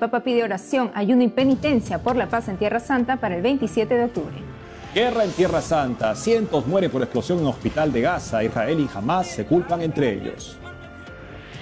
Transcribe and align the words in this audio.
Papa 0.00 0.20
pide 0.20 0.42
oración, 0.42 0.90
ayuno 0.94 1.22
y 1.22 1.28
penitencia 1.28 1.98
por 1.98 2.16
la 2.16 2.26
paz 2.26 2.48
en 2.48 2.56
Tierra 2.56 2.80
Santa 2.80 3.18
para 3.18 3.36
el 3.36 3.42
27 3.42 3.94
de 3.94 4.04
octubre. 4.04 4.34
Guerra 4.94 5.24
en 5.24 5.30
Tierra 5.30 5.60
Santa. 5.60 6.16
Cientos 6.16 6.66
mueren 6.66 6.90
por 6.90 7.02
explosión 7.02 7.38
en 7.38 7.44
un 7.44 7.50
hospital 7.50 7.92
de 7.92 8.00
Gaza. 8.00 8.42
Israel 8.42 8.80
y 8.80 8.88
Hamas 8.96 9.28
se 9.28 9.44
culpan 9.44 9.82
entre 9.82 10.14
ellos. 10.14 10.56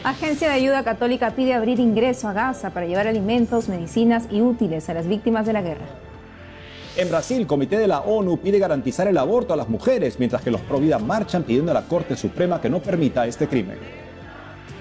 Agencia 0.04 0.48
de 0.48 0.54
Ayuda 0.54 0.84
Católica 0.84 1.32
pide 1.32 1.52
abrir 1.52 1.80
ingreso 1.80 2.28
a 2.28 2.32
Gaza 2.32 2.70
para 2.70 2.86
llevar 2.86 3.08
alimentos, 3.08 3.68
medicinas 3.68 4.28
y 4.30 4.40
útiles 4.40 4.88
a 4.88 4.94
las 4.94 5.08
víctimas 5.08 5.44
de 5.44 5.52
la 5.52 5.60
guerra. 5.60 5.86
En 6.96 7.10
Brasil, 7.10 7.44
Comité 7.46 7.76
de 7.76 7.88
la 7.88 8.00
ONU 8.00 8.38
pide 8.38 8.60
garantizar 8.60 9.08
el 9.08 9.18
aborto 9.18 9.52
a 9.52 9.56
las 9.56 9.68
mujeres, 9.68 10.18
mientras 10.20 10.42
que 10.42 10.52
los 10.52 10.60
Provida 10.60 11.00
marchan 11.00 11.42
pidiendo 11.42 11.72
a 11.72 11.74
la 11.74 11.82
Corte 11.82 12.16
Suprema 12.16 12.60
que 12.60 12.70
no 12.70 12.78
permita 12.78 13.26
este 13.26 13.48
crimen. 13.48 14.07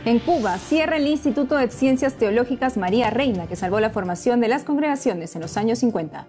En 0.06 0.20
Cuba, 0.20 0.58
cierra 0.58 0.98
el 0.98 1.08
Instituto 1.08 1.56
de 1.56 1.70
Ciencias 1.70 2.16
Teológicas 2.16 2.78
María 2.78 3.10
Reina, 3.10 3.48
que 3.48 3.56
salvó 3.56 3.80
la 3.80 3.90
formación 3.90 4.40
de 4.40 4.48
las 4.48 4.64
congregaciones 4.64 5.36
en 5.36 5.42
los 5.42 5.58
años 5.58 5.80
50. 5.80 6.28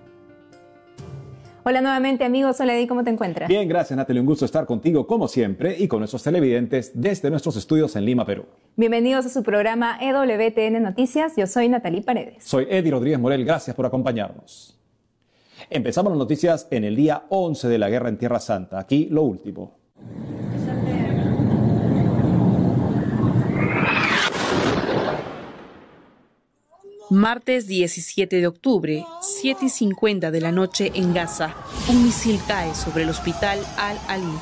Hola 1.65 1.81
nuevamente 1.83 2.25
amigos, 2.25 2.59
hola 2.61 2.75
Eddie, 2.75 2.89
¿cómo 2.89 3.05
te 3.05 3.11
encuentras? 3.11 3.49
Bien, 3.49 3.69
gracias 3.69 3.97
Natalie, 3.97 4.21
un 4.21 4.27
gusto 4.27 4.47
estar 4.47 4.65
contigo 4.65 5.07
como 5.07 5.29
siempre 5.29 5.77
y 5.79 5.87
con 5.87 5.99
nuestros 5.99 6.23
televidentes 6.23 6.93
desde 6.95 7.31
nuestros 7.31 7.57
estudios 7.57 7.95
en 7.95 8.07
Lima, 8.07 8.25
Perú. 8.25 8.47
Bienvenidos 8.77 9.27
a 9.27 9.29
su 9.29 9.43
programa 9.43 9.99
EWTN 10.01 10.83
Noticias, 10.83 11.35
yo 11.37 11.47
soy 11.47 11.69
Natalie 11.69 12.03
Paredes. 12.03 12.43
Soy 12.43 12.67
Eddie 12.71 12.91
Rodríguez 12.91 13.21
Morel, 13.21 13.45
gracias 13.45 13.77
por 13.77 13.85
acompañarnos. 13.85 14.79
Empezamos 15.69 16.11
las 16.11 16.19
noticias 16.19 16.69
en 16.71 16.85
el 16.85 16.97
día 16.97 17.25
11 17.29 17.69
de 17.69 17.79
la 17.79 17.91
guerra 17.91 18.09
en 18.09 18.17
Tierra 18.17 18.41
Santa. 18.41 18.79
Aquí 18.79 19.09
lo 19.11 19.23
último. 19.23 19.77
Martes 27.11 27.67
17 27.67 28.37
de 28.37 28.47
octubre, 28.47 29.07
7 29.23 29.65
y 29.65 29.69
50 29.71 30.31
de 30.31 30.41
la 30.43 30.53
noche 30.53 30.93
en 30.95 31.15
Gaza, 31.15 31.55
un 31.89 32.05
misil 32.05 32.39
cae 32.47 32.75
sobre 32.75 33.05
el 33.05 33.09
hospital 33.09 33.59
Al-Ali. 33.79 34.39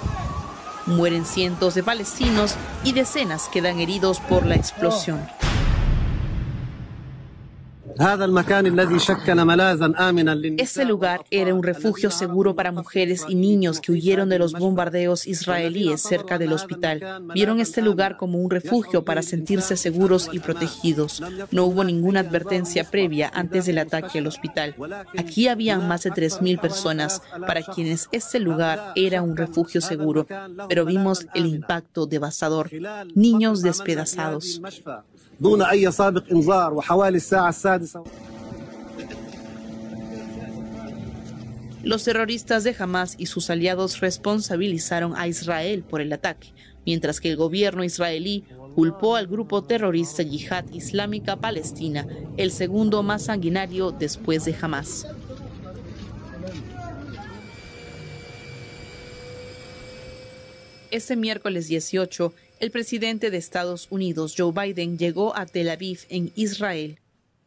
Mueren 0.87 1.25
cientos 1.25 1.77
de 1.77 1.85
palestinos 1.85 2.57
y 2.83 2.93
decenas 2.93 3.49
quedan 3.53 3.79
heridos 3.79 4.19
por 4.19 4.45
la 4.47 4.57
explosión. 4.57 5.21
Este 10.59 10.85
lugar 10.85 11.25
era 11.31 11.55
un 11.55 11.63
refugio 11.63 12.11
seguro 12.11 12.55
para 12.55 12.73
mujeres 12.73 13.25
y 13.27 13.35
niños 13.35 13.81
que 13.81 13.93
huyeron 13.93 14.29
de 14.29 14.39
los 14.39 14.53
bombardeos 14.53 15.27
israelíes 15.27 16.03
cerca 16.03 16.37
del 16.37 16.53
hospital. 16.53 17.23
Vieron 17.33 17.59
este 17.59 17.81
lugar 17.81 18.19
como 18.19 18.39
un 18.39 18.51
refugio 18.51 19.05
para 19.05 19.23
sentirse 19.23 19.77
seguros 19.77 20.29
y 20.33 20.41
protegidos. 20.41 21.23
No 21.51 21.65
hubo 21.65 21.85
ninguna 21.85 22.21
advertencia 22.21 22.85
previa 22.91 23.31
antes 23.33 23.65
del 23.65 23.79
ataque 23.79 24.19
al 24.19 24.27
hospital. 24.27 24.75
Aquí 25.17 25.49
habían 25.49 25.89
más 25.89 26.03
de 26.03 26.11
3.000 26.11 26.61
personas 26.61 27.23
para 27.47 27.63
quienes 27.63 28.09
este 28.13 28.41
lugar 28.41 28.93
era 28.95 29.23
un 29.23 29.37
refugio 29.37 29.81
seguro, 29.81 30.27
pero 30.69 30.85
vimos 30.85 31.27
el 31.35 31.47
impacto 31.47 32.07
devastador. 32.07 32.71
Niños 33.15 33.63
despedazados. 33.63 34.61
Los 41.83 42.05
terroristas 42.05 42.65
de 42.65 42.75
Hamas 42.79 43.15
y 43.19 43.27
sus 43.27 43.51
aliados 43.51 44.01
responsabilizaron 44.01 45.15
a 45.15 45.29
Israel 45.29 45.85
por 45.85 46.01
el 46.01 46.13
ataque, 46.13 46.53
mientras 46.85 47.21
que 47.21 47.31
el 47.31 47.37
gobierno 47.37 47.85
israelí 47.85 48.45
culpó 48.75 49.17
al 49.17 49.27
grupo 49.27 49.63
terrorista 49.63 50.23
Yihad 50.23 50.65
Islámica 50.73 51.37
Palestina, 51.37 52.07
el 52.37 52.51
segundo 52.51 53.03
más 53.03 53.25
sanguinario 53.25 53.93
después 53.93 54.45
de 54.45 54.57
Hamas. 54.61 55.07
Este 60.91 61.15
miércoles 61.15 61.69
18, 61.69 62.33
el 62.61 62.71
presidente 62.71 63.31
de 63.31 63.37
Estados 63.37 63.89
Unidos, 63.91 64.35
Joe 64.37 64.53
Biden, 64.53 64.99
llegó 64.99 65.37
a 65.37 65.47
Tel 65.47 65.69
Aviv, 65.69 66.01
en 66.09 66.33
Israel. 66.37 66.99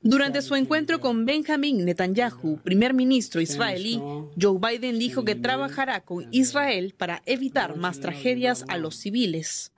Durante 0.02 0.42
su 0.42 0.56
encuentro 0.56 1.02
con 1.02 1.26
Benjamin 1.26 1.84
Netanyahu, 1.84 2.60
primer 2.64 2.94
ministro 2.94 3.42
israelí, 3.42 4.02
Joe 4.40 4.58
Biden 4.58 4.98
dijo 4.98 5.26
que 5.26 5.36
trabajará 5.36 6.00
con 6.02 6.26
Israel 6.32 6.94
para 6.98 7.22
evitar 7.26 7.76
más 7.76 8.00
tragedias 8.00 8.64
a 8.70 8.78
los 8.78 8.96
civiles. 8.96 9.74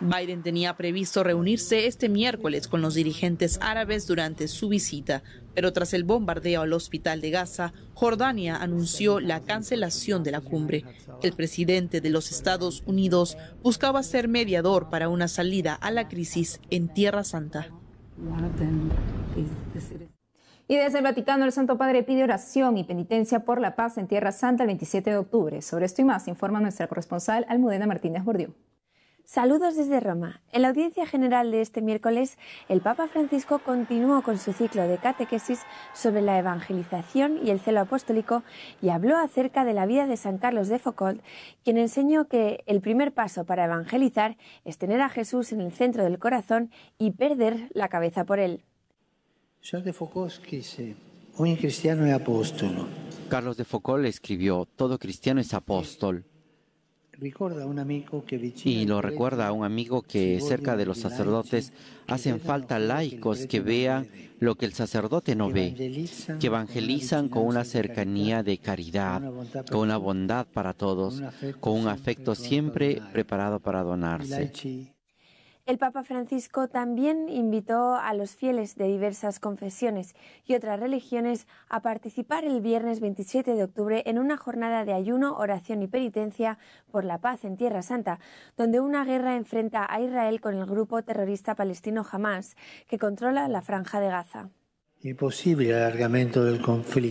Biden 0.00 0.42
tenía 0.42 0.76
previsto 0.76 1.24
reunirse 1.24 1.86
este 1.86 2.08
miércoles 2.08 2.68
con 2.68 2.80
los 2.80 2.94
dirigentes 2.94 3.58
árabes 3.60 4.06
durante 4.06 4.46
su 4.46 4.68
visita, 4.68 5.22
pero 5.54 5.72
tras 5.72 5.92
el 5.92 6.04
bombardeo 6.04 6.62
al 6.62 6.72
hospital 6.72 7.20
de 7.20 7.30
Gaza, 7.30 7.72
Jordania 7.94 8.56
anunció 8.56 9.18
la 9.18 9.40
cancelación 9.40 10.22
de 10.22 10.30
la 10.30 10.40
cumbre. 10.40 10.84
El 11.22 11.32
presidente 11.32 12.00
de 12.00 12.10
los 12.10 12.30
Estados 12.30 12.84
Unidos 12.86 13.36
buscaba 13.62 14.04
ser 14.04 14.28
mediador 14.28 14.88
para 14.88 15.08
una 15.08 15.26
salida 15.26 15.74
a 15.74 15.90
la 15.90 16.08
crisis 16.08 16.60
en 16.70 16.88
Tierra 16.88 17.24
Santa. 17.24 17.68
Y 20.68 20.76
desde 20.76 20.98
el 20.98 21.04
Vaticano, 21.04 21.44
el 21.44 21.52
Santo 21.52 21.76
Padre 21.78 22.04
pide 22.04 22.22
oración 22.22 22.76
y 22.76 22.84
penitencia 22.84 23.40
por 23.40 23.60
la 23.60 23.74
paz 23.74 23.98
en 23.98 24.06
Tierra 24.06 24.32
Santa 24.32 24.62
el 24.62 24.68
27 24.68 25.10
de 25.10 25.16
octubre. 25.16 25.62
Sobre 25.62 25.86
esto 25.86 26.02
y 26.02 26.04
más 26.04 26.28
informa 26.28 26.60
nuestra 26.60 26.86
corresponsal 26.86 27.46
Almudena 27.48 27.86
Martínez 27.86 28.22
Bordiú. 28.22 28.54
Saludos 29.30 29.76
desde 29.76 30.00
Roma. 30.00 30.40
En 30.52 30.62
la 30.62 30.68
audiencia 30.68 31.06
general 31.06 31.50
de 31.50 31.60
este 31.60 31.82
miércoles, 31.82 32.38
el 32.70 32.80
Papa 32.80 33.08
Francisco 33.08 33.58
continuó 33.58 34.22
con 34.22 34.38
su 34.38 34.54
ciclo 34.54 34.88
de 34.88 34.96
catequesis 34.96 35.60
sobre 35.92 36.22
la 36.22 36.38
evangelización 36.38 37.38
y 37.44 37.50
el 37.50 37.60
celo 37.60 37.80
apostólico 37.80 38.42
y 38.80 38.88
habló 38.88 39.18
acerca 39.18 39.66
de 39.66 39.74
la 39.74 39.84
vida 39.84 40.06
de 40.06 40.16
San 40.16 40.38
Carlos 40.38 40.68
de 40.68 40.78
Foucault, 40.78 41.20
quien 41.62 41.76
enseñó 41.76 42.26
que 42.26 42.64
el 42.64 42.80
primer 42.80 43.12
paso 43.12 43.44
para 43.44 43.66
evangelizar 43.66 44.38
es 44.64 44.78
tener 44.78 45.02
a 45.02 45.10
Jesús 45.10 45.52
en 45.52 45.60
el 45.60 45.72
centro 45.72 46.04
del 46.04 46.18
corazón 46.18 46.70
y 46.96 47.10
perder 47.10 47.68
la 47.74 47.90
cabeza 47.90 48.24
por 48.24 48.38
él. 48.38 48.64
De 49.70 49.92
Foucault 49.92 50.32
un 51.36 51.56
cristiano 51.56 52.06
es 52.06 52.14
apóstolo. 52.14 52.88
Carlos 53.28 53.58
de 53.58 53.66
Foucault 53.66 54.06
escribió, 54.06 54.66
todo 54.74 54.98
cristiano 54.98 55.42
es 55.42 55.52
apóstol. 55.52 56.24
Y 58.64 58.86
lo 58.86 59.02
recuerda 59.02 59.48
a 59.48 59.52
un 59.52 59.64
amigo 59.64 60.02
que 60.02 60.40
cerca 60.40 60.76
de 60.76 60.86
los 60.86 60.98
sacerdotes 60.98 61.72
hacen 62.06 62.40
falta 62.40 62.78
laicos 62.78 63.46
que 63.46 63.60
vean 63.60 64.08
lo 64.40 64.54
que 64.54 64.66
el 64.66 64.72
sacerdote 64.72 65.34
no 65.34 65.50
ve, 65.50 66.06
que 66.38 66.46
evangelizan 66.46 67.28
con 67.28 67.44
una 67.44 67.64
cercanía 67.64 68.42
de 68.42 68.58
caridad, 68.58 69.22
con 69.70 69.80
una 69.80 69.96
bondad 69.96 70.46
para 70.46 70.74
todos, 70.74 71.22
con 71.60 71.72
un 71.72 71.88
afecto 71.88 72.34
siempre 72.34 73.02
preparado 73.12 73.58
para 73.60 73.82
donarse. 73.82 74.52
El 75.68 75.76
Papa 75.76 76.02
Francisco 76.02 76.68
también 76.68 77.28
invitó 77.28 77.94
a 77.94 78.14
los 78.14 78.36
fieles 78.36 78.76
de 78.76 78.86
diversas 78.86 79.38
confesiones 79.38 80.16
y 80.46 80.54
otras 80.54 80.80
religiones 80.80 81.46
a 81.68 81.82
participar 81.82 82.46
el 82.46 82.62
viernes 82.62 83.00
27 83.00 83.52
de 83.52 83.64
octubre 83.64 84.02
en 84.06 84.18
una 84.18 84.38
jornada 84.38 84.86
de 84.86 84.94
ayuno, 84.94 85.36
oración 85.36 85.82
y 85.82 85.86
penitencia 85.86 86.56
por 86.90 87.04
la 87.04 87.18
paz 87.18 87.44
en 87.44 87.58
Tierra 87.58 87.82
Santa, 87.82 88.18
donde 88.56 88.80
una 88.80 89.04
guerra 89.04 89.36
enfrenta 89.36 89.86
a 89.86 90.00
Israel 90.00 90.40
con 90.40 90.54
el 90.54 90.64
grupo 90.64 91.02
terrorista 91.02 91.54
palestino 91.54 92.02
Hamas, 92.10 92.56
que 92.86 92.98
controla 92.98 93.46
la 93.46 93.60
franja 93.60 94.00
de 94.00 94.08
Gaza. 94.08 94.48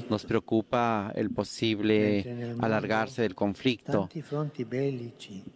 Nos 0.09 0.25
preocupa 0.25 1.13
el 1.15 1.29
posible 1.31 2.55
alargarse 2.59 3.21
del 3.21 3.33
conflicto, 3.33 4.09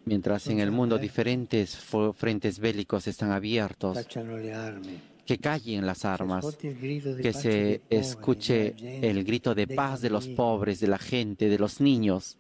mientras 0.06 0.48
en 0.48 0.60
el 0.60 0.72
mundo 0.72 0.98
diferentes 0.98 1.78
frentes 2.16 2.60
bélicos 2.60 3.08
están 3.08 3.32
abiertos. 3.32 4.08
Que 5.26 5.38
callen 5.38 5.86
las 5.86 6.06
armas, 6.06 6.58
que 6.58 7.34
se 7.34 7.82
escuche 7.90 8.76
el 9.02 9.24
grito 9.26 9.54
de 9.54 9.68
paz 9.68 10.02
de 10.02 10.10
los 10.10 10.28
pobres, 10.30 10.80
de 10.80 10.88
la 10.88 10.98
gente, 10.98 11.50
de 11.50 11.60
los 11.60 11.82
niños. 11.82 12.38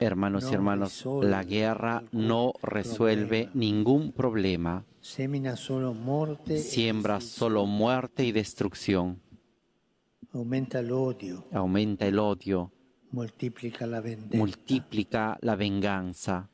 Hermanos 0.00 0.50
y 0.50 0.54
hermanos, 0.54 1.04
la 1.22 1.44
guerra 1.44 2.02
no 2.12 2.52
resuelve 2.62 3.50
ningún 3.54 4.12
problema. 4.12 4.84
Siembra 5.00 5.56
solo 5.56 5.94
muerte 7.66 8.24
y 8.24 8.32
destrucción. 8.32 9.20
Aumenta 10.32 10.80
el 10.80 10.92
odio. 10.92 11.46
Aumenta 11.52 12.06
el 12.06 12.18
odio. 12.18 12.72
Multiplica 13.10 13.86
la 13.86 14.02
Multiplica 14.32 15.38
la 15.40 15.56
venganza. 15.56 16.50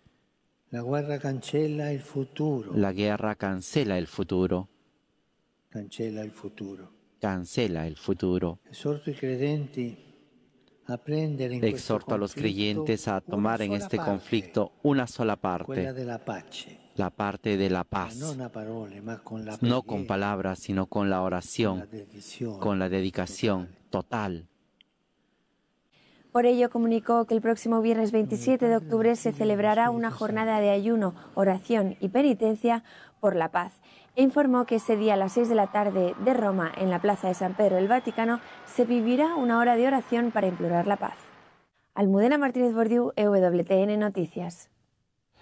La 0.71 0.83
guerra 0.83 1.19
cancela 1.19 1.93
el 1.93 2.01
futuro. 2.01 2.73
La 2.75 2.93
guerra 2.93 3.35
cancela 3.35 3.99
el 3.99 4.07
futuro. 4.07 4.69
Cancela 5.69 6.23
el 6.23 6.31
futuro. 6.31 6.93
Cancela 7.21 7.87
el 7.87 7.97
futuro. 7.97 8.61
Exhorto 8.69 9.11
i 9.11 9.15
credenti 9.15 10.12
Exhorto 10.89 12.15
a 12.15 12.19
los 12.19 12.35
creyentes 12.35 13.09
a 13.09 13.21
tomar 13.21 13.63
en 13.63 13.73
este 13.73 13.99
conflicto 13.99 14.73
una 14.83 15.07
sola 15.07 15.37
parte, 15.37 15.93
la 16.97 17.11
parte 17.11 17.57
de 17.57 17.71
la 17.71 17.85
paz, 17.85 18.17
no 19.61 19.83
con 19.83 20.07
palabras, 20.07 20.59
sino 20.59 20.87
con 20.87 21.09
la 21.09 21.23
oración, 21.23 21.89
con 22.59 22.79
la 22.79 22.89
dedicación. 22.89 23.69
total. 23.91 24.49
Por 26.33 26.47
ello 26.47 26.71
comunicó 26.71 27.27
que 27.27 27.35
el 27.35 27.43
próximo 27.43 27.83
viernes 27.83 28.11
27 28.11 28.67
de 28.67 28.77
octubre 28.77 29.17
se 29.17 29.33
celebrará 29.33 29.91
una 29.91 30.11
jornada 30.11 30.61
de 30.61 30.71
ayuno, 30.71 31.15
oración 31.35 31.97
y 32.01 32.09
penitencia 32.09 32.85
por 33.21 33.37
la 33.37 33.51
paz. 33.51 33.82
E 34.15 34.23
informó 34.23 34.67
que 34.67 34.75
ese 34.75 34.97
día 34.97 35.15
a 35.15 35.17
las 35.17 35.33
6 35.33 35.49
de 35.49 35.55
la 35.55 35.69
tarde 35.69 36.15
de 36.23 36.35
Roma, 36.35 36.71
en 36.77 36.91
la 36.91 37.01
Plaza 37.01 37.29
de 37.29 37.35
San 37.35 37.55
Pedro 37.55 37.77
del 37.77 37.89
Vaticano, 37.89 38.41
se 38.67 38.85
vivirá 38.85 39.37
una 39.37 39.59
hora 39.59 39.75
de 39.75 39.87
oración 39.87 40.33
para 40.33 40.49
implorar 40.49 40.87
la 40.87 40.97
paz. 40.97 41.17
Almudena 41.95 42.37
Martínez 42.37 42.75
Bordiú, 42.75 43.13
EWTN 43.17 43.99
Noticias. 43.99 44.69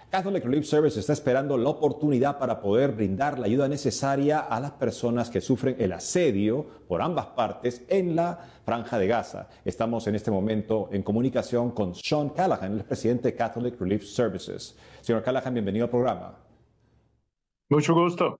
Catholic 0.09 0.45
Relief 0.45 0.67
Service 0.67 0.99
está 0.99 1.13
esperando 1.13 1.57
la 1.57 1.69
oportunidad 1.69 2.39
para 2.39 2.61
poder 2.61 2.93
brindar 2.93 3.39
la 3.39 3.47
ayuda 3.47 3.69
necesaria 3.69 4.41
a 4.41 4.59
las 4.61 4.73
personas 4.73 5.31
que 5.31 5.41
sufren 5.41 5.77
el 5.79 5.93
asedio 5.93 6.67
por 6.89 7.03
ambas 7.03 7.27
partes 7.27 7.85
en 7.89 8.15
la 8.15 8.39
franja 8.65 8.99
de 8.99 9.07
Gaza. 9.07 9.49
Estamos 9.65 10.07
en 10.07 10.17
este 10.17 10.33
momento 10.33 10.89
en 10.93 11.03
comunicación 11.03 11.71
con 11.73 11.95
Sean 11.95 12.31
Callahan, 12.31 12.73
el 12.73 12.85
presidente 12.85 13.31
de 13.31 13.37
Catholic 13.37 13.81
Relief 13.81 14.05
Services. 14.05 14.77
Señor 15.01 15.23
Callahan, 15.23 15.55
bienvenido 15.55 15.85
al 15.85 15.91
programa. 15.91 16.39
Mucho 17.69 17.95
gusto. 17.95 18.37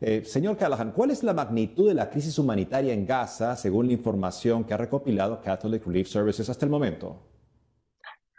Eh, 0.00 0.24
señor 0.24 0.58
Callahan, 0.58 0.92
¿cuál 0.92 1.10
es 1.10 1.22
la 1.22 1.32
magnitud 1.32 1.88
de 1.88 1.94
la 1.94 2.10
crisis 2.10 2.38
humanitaria 2.38 2.92
en 2.92 3.06
Gaza 3.06 3.56
según 3.56 3.86
la 3.86 3.94
información 3.94 4.64
que 4.64 4.74
ha 4.74 4.76
recopilado 4.76 5.40
Catholic 5.40 5.86
Relief 5.86 6.08
Services 6.08 6.50
hasta 6.50 6.66
el 6.66 6.70
momento? 6.70 7.22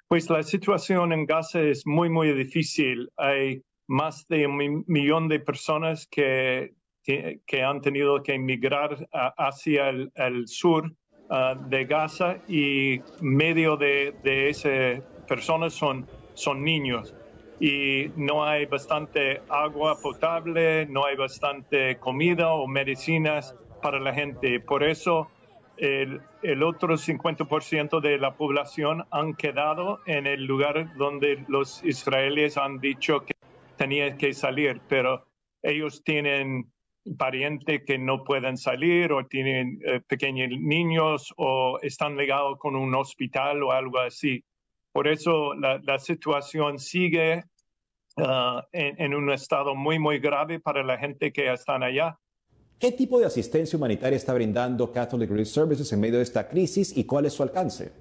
Pues 0.08 0.30
la 0.30 0.44
situación 0.44 1.12
en 1.12 1.26
Gaza 1.26 1.60
es 1.62 1.86
muy, 1.86 2.10
muy 2.10 2.32
difícil. 2.34 3.10
Hay 3.18 3.64
más 3.88 4.28
de 4.28 4.46
un 4.46 4.84
millón 4.88 5.28
de 5.28 5.40
personas 5.40 6.08
que, 6.08 6.76
que, 7.04 7.64
han 7.64 7.82
tenido 7.82 8.22
que 8.22 8.36
emigrar 8.36 9.08
hacia 9.12 9.90
el, 9.90 10.48
sur 10.48 10.94
ah, 11.30 11.56
de 11.70 11.86
Gaza 11.86 12.38
y 12.48 13.02
medio 13.22 13.78
de, 13.78 14.14
de 14.24 14.50
esas 14.50 15.02
personas 15.28 15.74
son, 15.74 16.08
son 16.36 16.64
niños. 16.64 17.16
Y 17.60 18.12
no 18.16 18.46
hay 18.46 18.66
bastante 18.66 19.42
agua 19.50 20.00
potable, 20.00 20.86
no 20.86 21.06
hay 21.06 21.16
bastante 21.16 21.98
comida 21.98 22.54
o 22.54 22.68
medicinas 22.68 23.56
para 23.82 24.00
la 24.00 24.14
gente. 24.14 24.60
Por 24.60 24.84
eso 24.84 25.30
el, 25.78 26.22
el 26.44 26.64
otro 26.64 26.98
50% 26.98 28.00
de 28.00 28.18
la 28.18 28.36
población 28.36 29.06
han 29.12 29.34
quedado 29.34 30.00
en 30.06 30.28
el 30.28 30.46
lugar 30.46 30.96
donde 30.98 31.44
los 31.48 31.84
israelíes 31.84 32.58
han 32.58 32.80
dicho 32.80 33.26
que 33.26 33.34
tenían 33.78 34.18
que 34.18 34.34
salir, 34.34 34.82
pero 34.88 35.26
ellos 35.62 36.04
tienen 36.04 36.72
parientes 37.18 37.84
que 37.86 37.98
no 37.98 38.24
pueden 38.24 38.58
salir 38.58 39.12
o 39.14 39.26
tienen 39.26 39.80
eh, 39.86 40.02
pequeños 40.08 40.50
niños 40.60 41.34
o 41.38 41.80
están 41.82 42.18
ligados 42.18 42.58
con 42.60 42.76
un 42.76 42.94
hospital 42.96 43.64
o 43.64 43.72
algo 43.72 44.00
así. 44.00 44.44
Por 44.98 45.08
eso 45.08 45.54
la, 45.54 45.80
la 45.84 46.00
situación 46.00 46.80
sigue 46.80 47.44
uh, 48.18 48.62
en, 48.72 49.00
en, 49.00 49.14
un 49.14 49.32
estado 49.32 49.76
muy, 49.76 50.00
muy 50.00 50.18
grave 50.18 50.60
para 50.60 50.84
la 50.84 50.98
gente 50.98 51.32
que 51.32 51.54
están 51.54 51.84
allá. 51.84 52.18
¿Qué 52.80 52.92
tipo 52.92 53.20
de 53.20 53.28
asistencia 53.28 53.78
humanitaria 53.78 54.18
está 54.18 54.34
brindando 54.34 54.92
Catholic 54.92 55.30
Relief 55.30 55.50
Services 55.50 55.94
en 55.94 56.00
medio 56.00 56.18
de 56.18 56.24
esta 56.24 56.48
crisis 56.48 56.98
y 56.98 57.04
cuál 57.06 57.28
es 57.28 57.34
su 57.34 57.44
alcance? 57.44 57.92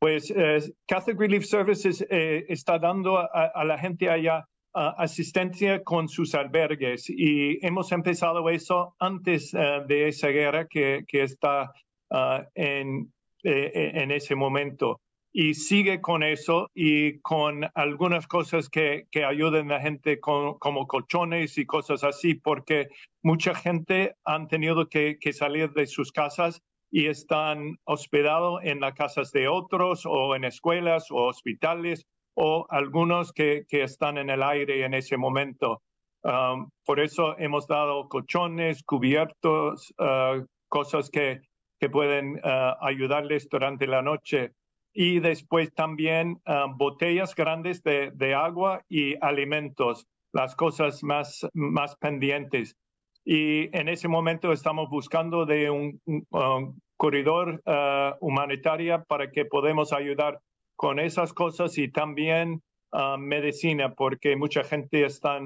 Pues 0.00 0.28
eh, 0.32 0.58
Catholic 0.88 1.20
Relief 1.20 1.44
Services 1.44 2.04
eh, 2.10 2.46
está 2.48 2.80
dando 2.80 3.18
a, 3.18 3.26
a, 3.26 3.64
la 3.64 3.78
gente 3.78 4.10
allá 4.10 4.40
uh, 4.74 4.90
asistencia 4.98 5.84
con 5.84 6.08
sus 6.08 6.34
albergues 6.34 7.08
y 7.08 7.64
hemos 7.64 7.92
empezado 7.92 8.50
eso 8.50 8.96
antes 8.98 9.54
uh, 9.54 9.86
de 9.86 10.08
esa 10.08 10.30
guerra 10.30 10.66
que, 10.66 11.04
que 11.06 11.22
está 11.22 11.70
uh, 12.10 12.42
en, 12.56 13.12
eh, 13.44 13.92
en 13.94 14.10
ese 14.10 14.34
momento 14.34 15.02
y 15.36 15.54
sigue 15.54 16.00
con 16.00 16.22
eso 16.22 16.70
y 16.74 17.18
con 17.18 17.68
algunas 17.74 18.28
cosas 18.28 18.68
que, 18.68 19.08
que 19.10 19.24
ayuden 19.24 19.72
a 19.72 19.74
la 19.74 19.80
gente 19.80 20.20
como 20.20 20.86
colchones 20.86 21.58
y 21.58 21.66
cosas 21.66 22.04
así, 22.04 22.34
porque 22.36 22.86
mucha 23.20 23.52
gente 23.52 24.14
han 24.24 24.46
tenido 24.46 24.88
que, 24.88 25.18
que 25.20 25.32
salir 25.32 25.72
de 25.72 25.88
sus 25.88 26.12
casas 26.12 26.62
y 26.88 27.06
están 27.06 27.78
hospedados 27.82 28.60
en 28.62 28.78
las 28.78 28.94
casas 28.94 29.32
de 29.32 29.48
otros 29.48 30.06
o 30.06 30.36
en 30.36 30.44
escuelas 30.44 31.10
o 31.10 31.26
hospitales 31.26 32.06
o 32.36 32.66
algunos 32.70 33.32
que, 33.32 33.64
que 33.68 33.82
están 33.82 34.18
en 34.18 34.30
el 34.30 34.40
aire 34.40 34.84
en 34.84 34.94
ese 34.94 35.16
momento. 35.16 35.82
Um, 36.22 36.70
por 36.86 37.00
eso 37.00 37.36
hemos 37.38 37.66
dado 37.66 38.08
colchones, 38.08 38.84
cubiertos, 38.84 39.92
uh, 39.98 40.46
cosas 40.68 41.10
que, 41.10 41.40
que 41.80 41.90
pueden 41.90 42.36
uh, 42.36 42.76
ayudarles 42.80 43.48
durante 43.48 43.88
la 43.88 44.00
noche 44.00 44.52
y 44.94 45.18
después 45.18 45.74
también 45.74 46.40
um, 46.46 46.78
botellas 46.78 47.34
grandes 47.34 47.82
de, 47.82 48.12
de, 48.14 48.34
agua 48.34 48.84
y 48.88 49.16
alimentos, 49.20 50.06
las 50.32 50.54
cosas 50.54 51.02
más, 51.02 51.46
más 51.52 51.96
pendientes. 51.96 52.76
Y 53.24 53.76
en 53.76 53.88
ese 53.88 54.06
momento 54.06 54.52
estamos 54.52 54.88
buscando 54.88 55.46
de 55.46 55.68
un, 55.68 56.00
un 56.06 56.80
corredor 56.96 57.60
uh, 57.66 58.14
humanitario 58.20 59.04
para 59.08 59.32
que 59.32 59.44
podamos 59.44 59.92
ayudar 59.92 60.38
con 60.76 61.00
esas 61.00 61.32
cosas 61.32 61.76
y 61.76 61.88
también 61.88 62.62
uh, 62.92 63.18
medicina, 63.18 63.94
porque 63.94 64.36
mucha 64.36 64.62
gente 64.62 65.04
está 65.04 65.40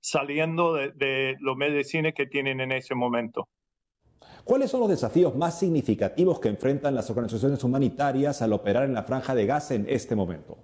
saliendo 0.00 0.74
de, 0.74 0.92
de 0.92 1.36
medicina 1.56 2.12
que 2.12 2.26
tienen 2.26 2.60
en 2.60 2.72
ese 2.72 2.94
momento. 2.94 3.48
¿Cuáles 4.44 4.70
son 4.70 4.80
los 4.80 4.88
desafíos 4.88 5.36
más 5.36 5.58
significativos 5.58 6.40
que 6.40 6.48
enfrentan 6.48 6.94
las 6.94 7.08
organizaciones 7.10 7.62
humanitarias 7.62 8.42
al 8.42 8.52
operar 8.52 8.84
en 8.84 8.94
la 8.94 9.04
franja 9.04 9.34
de 9.34 9.46
Gaza 9.46 9.74
en 9.74 9.86
este 9.88 10.16
momento? 10.16 10.58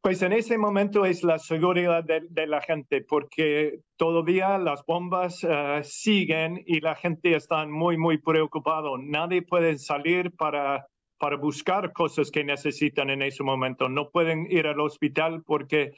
Pues 0.00 0.20
en 0.20 0.32
ese 0.32 0.58
momento 0.58 1.06
es 1.06 1.22
la 1.22 1.38
seguridad 1.38 2.04
de, 2.04 2.22
de 2.28 2.46
la 2.46 2.60
gente, 2.60 3.00
porque 3.00 3.80
todavía 3.96 4.58
las 4.58 4.84
bombas 4.84 5.42
uh, 5.44 5.82
siguen 5.82 6.62
y 6.66 6.80
la 6.80 6.94
gente 6.94 7.34
está 7.34 7.64
muy, 7.64 7.96
muy 7.96 8.18
preocupado. 8.18 8.98
Nadie 8.98 9.40
puede 9.40 9.78
salir 9.78 10.32
para, 10.32 10.86
para 11.16 11.36
buscar 11.36 11.92
cosas 11.92 12.30
que 12.30 12.44
necesitan 12.44 13.08
en 13.08 13.22
ese 13.22 13.42
momento. 13.42 13.88
No 13.88 14.10
pueden 14.10 14.46
ir 14.50 14.66
al 14.66 14.80
hospital 14.80 15.42
porque 15.42 15.92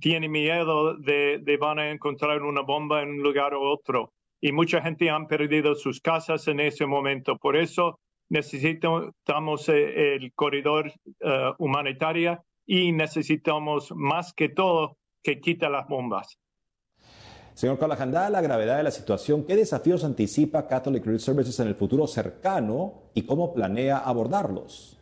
tienen 0.00 0.32
miedo 0.32 0.96
de, 0.96 1.38
de 1.40 1.56
van 1.56 1.78
a 1.78 1.90
encontrar 1.90 2.42
una 2.42 2.62
bomba 2.62 3.02
en 3.02 3.10
un 3.10 3.22
lugar 3.22 3.54
u 3.54 3.62
otro 3.62 4.12
y 4.42 4.50
mucha 4.52 4.82
gente 4.82 5.08
han 5.08 5.28
perdido 5.28 5.76
sus 5.76 6.00
casas 6.00 6.48
en 6.48 6.58
ese 6.58 6.84
momento. 6.84 7.38
Por 7.38 7.56
eso 7.56 8.00
necesitamos 8.28 9.68
eh, 9.68 10.16
el 10.16 10.32
corredor 10.34 10.92
uh, 11.20 11.54
humanitario 11.58 12.44
y 12.66 12.90
necesitamos 12.90 13.92
más 13.94 14.32
que 14.32 14.48
todo 14.48 14.96
que 15.22 15.40
quita 15.40 15.70
las 15.70 15.86
bombas. 15.86 16.38
Señor 17.54 17.78
Callahan, 17.78 18.10
dada 18.10 18.30
la 18.30 18.40
gravedad 18.40 18.78
de 18.78 18.82
la 18.82 18.90
situación, 18.90 19.44
¿qué 19.46 19.54
desafíos 19.54 20.02
anticipa 20.02 20.66
Catholic 20.66 21.04
Relief 21.04 21.22
Services 21.22 21.60
en 21.60 21.68
el 21.68 21.76
futuro 21.76 22.08
cercano 22.08 23.10
y 23.14 23.22
cómo 23.22 23.54
planea 23.54 23.98
abordarlos? 23.98 24.98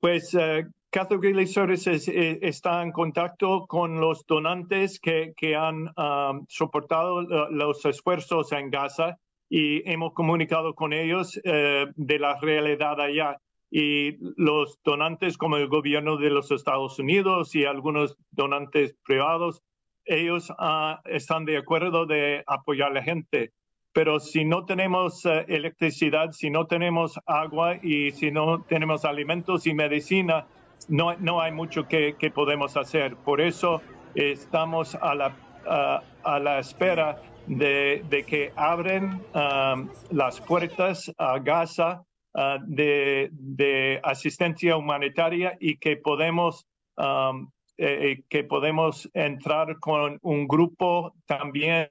Pues 0.00 0.32
uh, 0.32 0.66
Catholic 0.90 1.46
Services 1.46 2.08
eh, 2.08 2.38
está 2.40 2.82
en 2.82 2.92
contacto 2.92 3.66
con 3.66 4.00
los 4.00 4.24
donantes 4.26 4.98
que, 4.98 5.34
que 5.36 5.54
han 5.54 5.88
um, 5.96 6.46
soportado 6.48 7.22
los 7.50 7.84
esfuerzos 7.84 8.52
en 8.52 8.70
Gaza 8.70 9.18
y 9.50 9.88
hemos 9.90 10.14
comunicado 10.14 10.74
con 10.74 10.92
ellos 10.92 11.38
eh, 11.44 11.86
de 11.94 12.18
la 12.18 12.38
realidad 12.40 13.00
allá. 13.00 13.36
Y 13.70 14.16
los 14.36 14.78
donantes 14.82 15.36
como 15.36 15.58
el 15.58 15.68
gobierno 15.68 16.16
de 16.16 16.30
los 16.30 16.50
Estados 16.50 16.98
Unidos 16.98 17.54
y 17.54 17.66
algunos 17.66 18.16
donantes 18.30 18.94
privados, 19.04 19.62
ellos 20.06 20.48
uh, 20.50 20.96
están 21.04 21.44
de 21.44 21.58
acuerdo 21.58 22.06
de 22.06 22.42
apoyar 22.46 22.92
a 22.92 22.94
la 22.94 23.02
gente. 23.02 23.52
Pero 23.92 24.20
si 24.20 24.46
no 24.46 24.64
tenemos 24.64 25.22
uh, 25.26 25.44
electricidad, 25.48 26.32
si 26.32 26.48
no 26.48 26.66
tenemos 26.66 27.20
agua 27.26 27.76
y 27.82 28.12
si 28.12 28.30
no 28.30 28.62
tenemos 28.62 29.04
alimentos 29.04 29.66
y 29.66 29.74
medicina, 29.74 30.46
no, 30.88 31.14
no 31.16 31.40
hay 31.40 31.52
mucho 31.52 31.88
que, 31.88 32.14
que, 32.18 32.30
podemos 32.30 32.76
hacer. 32.76 33.16
Por 33.16 33.40
eso 33.40 33.82
estamos 34.14 34.94
a 34.94 35.14
la, 35.14 35.36
a, 35.66 36.02
a 36.24 36.38
la 36.38 36.58
espera 36.58 37.20
de, 37.46 38.04
de, 38.08 38.24
que 38.24 38.52
abren 38.56 39.22
um, 39.34 39.88
las 40.10 40.40
puertas 40.40 41.10
a 41.16 41.38
Gaza 41.38 42.04
uh, 42.34 42.40
de, 42.66 43.30
de, 43.32 44.00
asistencia 44.02 44.76
humanitaria 44.76 45.56
y 45.60 45.76
que 45.78 45.96
podemos, 45.96 46.66
um, 46.96 47.50
eh, 47.76 48.12
eh, 48.12 48.22
que 48.28 48.44
podemos 48.44 49.08
entrar 49.14 49.78
con 49.78 50.18
un 50.22 50.46
grupo 50.46 51.14
también. 51.26 51.88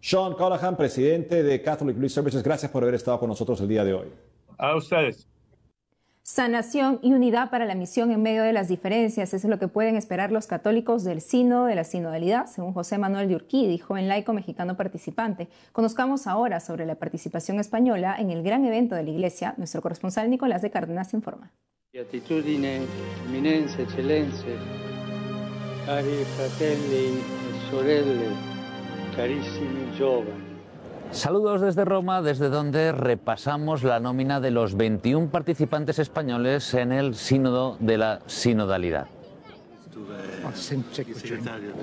Sean 0.00 0.34
Callahan, 0.34 0.76
presidente 0.76 1.42
de 1.42 1.62
Catholic 1.62 1.94
Relief 1.96 2.12
Services, 2.12 2.42
gracias 2.42 2.70
por 2.70 2.82
haber 2.82 2.94
estado 2.94 3.18
con 3.18 3.28
nosotros 3.28 3.60
el 3.60 3.68
día 3.68 3.84
de 3.84 3.94
hoy. 3.94 4.08
A 4.58 4.76
ustedes. 4.76 5.29
Sanación 6.32 7.00
y 7.02 7.12
unidad 7.12 7.50
para 7.50 7.64
la 7.64 7.74
misión 7.74 8.12
en 8.12 8.22
medio 8.22 8.44
de 8.44 8.52
las 8.52 8.68
diferencias 8.68 9.34
es 9.34 9.42
lo 9.42 9.58
que 9.58 9.66
pueden 9.66 9.96
esperar 9.96 10.30
los 10.30 10.46
católicos 10.46 11.02
del 11.02 11.22
Sínodo 11.22 11.64
de 11.64 11.74
la 11.74 11.82
Sinodalidad, 11.82 12.46
según 12.46 12.72
José 12.72 12.98
Manuel 12.98 13.26
de 13.26 13.34
Urquí, 13.34 13.76
joven 13.78 14.06
laico 14.06 14.32
mexicano 14.32 14.76
participante. 14.76 15.48
Conozcamos 15.72 16.28
ahora 16.28 16.60
sobre 16.60 16.86
la 16.86 16.94
participación 16.94 17.58
española 17.58 18.14
en 18.16 18.30
el 18.30 18.44
gran 18.44 18.64
evento 18.64 18.94
de 18.94 19.02
la 19.02 19.10
Iglesia. 19.10 19.54
Nuestro 19.56 19.82
corresponsal 19.82 20.30
Nicolás 20.30 20.62
de 20.62 20.70
Cárdenas 20.70 21.12
informa. 21.14 21.50
Beatitudine, 21.92 22.82
eminencia, 23.26 23.82
excelencia, 23.82 24.54
cari 25.84 26.24
fratelli 26.36 27.24
sorelle, 27.72 28.30
carissimi 29.16 29.90
giovani. 29.98 30.39
Saludos 31.12 31.60
desde 31.60 31.84
Roma, 31.84 32.22
desde 32.22 32.48
donde 32.48 32.92
repasamos 32.92 33.82
la 33.82 33.98
nómina 33.98 34.40
de 34.40 34.52
los 34.52 34.76
21 34.76 35.28
participantes 35.28 35.98
españoles 35.98 36.72
en 36.72 36.92
el 36.92 37.16
Sínodo 37.16 37.76
de 37.80 37.98
la 37.98 38.20
Sinodalidad. 38.26 39.08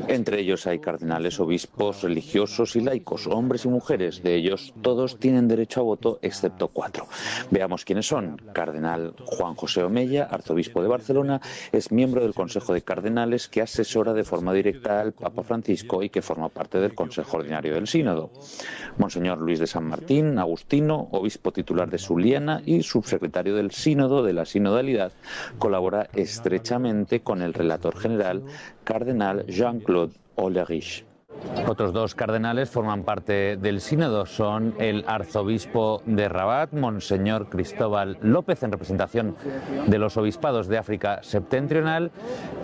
Entre 0.08 0.40
ellos 0.40 0.68
hay 0.68 0.80
cardenales, 0.80 1.40
obispos, 1.40 2.04
religiosos 2.04 2.76
y 2.76 2.82
laicos, 2.82 3.28
hombres 3.28 3.66
y 3.66 3.70
mujeres. 3.70 4.24
De 4.24 4.36
ellos 4.36 4.74
todos 4.82 5.20
tienen 5.20 5.48
derecho 5.48 5.82
a 5.82 5.84
voto 5.84 6.20
excepto 6.22 6.68
cuatro. 6.70 7.08
Veamos 7.52 7.86
quiénes 7.86 8.08
son. 8.08 8.42
Cardenal 8.54 9.14
Juan 9.26 9.56
José 9.56 9.84
Omella, 9.84 10.26
arzobispo 10.26 10.82
de 10.82 10.88
Barcelona, 10.88 11.42
es 11.72 11.92
miembro 11.92 12.22
del 12.22 12.34
Consejo 12.34 12.74
de 12.74 12.82
Cardenales 12.82 13.48
que 13.48 13.62
asesora 13.62 14.14
de 14.14 14.24
forma 14.24 14.54
directa 14.54 15.02
al 15.02 15.14
Papa 15.14 15.44
Francisco 15.44 16.04
y 16.04 16.10
que 16.10 16.22
forma 16.22 16.50
parte 16.50 16.80
del 16.80 16.96
Consejo 16.96 17.38
Ordinario 17.38 17.74
del 17.74 17.88
Sínodo. 17.88 18.32
Monseñor 18.98 19.40
Luis 19.40 19.60
de 19.60 19.68
San 19.68 19.86
Martín, 19.86 20.40
agustino, 20.40 21.08
obispo 21.12 21.52
titular 21.52 21.90
de 21.90 21.98
Suliana 21.98 22.62
y 22.66 22.84
subsecretario 22.84 23.56
del 23.56 23.72
Sínodo 23.72 24.24
de 24.24 24.34
la 24.34 24.46
Sinodalidad, 24.46 25.12
colabora 25.60 26.10
estrechamente 26.14 27.22
con 27.22 27.42
el 27.42 27.54
relator 27.54 27.97
general 27.98 28.44
cardenal 28.84 29.46
Jean-Claude 29.48 30.14
Olerich. 30.36 31.06
Otros 31.68 31.94
dos 31.94 32.16
cardenales 32.16 32.70
forman 32.70 33.04
parte 33.04 33.58
del 33.58 33.82
sínodo. 33.82 34.26
Son 34.26 34.74
el 34.80 35.04
arzobispo 35.08 36.02
de 36.06 36.30
Rabat, 36.30 36.74
Monseñor 36.74 37.50
Cristóbal 37.50 38.18
López, 38.22 38.64
en 38.64 38.72
representación 38.72 39.36
de 39.88 39.98
los 40.00 40.18
obispados 40.18 40.68
de 40.68 40.78
África 40.78 41.20
septentrional, 41.22 42.12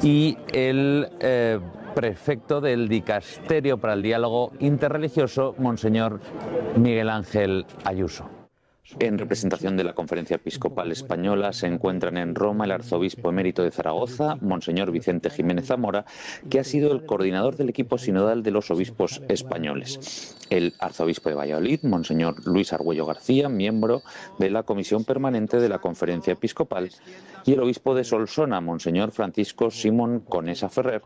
y 0.02 0.38
el 0.54 1.10
eh, 1.20 1.60
prefecto 1.94 2.62
del 2.62 2.88
Dicasterio 2.88 3.78
para 3.78 3.94
el 3.94 4.02
Diálogo 4.02 4.54
Interreligioso, 4.60 5.56
Monseñor 5.58 6.20
Miguel 6.78 7.10
Ángel 7.10 7.66
Ayuso. 7.84 8.43
En 9.00 9.18
representación 9.18 9.78
de 9.78 9.86
la 9.86 9.94
Conferencia 9.94 10.36
Episcopal 10.36 10.92
Española 10.92 11.54
se 11.54 11.68
encuentran 11.68 12.18
en 12.18 12.36
Roma 12.36 12.66
el 12.66 12.72
arzobispo 12.72 13.30
emérito 13.30 13.64
de 13.64 13.72
Zaragoza, 13.72 14.36
Monseñor 14.42 14.92
Vicente 14.92 15.30
Jiménez 15.30 15.68
Zamora, 15.68 16.06
que 16.50 16.60
ha 16.60 16.66
sido 16.66 16.92
el 16.92 17.06
coordinador 17.06 17.56
del 17.56 17.70
equipo 17.70 17.98
sinodal 17.98 18.44
de 18.44 18.52
los 18.52 18.70
obispos 18.72 19.22
españoles. 19.30 20.36
El 20.50 20.74
arzobispo 20.80 21.30
de 21.30 21.36
Valladolid, 21.36 21.84
Monseñor 21.84 22.46
Luis 22.46 22.74
Argüello 22.74 23.06
García, 23.06 23.50
miembro 23.50 24.02
de 24.40 24.50
la 24.50 24.64
Comisión 24.64 25.04
Permanente 25.04 25.58
de 25.58 25.70
la 25.70 25.80
Conferencia 25.80 26.34
Episcopal, 26.34 26.90
y 27.46 27.54
el 27.54 27.60
obispo 27.60 27.96
de 27.96 28.04
Solsona, 28.04 28.62
Monseñor 28.62 29.12
Francisco 29.12 29.72
Simón 29.72 30.22
Conesa 30.22 30.70
Ferrer, 30.70 31.02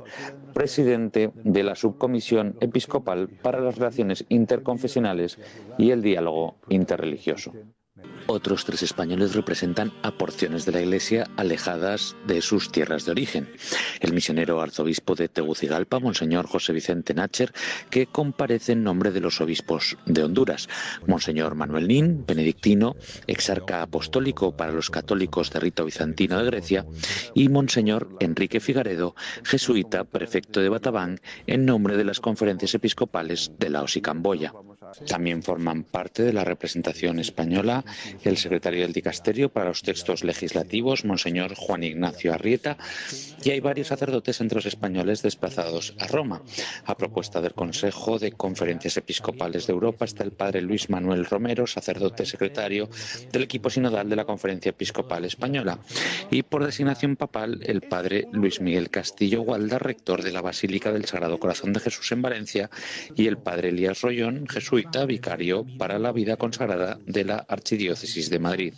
presidente 0.54 1.32
de 1.36 1.64
la 1.64 1.76
Subcomisión 1.76 2.56
Episcopal 2.60 3.30
para 3.30 3.62
las 3.62 3.78
Relaciones 3.78 4.26
Interconfesionales 4.30 5.38
y 5.78 5.92
el 5.92 6.02
Diálogo 6.02 6.56
Interreligioso. 6.70 7.54
Otros 8.30 8.66
tres 8.66 8.84
españoles 8.84 9.36
representan 9.36 9.94
a 10.04 10.12
porciones 10.12 10.66
de 10.66 10.74
la 10.74 10.82
Iglesia 10.82 11.30
alejadas 11.38 12.18
de 12.28 12.42
sus 12.42 12.70
tierras 12.70 13.06
de 13.06 13.12
origen. 13.12 13.50
El 14.02 14.14
misionero 14.14 14.62
arzobispo 14.62 15.16
de 15.16 15.30
Tegucigalpa, 15.30 16.00
Monseñor 16.00 16.46
José 16.46 16.74
Vicente 16.74 17.14
Nacher, 17.14 17.54
que 17.90 18.06
comparece 18.06 18.74
en 18.74 18.84
nombre 18.84 19.12
de 19.12 19.22
los 19.22 19.40
obispos 19.40 19.98
de 20.06 20.26
Honduras. 20.26 20.68
Monseñor 21.08 21.56
Manuel 21.56 21.88
Nin, 21.88 22.26
benedictino, 22.28 22.98
exarca 23.28 23.82
apostólico 23.82 24.58
para 24.58 24.74
los 24.74 24.90
católicos 24.90 25.50
de 25.52 25.62
rito 25.62 25.86
bizantino 25.86 26.38
de 26.38 26.46
Grecia. 26.46 26.86
Y 27.34 27.48
Monseñor 27.48 28.10
Enrique 28.20 28.60
Figaredo, 28.60 29.16
jesuita, 29.46 30.04
prefecto 30.04 30.60
de 30.60 30.68
Batabán, 30.68 31.22
en 31.46 31.66
nombre 31.66 31.96
de 31.96 32.04
las 32.04 32.20
conferencias 32.20 32.74
episcopales 32.74 33.54
de 33.58 33.70
Laos 33.70 33.96
y 33.96 34.02
Camboya. 34.02 34.52
También 35.08 35.44
forman 35.44 35.84
parte 35.84 36.24
de 36.24 36.34
la 36.34 36.44
representación 36.44 37.20
española 37.20 37.84
el 38.24 38.38
secretario 38.38 38.82
del 38.82 38.94
Dicasterio 38.94 39.50
para 39.50 39.70
los 39.70 39.84
textos 39.84 40.24
legislativos, 40.24 41.06
Monseñor 41.06 41.56
Juan 41.56 41.84
Ignacio 41.84 42.34
Arrieta, 42.34 42.78
y 43.44 43.52
hay 43.52 43.60
varios 43.60 43.88
sacerdotes 43.88 44.42
entre 44.42 44.58
los 44.58 44.66
españoles 44.66 45.22
desplazados 45.22 45.94
a 46.00 46.08
Roma. 46.08 46.42
A 46.86 46.98
propuesta 46.98 47.42
del 47.42 47.54
Consejo 47.54 48.20
de 48.20 48.32
Conferencias 48.32 48.98
Episcopales 48.98 49.68
de 49.68 49.74
Europa 49.74 50.06
está 50.06 50.24
el 50.24 50.32
padre 50.32 50.62
Luis 50.62 50.90
Manuel 50.90 51.26
Romero, 51.26 51.68
sacerdote 51.68 52.26
secretario 52.26 52.90
del 53.32 53.44
equipo 53.44 53.70
sinodal 53.70 54.10
de 54.10 54.16
la 54.16 54.26
Conferencia 54.26 54.72
Episcopal 54.72 55.26
Española, 55.26 55.80
y 56.32 56.44
por 56.44 56.66
designación 56.66 57.16
papal 57.16 57.62
el 57.64 57.82
padre 57.82 58.28
Luis 58.32 58.62
Miguel 58.62 58.90
Castillo 58.90 59.42
Gualda, 59.42 59.80
rector 59.80 60.24
de 60.24 60.32
la 60.32 60.42
Basílica 60.42 60.92
del 60.92 61.06
Sagrado 61.06 61.40
Corazón 61.40 61.74
de 61.74 61.80
Jesús 61.80 62.12
en 62.12 62.22
Valencia, 62.22 62.70
y 63.16 63.28
el 63.28 63.38
padre 63.38 63.70
Elías 63.70 64.02
Rollón, 64.02 64.46
vicario 65.08 65.66
para 65.78 66.00
la 66.00 66.12
vida 66.12 66.38
consagrada 66.38 67.00
de 67.06 67.24
la 67.24 67.38
Archidiócesis 67.48 68.30
de 68.30 68.40
Madrid. 68.40 68.74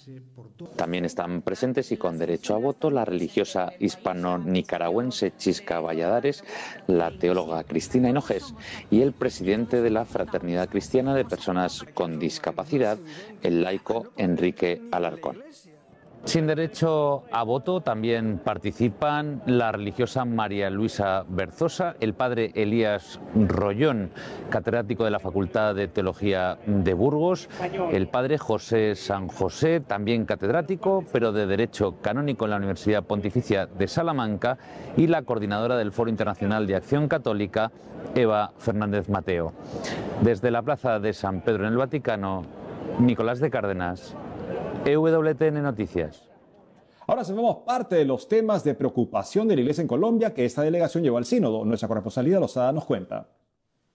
También 0.75 1.05
están 1.05 1.41
presentes 1.41 1.91
y 1.91 1.97
con 1.97 2.17
derecho 2.17 2.55
a 2.55 2.57
voto 2.57 2.89
la 2.89 3.05
religiosa 3.05 3.71
hispano-nicaragüense 3.79 5.33
Chisca 5.37 5.79
Valladares, 5.79 6.43
la 6.87 7.11
teóloga 7.11 7.63
Cristina 7.63 8.09
Hinojés 8.09 8.53
y 8.91 9.01
el 9.01 9.13
presidente 9.13 9.81
de 9.81 9.89
la 9.89 10.05
Fraternidad 10.05 10.69
Cristiana 10.69 11.15
de 11.15 11.25
Personas 11.25 11.85
con 11.93 12.19
Discapacidad, 12.19 12.97
el 13.41 13.61
laico 13.63 14.11
Enrique 14.17 14.81
Alarcón. 14.91 15.37
Sin 16.25 16.45
derecho 16.47 17.23
a 17.31 17.43
voto 17.43 17.81
también 17.81 18.39
participan 18.43 19.41
la 19.45 19.71
religiosa 19.71 20.25
María 20.25 20.69
Luisa 20.69 21.25
Berzosa, 21.27 21.95
el 22.01 22.13
padre 22.13 22.51
Elías 22.55 23.19
Rollón, 23.33 24.11
catedrático 24.49 25.05
de 25.05 25.11
la 25.11 25.19
Facultad 25.19 25.73
de 25.73 25.87
Teología 25.87 26.59
de 26.67 26.93
Burgos, 26.93 27.49
el 27.91 28.09
padre 28.09 28.37
José 28.37 28.95
San 28.95 29.27
José, 29.27 29.79
también 29.79 30.25
catedrático, 30.25 31.03
pero 31.11 31.31
de 31.31 31.47
Derecho 31.47 31.95
Canónico 32.01 32.45
en 32.45 32.51
la 32.51 32.57
Universidad 32.57 33.03
Pontificia 33.03 33.65
de 33.65 33.87
Salamanca, 33.87 34.57
y 34.97 35.07
la 35.07 35.23
coordinadora 35.23 35.77
del 35.77 35.91
Foro 35.91 36.09
Internacional 36.11 36.67
de 36.67 36.75
Acción 36.75 37.07
Católica, 37.07 37.71
Eva 38.13 38.51
Fernández 38.57 39.09
Mateo. 39.09 39.53
Desde 40.21 40.51
la 40.51 40.61
Plaza 40.61 40.99
de 40.99 41.13
San 41.13 41.41
Pedro 41.41 41.65
en 41.65 41.71
el 41.71 41.77
Vaticano, 41.77 42.43
Nicolás 42.99 43.39
de 43.39 43.49
Cárdenas, 43.49 44.15
EWTN 44.85 45.61
Noticias. 45.61 46.29
Ahora 47.07 47.23
sabemos 47.23 47.57
parte 47.65 47.95
de 47.95 48.05
los 48.05 48.27
temas 48.27 48.63
de 48.63 48.75
preocupación 48.75 49.47
de 49.47 49.55
la 49.55 49.61
Iglesia 49.61 49.81
en 49.81 49.87
Colombia 49.87 50.33
que 50.33 50.45
esta 50.45 50.61
delegación 50.61 51.03
llevó 51.03 51.17
al 51.17 51.25
sínodo. 51.25 51.65
Nuestra 51.65 51.87
corresponsalidad 51.87 52.39
Lozada 52.39 52.71
nos 52.71 52.85
cuenta. 52.85 53.27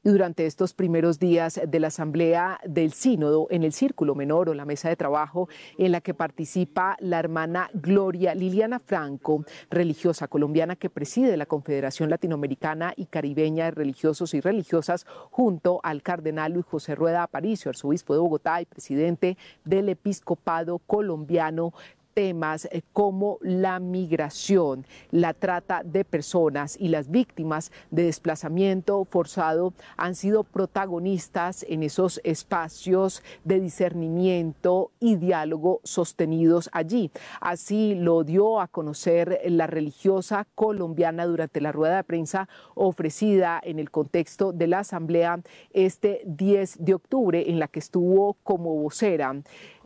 Durante 0.06 0.44
estos 0.44 0.74
primeros 0.74 1.18
días 1.18 1.58
de 1.66 1.80
la 1.80 1.86
Asamblea 1.86 2.60
del 2.66 2.92
Sínodo, 2.92 3.46
en 3.48 3.62
el 3.62 3.72
Círculo 3.72 4.14
Menor 4.14 4.50
o 4.50 4.54
la 4.54 4.66
mesa 4.66 4.90
de 4.90 4.96
trabajo 4.96 5.48
en 5.78 5.92
la 5.92 6.02
que 6.02 6.12
participa 6.12 6.98
la 7.00 7.18
hermana 7.18 7.70
Gloria 7.72 8.34
Liliana 8.34 8.80
Franco, 8.80 9.46
religiosa 9.70 10.28
colombiana 10.28 10.76
que 10.76 10.90
preside 10.90 11.38
la 11.38 11.46
Confederación 11.46 12.10
Latinoamericana 12.10 12.92
y 12.94 13.06
Caribeña 13.06 13.64
de 13.64 13.70
Religiosos 13.70 14.34
y 14.34 14.42
Religiosas, 14.42 15.06
junto 15.30 15.80
al 15.82 16.02
cardenal 16.02 16.52
Luis 16.52 16.66
José 16.66 16.94
Rueda 16.94 17.22
Aparicio, 17.22 17.70
arzobispo 17.70 18.12
de 18.12 18.20
Bogotá 18.20 18.60
y 18.60 18.66
presidente 18.66 19.38
del 19.64 19.88
Episcopado 19.88 20.80
colombiano 20.80 21.72
temas 22.14 22.66
eh, 22.70 22.82
como 22.92 23.38
la 23.42 23.80
migración, 23.80 24.86
la 25.10 25.34
trata 25.34 25.82
de 25.84 26.04
personas 26.04 26.76
y 26.78 26.88
las 26.88 27.10
víctimas 27.10 27.72
de 27.90 28.04
desplazamiento 28.04 29.04
forzado 29.04 29.74
han 29.96 30.14
sido 30.14 30.44
protagonistas 30.44 31.64
en 31.68 31.82
esos 31.82 32.20
espacios 32.24 33.22
de 33.44 33.60
discernimiento 33.60 34.92
y 35.00 35.16
diálogo 35.16 35.80
sostenidos 35.82 36.70
allí. 36.72 37.10
Así 37.40 37.94
lo 37.94 38.24
dio 38.24 38.60
a 38.60 38.68
conocer 38.68 39.40
la 39.46 39.66
religiosa 39.66 40.46
colombiana 40.54 41.26
durante 41.26 41.60
la 41.60 41.72
rueda 41.72 41.96
de 41.96 42.04
prensa 42.04 42.48
ofrecida 42.74 43.60
en 43.62 43.78
el 43.78 43.90
contexto 43.90 44.52
de 44.52 44.66
la 44.66 44.80
Asamblea 44.80 45.40
este 45.72 46.22
10 46.26 46.84
de 46.84 46.94
octubre 46.94 47.50
en 47.50 47.58
la 47.58 47.68
que 47.68 47.80
estuvo 47.80 48.34
como 48.42 48.74
vocera. 48.76 49.34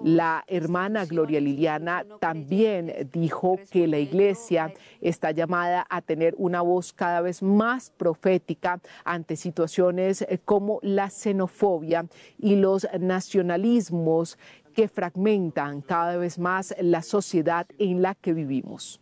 La 0.02 0.44
hermana 0.46 1.04
Gloria 1.06 1.40
Liliana 1.40 2.04
también 2.20 3.10
dijo 3.12 3.58
que 3.70 3.88
la 3.88 3.98
iglesia 3.98 4.72
está 5.00 5.32
llamada 5.32 5.86
a 5.90 6.02
tener 6.02 6.34
una 6.38 6.62
voz 6.62 6.92
cada 6.92 7.20
vez 7.20 7.42
más 7.42 7.90
profética 7.90 8.80
ante 9.04 9.34
situaciones 9.34 10.24
como 10.44 10.78
la 10.82 11.10
xenofobia 11.10 12.06
y 12.38 12.56
los 12.56 12.86
nacionalismos 12.98 14.38
que 14.74 14.86
fragmentan 14.86 15.80
cada 15.80 16.16
vez 16.16 16.38
más 16.38 16.74
la 16.80 17.02
sociedad 17.02 17.66
en 17.78 18.00
la 18.00 18.14
que 18.14 18.32
vivimos. 18.32 19.00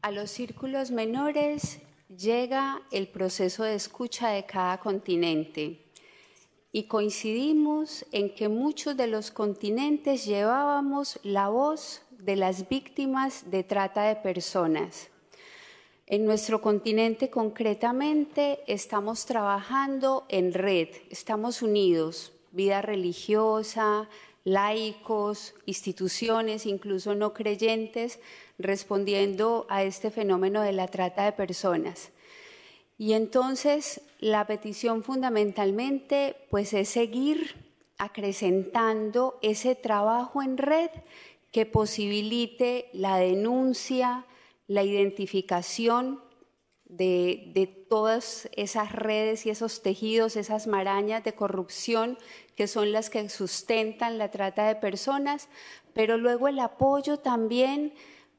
A 0.00 0.10
los 0.10 0.30
círculos 0.30 0.90
menores 0.90 1.80
llega 2.08 2.80
el 2.92 3.08
proceso 3.08 3.64
de 3.64 3.74
escucha 3.74 4.30
de 4.30 4.46
cada 4.46 4.78
continente 4.78 5.83
y 6.74 6.88
coincidimos 6.88 8.04
en 8.10 8.34
que 8.34 8.48
muchos 8.48 8.96
de 8.96 9.06
los 9.06 9.30
continentes 9.30 10.24
llevábamos 10.24 11.20
la 11.22 11.48
voz 11.48 12.02
de 12.18 12.34
las 12.34 12.68
víctimas 12.68 13.48
de 13.48 13.62
trata 13.62 14.02
de 14.02 14.16
personas. 14.16 15.08
En 16.08 16.24
nuestro 16.24 16.60
continente 16.60 17.30
concretamente 17.30 18.58
estamos 18.66 19.24
trabajando 19.24 20.26
en 20.28 20.52
red, 20.52 20.88
estamos 21.10 21.62
unidos, 21.62 22.32
vida 22.50 22.82
religiosa, 22.82 24.08
laicos, 24.42 25.54
instituciones, 25.66 26.66
incluso 26.66 27.14
no 27.14 27.34
creyentes, 27.34 28.18
respondiendo 28.58 29.64
a 29.68 29.84
este 29.84 30.10
fenómeno 30.10 30.60
de 30.60 30.72
la 30.72 30.88
trata 30.88 31.24
de 31.24 31.32
personas. 31.32 32.10
Y 32.96 33.14
entonces 33.14 34.00
la 34.20 34.46
petición 34.46 35.02
fundamentalmente 35.02 36.36
pues 36.50 36.72
es 36.72 36.88
seguir 36.88 37.54
acrecentando 37.98 39.38
ese 39.42 39.74
trabajo 39.74 40.42
en 40.42 40.58
red 40.58 40.90
que 41.50 41.66
posibilite 41.66 42.88
la 42.92 43.16
denuncia, 43.16 44.26
la 44.66 44.82
identificación 44.82 46.20
de, 46.84 47.50
de, 47.54 47.66
todas 47.66 48.48
esas 48.56 48.92
redes 48.92 49.46
y 49.46 49.50
esos 49.50 49.82
tejidos, 49.82 50.36
esas 50.36 50.66
marañas 50.66 51.24
de 51.24 51.34
corrupción 51.34 52.18
que 52.56 52.66
son 52.66 52.92
las 52.92 53.10
que 53.10 53.28
sustentan 53.28 54.18
la 54.18 54.30
trata 54.30 54.66
de 54.66 54.76
personas, 54.76 55.48
pero 55.92 56.18
luego 56.18 56.48
el 56.48 56.58
apoyo 56.60 57.18
también 57.18 57.94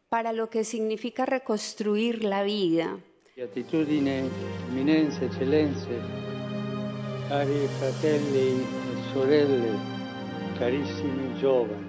para 0.09 0.31
lo 0.31 0.50
que 0.50 0.63
significa 0.63 1.25
reconstruir 1.25 2.24
la 2.24 2.43
vida. 2.43 3.00
Beatitudine, 3.38 4.32
eminenze, 4.70 5.25
eccellenze, 5.25 6.00
cari 7.27 7.68
fratelli 7.77 8.62
e 8.62 8.65
sorelle, 9.12 9.77
carissimi 10.58 11.38
giovani. 11.38 11.85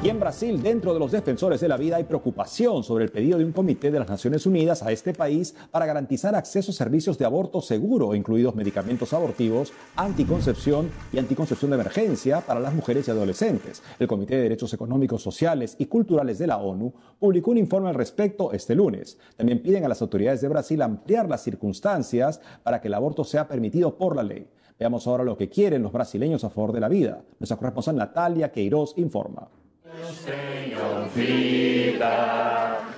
Y 0.00 0.10
en 0.10 0.20
Brasil, 0.20 0.62
dentro 0.62 0.94
de 0.94 1.00
los 1.00 1.10
defensores 1.10 1.60
de 1.60 1.66
la 1.66 1.76
vida, 1.76 1.96
hay 1.96 2.04
preocupación 2.04 2.84
sobre 2.84 3.04
el 3.04 3.10
pedido 3.10 3.36
de 3.36 3.44
un 3.44 3.50
comité 3.50 3.90
de 3.90 3.98
las 3.98 4.08
Naciones 4.08 4.46
Unidas 4.46 4.84
a 4.84 4.92
este 4.92 5.12
país 5.12 5.56
para 5.72 5.86
garantizar 5.86 6.36
acceso 6.36 6.70
a 6.70 6.74
servicios 6.74 7.18
de 7.18 7.24
aborto 7.24 7.60
seguro, 7.60 8.14
incluidos 8.14 8.54
medicamentos 8.54 9.12
abortivos, 9.12 9.72
anticoncepción 9.96 10.88
y 11.12 11.18
anticoncepción 11.18 11.72
de 11.72 11.74
emergencia 11.78 12.40
para 12.42 12.60
las 12.60 12.74
mujeres 12.74 13.08
y 13.08 13.10
adolescentes. 13.10 13.82
El 13.98 14.06
Comité 14.06 14.36
de 14.36 14.42
Derechos 14.42 14.72
Económicos, 14.72 15.20
Sociales 15.20 15.74
y 15.80 15.86
Culturales 15.86 16.38
de 16.38 16.46
la 16.46 16.58
ONU 16.58 16.92
publicó 17.18 17.50
un 17.50 17.58
informe 17.58 17.88
al 17.88 17.96
respecto 17.96 18.52
este 18.52 18.76
lunes. 18.76 19.18
También 19.36 19.60
piden 19.60 19.84
a 19.84 19.88
las 19.88 20.00
autoridades 20.00 20.40
de 20.40 20.48
Brasil 20.48 20.80
ampliar 20.80 21.28
las 21.28 21.42
circunstancias 21.42 22.40
para 22.62 22.80
que 22.80 22.86
el 22.86 22.94
aborto 22.94 23.24
sea 23.24 23.48
permitido 23.48 23.98
por 23.98 24.14
la 24.14 24.22
ley. 24.22 24.48
Veamos 24.78 25.08
ahora 25.08 25.24
lo 25.24 25.36
que 25.36 25.48
quieren 25.48 25.82
los 25.82 25.92
brasileños 25.92 26.44
a 26.44 26.50
favor 26.50 26.72
de 26.72 26.80
la 26.80 26.88
vida. 26.88 27.24
Nuestra 27.40 27.56
corresponsal 27.56 27.96
Natalia 27.96 28.52
Queiroz 28.52 28.94
informa. 28.96 29.48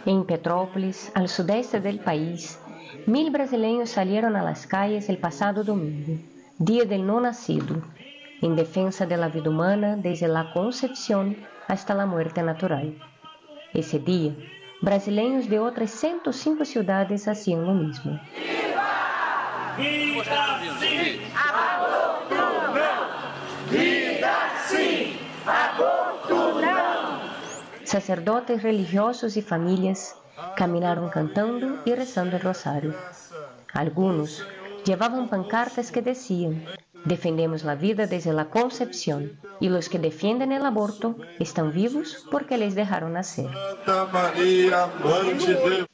En 0.07 0.25
Petrópolis, 0.25 1.11
al 1.15 1.29
sudeste 1.29 1.81
del 1.81 1.99
país, 1.99 2.59
mil 3.07 3.31
brasileños 3.31 3.91
salieron 3.91 4.37
a 4.37 4.43
las 4.43 4.67
calles 4.67 5.09
el 5.09 5.19
pasado 5.19 5.65
domingo, 5.65 6.23
Día 6.59 6.85
del 6.85 7.07
No 7.07 7.21
Nacido, 7.21 7.83
en 8.43 8.55
defensa 8.55 9.07
de 9.07 9.17
la 9.17 9.29
vida 9.29 9.51
humana 9.51 9.97
desde 9.97 10.29
la 10.29 10.53
concepción 10.53 11.37
hasta 11.67 11.95
la 11.95 12.07
muerte 12.07 12.43
natural. 12.43 12.97
Ese 13.75 13.99
día, 13.99 14.33
brasileños 14.81 15.49
de 15.49 15.59
otras 15.59 15.91
105 15.91 16.65
ciudades 16.65 17.27
hacían 17.27 17.65
lo 17.67 17.75
mismo. 17.75 18.21
Sacerdotes 27.91 28.63
religiosos 28.63 29.37
y 29.37 29.43
familias 29.43 30.15
caminaron 30.57 31.09
cantando 31.09 31.83
y 31.85 31.93
rezando 31.93 32.37
el 32.37 32.43
rosario. 32.43 32.95
Algunos 33.73 34.47
llevaban 34.85 35.29
pancartas 35.29 35.91
que 35.91 36.01
decían, 36.01 36.65
defendemos 37.05 37.65
la 37.65 37.75
vida 37.75 38.07
desde 38.07 38.33
la 38.33 38.45
concepción 38.45 39.41
y 39.59 39.71
los 39.71 39.89
que 39.89 39.99
defienden 39.99 40.53
el 40.53 40.67
aborto 40.67 41.17
están 41.41 41.73
vivos 41.73 42.29
porque 42.31 42.59
les 42.59 42.77
dejaron 42.77 43.15
nacer. 43.15 43.51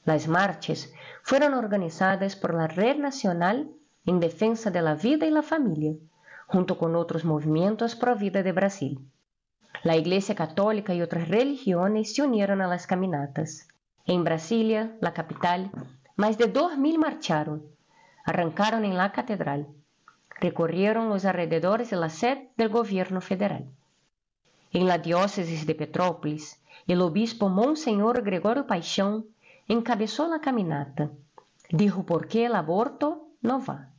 Las 0.04 0.28
marchas 0.28 0.92
fueron 1.22 1.54
organizadas 1.54 2.36
por 2.36 2.52
la 2.52 2.66
Red 2.66 2.98
Nacional 2.98 3.70
en 4.04 4.20
Defensa 4.20 4.70
de 4.70 4.82
la 4.82 4.96
Vida 4.96 5.24
y 5.24 5.30
la 5.30 5.42
Familia, 5.42 5.94
junto 6.46 6.76
con 6.76 6.94
otros 6.94 7.24
movimientos 7.24 7.96
pro 7.96 8.16
vida 8.16 8.42
de 8.42 8.52
Brasil. 8.52 9.00
La 9.82 9.96
Iglesia 9.96 10.34
Católica 10.34 10.94
y 10.94 11.02
otras 11.02 11.28
religiones 11.28 12.14
se 12.14 12.22
unieron 12.22 12.60
a 12.60 12.66
las 12.66 12.86
caminatas. 12.86 13.68
En 14.04 14.24
Brasilia, 14.24 14.96
la 15.00 15.12
capital, 15.12 15.70
más 16.16 16.38
de 16.38 16.52
2.000 16.52 16.98
marcharon. 16.98 17.62
Arrancaron 18.24 18.84
en 18.84 18.96
la 18.96 19.12
catedral. 19.12 19.66
Recorrieron 20.40 21.08
los 21.08 21.24
alrededores 21.24 21.90
de 21.90 21.96
la 21.96 22.08
sede 22.08 22.50
del 22.56 22.68
gobierno 22.68 23.20
federal. 23.20 23.66
En 24.72 24.86
la 24.86 24.98
diócesis 24.98 25.66
de 25.66 25.74
Petrópolis, 25.74 26.60
el 26.86 27.00
obispo 27.00 27.48
Monseñor 27.48 28.22
Gregorio 28.22 28.66
Paixão 28.66 29.24
encabezó 29.68 30.28
la 30.28 30.40
caminata. 30.40 31.10
Dijo 31.70 32.04
por 32.04 32.28
qué 32.28 32.46
el 32.46 32.54
aborto 32.54 33.28
no 33.40 33.64
va. 33.64 33.90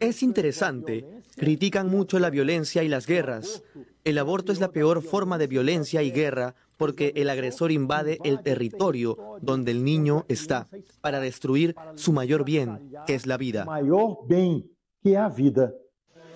Es 0.00 0.22
interesante. 0.22 1.22
Critican 1.36 1.88
mucho 1.88 2.18
la 2.18 2.28
violencia 2.30 2.82
y 2.82 2.88
las 2.88 3.06
guerras. 3.06 3.62
El 4.04 4.18
aborto 4.18 4.52
es 4.52 4.60
la 4.60 4.72
peor 4.72 5.02
forma 5.02 5.38
de 5.38 5.46
violencia 5.46 6.02
y 6.02 6.10
guerra 6.10 6.54
porque 6.76 7.12
el 7.16 7.30
agresor 7.30 7.72
invade 7.72 8.18
el 8.24 8.42
territorio 8.42 9.38
donde 9.40 9.70
el 9.70 9.82
niño 9.82 10.26
está 10.28 10.68
para 11.00 11.20
destruir 11.20 11.74
su 11.94 12.12
mayor 12.12 12.44
bien, 12.44 12.92
que 13.06 13.14
es 13.14 13.26
la 13.26 13.38
vida. 13.38 13.66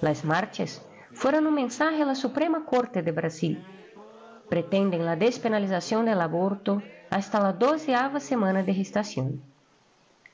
Las 0.00 0.24
marchas 0.24 0.82
fueron 1.12 1.46
un 1.46 1.54
mensaje 1.54 2.02
a 2.02 2.06
la 2.06 2.14
Suprema 2.14 2.64
Corte 2.64 3.02
de 3.02 3.12
Brasil. 3.12 3.62
Pretenden 4.48 5.04
la 5.04 5.16
despenalización 5.16 6.06
del 6.06 6.20
aborto 6.20 6.82
hasta 7.10 7.40
la 7.40 7.52
doceava 7.52 8.20
semana 8.20 8.62
de 8.62 8.72
gestación. 8.72 9.42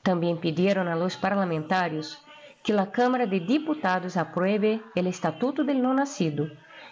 También 0.03 0.37
pidieron 0.37 0.87
a 0.87 0.95
los 0.95 1.17
parlamentarios 1.17 2.24
que 2.65 2.73
la 2.73 2.91
Câmara 2.91 3.27
de 3.27 3.39
Diputados 3.39 4.17
apruebe 4.17 4.81
el 4.95 5.05
Estatuto 5.05 5.63
del 5.63 5.83
No 5.83 5.93
Nacido, 5.93 6.47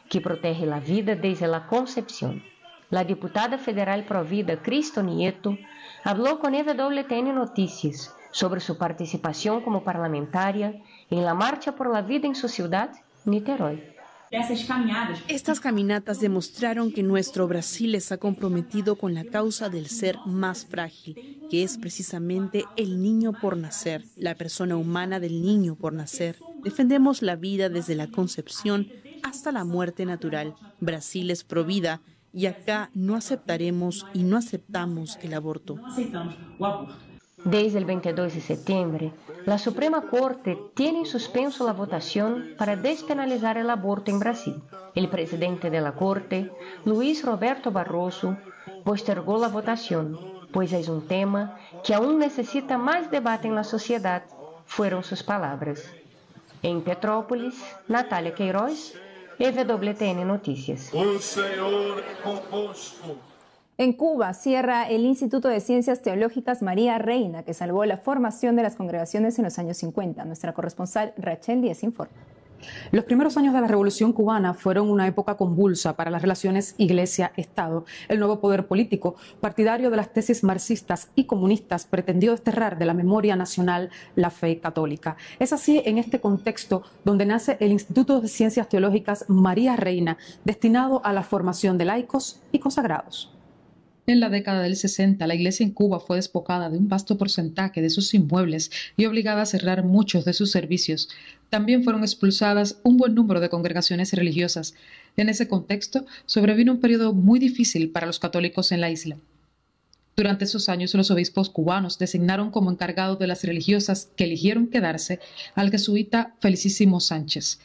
que 0.07 0.21
protege 0.21 0.67
la 0.67 0.79
vida 0.79 1.15
desde 1.15 1.47
la 1.47 1.65
concepción. 1.65 2.43
La 2.91 3.03
diputada 3.03 3.57
federal 3.57 4.05
Provida 4.05 4.61
Cristo 4.61 5.01
Nieto 5.01 5.57
habló 6.03 6.39
con 6.39 6.53
EWTN 6.53 7.33
Noticias 7.33 8.15
sobre 8.29 8.59
su 8.59 8.77
participación 8.77 9.61
como 9.61 9.83
parlamentaria 9.83 10.75
en 11.09 11.25
la 11.25 11.33
Marcha 11.33 11.71
por 11.75 11.91
la 11.91 12.03
Vida 12.03 12.27
en 12.27 12.35
su 12.35 12.47
ciudad, 12.47 12.91
Niterói. 13.25 13.92
Estas 15.27 15.59
caminatas 15.59 16.19
demostraron 16.19 16.91
que 16.91 17.03
nuestro 17.03 17.47
Brasil 17.47 17.93
está 17.93 18.17
comprometido 18.17 18.95
con 18.95 19.13
la 19.13 19.25
causa 19.25 19.69
del 19.69 19.87
ser 19.87 20.17
más 20.25 20.65
frágil, 20.65 21.45
que 21.51 21.61
es 21.61 21.77
precisamente 21.77 22.65
el 22.75 23.01
niño 23.01 23.33
por 23.33 23.55
nacer, 23.57 24.05
la 24.17 24.33
persona 24.33 24.75
humana 24.75 25.19
del 25.19 25.43
niño 25.43 25.75
por 25.75 25.93
nacer. 25.93 26.37
Defendemos 26.63 27.21
la 27.21 27.35
vida 27.35 27.69
desde 27.69 27.93
la 27.93 28.07
concepción 28.07 28.87
hasta 29.21 29.51
la 29.51 29.65
muerte 29.65 30.03
natural. 30.05 30.55
Brasil 30.79 31.29
es 31.29 31.43
provida 31.43 32.01
y 32.33 32.47
acá 32.47 32.89
no 32.95 33.15
aceptaremos 33.15 34.07
y 34.15 34.23
no 34.23 34.37
aceptamos 34.37 35.19
el 35.21 35.35
aborto. 35.35 35.79
Desde 37.45 37.77
el 37.77 37.85
22 37.85 38.35
de 38.35 38.41
septiembre, 38.41 39.11
la 39.45 39.57
Suprema 39.57 40.03
Corte 40.09 40.57
tiene 40.73 40.99
en 40.99 41.05
suspenso 41.05 41.65
la 41.65 41.73
votación 41.73 42.55
para 42.57 42.77
despenalizar 42.77 43.57
el 43.57 43.69
aborto 43.69 44.11
en 44.11 44.19
Brasil. 44.19 44.61
El 44.95 45.09
presidente 45.09 45.69
de 45.69 45.81
la 45.81 45.91
Corte, 45.91 46.49
Luis 46.85 47.25
Roberto 47.25 47.71
Barroso, 47.71 48.37
postergó 48.85 49.37
la 49.37 49.49
votación, 49.49 50.17
pues 50.53 50.71
es 50.71 50.87
un 50.87 51.05
tema 51.07 51.57
que 51.83 51.93
aún 51.93 52.17
necesita 52.17 52.77
más 52.77 53.11
debate 53.11 53.49
en 53.49 53.55
la 53.55 53.65
sociedad, 53.65 54.23
fueron 54.65 55.03
sus 55.03 55.21
palabras. 55.21 55.83
En 56.61 56.81
Petrópolis, 56.81 57.55
Natalia 57.89 58.33
Queiroz, 58.33 58.93
EWTN 59.37 60.25
Noticias. 60.25 60.91
En 63.75 63.93
Cuba 63.93 64.35
cierra 64.35 64.87
el 64.87 65.03
Instituto 65.03 65.47
de 65.47 65.59
Ciencias 65.59 66.03
Teológicas 66.03 66.61
María 66.61 66.99
Reina, 66.99 67.41
que 67.41 67.55
salvó 67.55 67.85
la 67.85 67.97
formación 67.97 68.55
de 68.55 68.61
las 68.61 68.75
congregaciones 68.75 69.39
en 69.39 69.45
los 69.45 69.57
años 69.57 69.77
50. 69.77 70.25
Nuestra 70.25 70.53
corresponsal 70.53 71.11
Rachel 71.17 71.59
Díaz 71.63 71.81
informa. 71.81 72.13
Los 72.91 73.05
primeros 73.05 73.35
años 73.35 73.51
de 73.51 73.61
la 73.61 73.67
Revolución 73.67 74.13
cubana 74.13 74.53
fueron 74.53 74.91
una 74.91 75.07
época 75.07 75.37
convulsa 75.37 75.95
para 75.95 76.11
las 76.11 76.21
relaciones 76.21 76.75
Iglesia-Estado. 76.77 77.83
El 78.09 78.19
nuevo 78.19 78.39
poder 78.39 78.67
político, 78.67 79.15
partidario 79.41 79.89
de 79.89 79.97
las 79.97 80.13
tesis 80.13 80.43
marxistas 80.43 81.09
y 81.15 81.23
comunistas, 81.23 81.85
pretendió 81.85 82.29
desterrar 82.29 82.77
de 82.77 82.85
la 82.85 82.93
memoria 82.93 83.35
nacional 83.35 83.89
la 84.15 84.29
fe 84.29 84.59
católica. 84.59 85.17
Es 85.39 85.51
así 85.51 85.81
en 85.83 85.97
este 85.97 86.21
contexto 86.21 86.83
donde 87.03 87.25
nace 87.25 87.57
el 87.59 87.71
Instituto 87.71 88.21
de 88.21 88.27
Ciencias 88.27 88.69
Teológicas 88.69 89.25
María 89.29 89.75
Reina, 89.75 90.19
destinado 90.45 91.03
a 91.03 91.11
la 91.11 91.23
formación 91.23 91.79
de 91.79 91.85
laicos 91.85 92.39
y 92.51 92.59
consagrados. 92.59 93.33
En 94.05 94.19
la 94.19 94.29
década 94.29 94.61
del 94.63 94.75
60, 94.75 95.25
la 95.27 95.35
iglesia 95.35 95.63
en 95.63 95.71
Cuba 95.71 96.01
fue 96.01 96.17
despojada 96.17 96.69
de 96.69 96.77
un 96.77 96.89
vasto 96.89 97.17
porcentaje 97.17 97.81
de 97.81 97.89
sus 97.89 98.13
inmuebles 98.13 98.69
y 98.97 99.05
obligada 99.05 99.43
a 99.43 99.45
cerrar 99.45 99.85
muchos 99.85 100.25
de 100.25 100.33
sus 100.33 100.51
servicios. 100.51 101.07
También 101.49 101.85
fueron 101.85 102.03
expulsadas 102.03 102.81
un 102.83 102.97
buen 102.97 103.15
número 103.15 103.39
de 103.39 103.47
congregaciones 103.47 104.11
religiosas. 104.11 104.73
En 105.15 105.29
ese 105.29 105.47
contexto, 105.47 106.05
sobrevino 106.25 106.73
un 106.73 106.81
periodo 106.81 107.13
muy 107.13 107.39
difícil 107.39 107.91
para 107.91 108.05
los 108.05 108.19
católicos 108.19 108.73
en 108.73 108.81
la 108.81 108.91
isla. 108.91 109.15
Durante 110.17 110.43
esos 110.43 110.67
años, 110.67 110.93
los 110.93 111.09
obispos 111.09 111.49
cubanos 111.49 111.97
designaron 111.97 112.51
como 112.51 112.71
encargado 112.71 113.15
de 113.15 113.27
las 113.27 113.45
religiosas 113.45 114.09
que 114.17 114.25
eligieron 114.25 114.67
quedarse 114.67 115.19
al 115.55 115.71
jesuita 115.71 116.35
Felicísimo 116.41 116.99
Sánchez. 116.99 117.59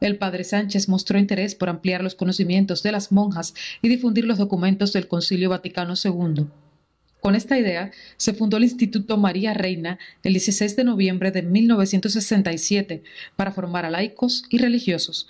El 0.00 0.16
padre 0.16 0.44
Sánchez 0.44 0.88
mostró 0.88 1.18
interés 1.18 1.54
por 1.54 1.68
ampliar 1.68 2.02
los 2.02 2.14
conocimientos 2.14 2.82
de 2.82 2.90
las 2.90 3.12
monjas 3.12 3.54
y 3.82 3.88
difundir 3.88 4.24
los 4.24 4.38
documentos 4.38 4.94
del 4.94 5.08
Concilio 5.08 5.50
Vaticano 5.50 5.92
II. 6.02 6.46
Con 7.20 7.34
esta 7.34 7.58
idea 7.58 7.90
se 8.16 8.32
fundó 8.32 8.56
el 8.56 8.64
Instituto 8.64 9.18
María 9.18 9.52
Reina 9.52 9.98
el 10.22 10.32
16 10.32 10.74
de 10.74 10.84
noviembre 10.84 11.32
de 11.32 11.42
1967 11.42 13.02
para 13.36 13.52
formar 13.52 13.84
a 13.84 13.90
laicos 13.90 14.44
y 14.48 14.56
religiosos. 14.56 15.28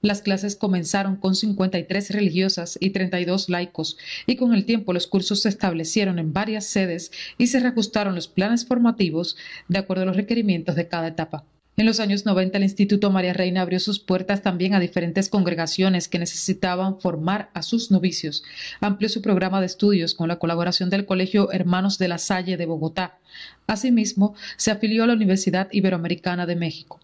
Las 0.00 0.22
clases 0.22 0.56
comenzaron 0.56 1.16
con 1.16 1.34
53 1.34 2.10
religiosas 2.10 2.78
y 2.80 2.90
32 2.90 3.50
laicos, 3.50 3.98
y 4.26 4.36
con 4.36 4.54
el 4.54 4.64
tiempo 4.64 4.94
los 4.94 5.06
cursos 5.06 5.42
se 5.42 5.50
establecieron 5.50 6.18
en 6.18 6.32
varias 6.32 6.64
sedes 6.64 7.10
y 7.36 7.48
se 7.48 7.60
reajustaron 7.60 8.14
los 8.14 8.28
planes 8.28 8.64
formativos 8.64 9.36
de 9.68 9.78
acuerdo 9.80 10.04
a 10.04 10.06
los 10.06 10.16
requerimientos 10.16 10.76
de 10.76 10.88
cada 10.88 11.08
etapa. 11.08 11.44
En 11.78 11.86
los 11.86 12.00
años 12.00 12.26
90 12.26 12.58
el 12.58 12.64
Instituto 12.64 13.12
María 13.12 13.32
Reina 13.32 13.62
abrió 13.62 13.78
sus 13.78 14.00
puertas 14.00 14.42
también 14.42 14.74
a 14.74 14.80
diferentes 14.80 15.28
congregaciones 15.28 16.08
que 16.08 16.18
necesitaban 16.18 16.98
formar 16.98 17.50
a 17.54 17.62
sus 17.62 17.92
novicios. 17.92 18.42
Amplió 18.80 19.08
su 19.08 19.22
programa 19.22 19.60
de 19.60 19.66
estudios 19.66 20.12
con 20.12 20.26
la 20.26 20.40
colaboración 20.40 20.90
del 20.90 21.06
Colegio 21.06 21.52
Hermanos 21.52 21.96
de 21.96 22.08
la 22.08 22.18
Salle 22.18 22.56
de 22.56 22.66
Bogotá. 22.66 23.20
Asimismo, 23.68 24.34
se 24.56 24.72
afilió 24.72 25.04
a 25.04 25.06
la 25.06 25.12
Universidad 25.12 25.68
Iberoamericana 25.70 26.46
de 26.46 26.56
México. 26.56 26.98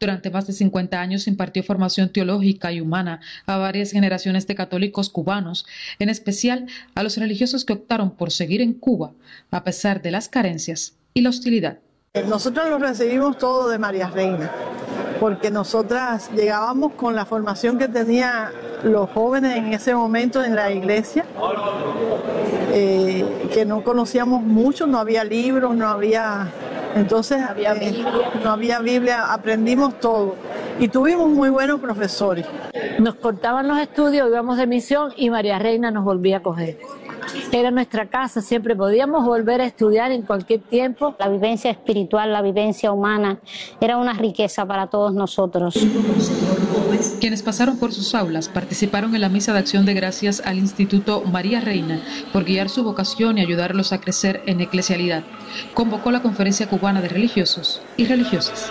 Durante 0.00 0.30
más 0.30 0.48
de 0.48 0.52
50 0.52 1.00
años 1.00 1.28
impartió 1.28 1.62
formación 1.62 2.08
teológica 2.08 2.72
y 2.72 2.80
humana 2.80 3.20
a 3.46 3.56
varias 3.56 3.92
generaciones 3.92 4.48
de 4.48 4.56
católicos 4.56 5.10
cubanos, 5.10 5.64
en 6.00 6.08
especial 6.08 6.66
a 6.96 7.04
los 7.04 7.18
religiosos 7.18 7.64
que 7.64 7.74
optaron 7.74 8.16
por 8.16 8.32
seguir 8.32 8.62
en 8.62 8.72
Cuba, 8.72 9.12
a 9.52 9.62
pesar 9.62 10.02
de 10.02 10.10
las 10.10 10.28
carencias 10.28 10.96
y 11.14 11.20
la 11.20 11.30
hostilidad. 11.30 11.78
Nosotros 12.14 12.70
lo 12.70 12.78
recibimos 12.78 13.36
todo 13.36 13.68
de 13.68 13.78
María 13.78 14.08
Reina, 14.08 14.50
porque 15.20 15.50
nosotras 15.50 16.30
llegábamos 16.34 16.92
con 16.94 17.14
la 17.14 17.26
formación 17.26 17.78
que 17.78 17.86
tenían 17.86 18.48
los 18.82 19.10
jóvenes 19.10 19.56
en 19.56 19.74
ese 19.74 19.94
momento 19.94 20.42
en 20.42 20.54
la 20.54 20.70
iglesia, 20.70 21.26
eh, 22.72 23.50
que 23.52 23.64
no 23.66 23.84
conocíamos 23.84 24.42
mucho, 24.42 24.86
no 24.86 24.98
había 24.98 25.22
libros, 25.24 25.74
no 25.76 25.88
había... 25.88 26.48
Entonces 26.96 27.38
eh, 27.56 28.04
no 28.42 28.50
había 28.50 28.80
Biblia, 28.80 29.30
aprendimos 29.30 30.00
todo 30.00 30.34
y 30.80 30.88
tuvimos 30.88 31.28
muy 31.28 31.50
buenos 31.50 31.78
profesores. 31.78 32.46
Nos 32.98 33.16
cortaban 33.16 33.68
los 33.68 33.78
estudios, 33.78 34.28
íbamos 34.28 34.56
de 34.56 34.66
misión 34.66 35.12
y 35.16 35.28
María 35.28 35.58
Reina 35.58 35.90
nos 35.90 36.04
volvía 36.04 36.38
a 36.38 36.42
coger. 36.42 36.78
Era 37.52 37.70
nuestra 37.70 38.06
casa, 38.06 38.40
siempre 38.40 38.76
podíamos 38.76 39.24
volver 39.24 39.60
a 39.60 39.66
estudiar 39.66 40.12
en 40.12 40.22
cualquier 40.22 40.60
tiempo. 40.60 41.14
La 41.18 41.28
vivencia 41.28 41.70
espiritual, 41.70 42.32
la 42.32 42.42
vivencia 42.42 42.92
humana, 42.92 43.38
era 43.80 43.96
una 43.96 44.12
riqueza 44.14 44.66
para 44.66 44.88
todos 44.88 45.14
nosotros. 45.14 45.78
Quienes 47.20 47.42
pasaron 47.42 47.78
por 47.78 47.92
sus 47.92 48.14
aulas 48.14 48.48
participaron 48.48 49.14
en 49.14 49.20
la 49.20 49.28
misa 49.28 49.52
de 49.52 49.58
acción 49.60 49.86
de 49.86 49.94
gracias 49.94 50.42
al 50.44 50.58
Instituto 50.58 51.22
María 51.22 51.60
Reina 51.60 52.00
por 52.32 52.44
guiar 52.44 52.68
su 52.68 52.82
vocación 52.82 53.38
y 53.38 53.42
ayudarlos 53.42 53.92
a 53.92 54.00
crecer 54.00 54.42
en 54.46 54.60
eclesialidad. 54.60 55.24
Convocó 55.74 56.10
la 56.10 56.22
Conferencia 56.22 56.68
Cubana 56.68 57.00
de 57.00 57.08
Religiosos 57.08 57.82
y 57.96 58.06
Religiosas 58.06 58.70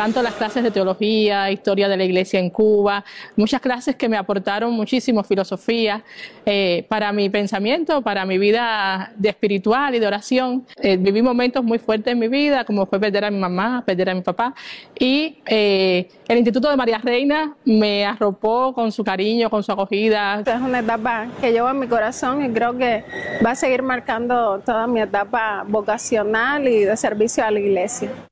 tanto 0.00 0.22
las 0.22 0.32
clases 0.32 0.62
de 0.62 0.70
teología, 0.70 1.50
historia 1.50 1.86
de 1.86 1.94
la 1.94 2.04
iglesia 2.04 2.40
en 2.40 2.48
Cuba, 2.48 3.04
muchas 3.36 3.60
clases 3.60 3.96
que 3.96 4.08
me 4.08 4.16
aportaron 4.16 4.72
muchísimo 4.72 5.22
filosofía 5.22 6.02
eh, 6.46 6.86
para 6.88 7.12
mi 7.12 7.28
pensamiento, 7.28 8.00
para 8.00 8.24
mi 8.24 8.38
vida 8.38 9.12
de 9.16 9.28
espiritual 9.28 9.94
y 9.94 9.98
de 9.98 10.06
oración. 10.06 10.64
Eh, 10.78 10.96
viví 10.96 11.20
momentos 11.20 11.62
muy 11.62 11.78
fuertes 11.78 12.14
en 12.14 12.18
mi 12.18 12.28
vida, 12.28 12.64
como 12.64 12.86
fue 12.86 12.98
perder 12.98 13.26
a 13.26 13.30
mi 13.30 13.36
mamá, 13.36 13.82
perder 13.84 14.08
a 14.08 14.14
mi 14.14 14.22
papá, 14.22 14.54
y 14.98 15.36
eh, 15.44 16.08
el 16.28 16.38
Instituto 16.38 16.70
de 16.70 16.78
María 16.78 16.96
Reina 16.96 17.54
me 17.66 18.06
arropó 18.06 18.72
con 18.72 18.92
su 18.92 19.04
cariño, 19.04 19.50
con 19.50 19.62
su 19.62 19.70
acogida. 19.70 20.40
Es 20.46 20.62
una 20.62 20.78
etapa 20.78 21.26
que 21.42 21.52
llevo 21.52 21.68
en 21.68 21.78
mi 21.78 21.88
corazón 21.88 22.42
y 22.42 22.48
creo 22.48 22.74
que 22.78 23.04
va 23.44 23.50
a 23.50 23.54
seguir 23.54 23.82
marcando 23.82 24.60
toda 24.60 24.86
mi 24.86 25.02
etapa 25.02 25.62
vocacional 25.68 26.66
y 26.66 26.84
de 26.84 26.96
servicio 26.96 27.44
a 27.44 27.50
la 27.50 27.60
iglesia. 27.60 28.29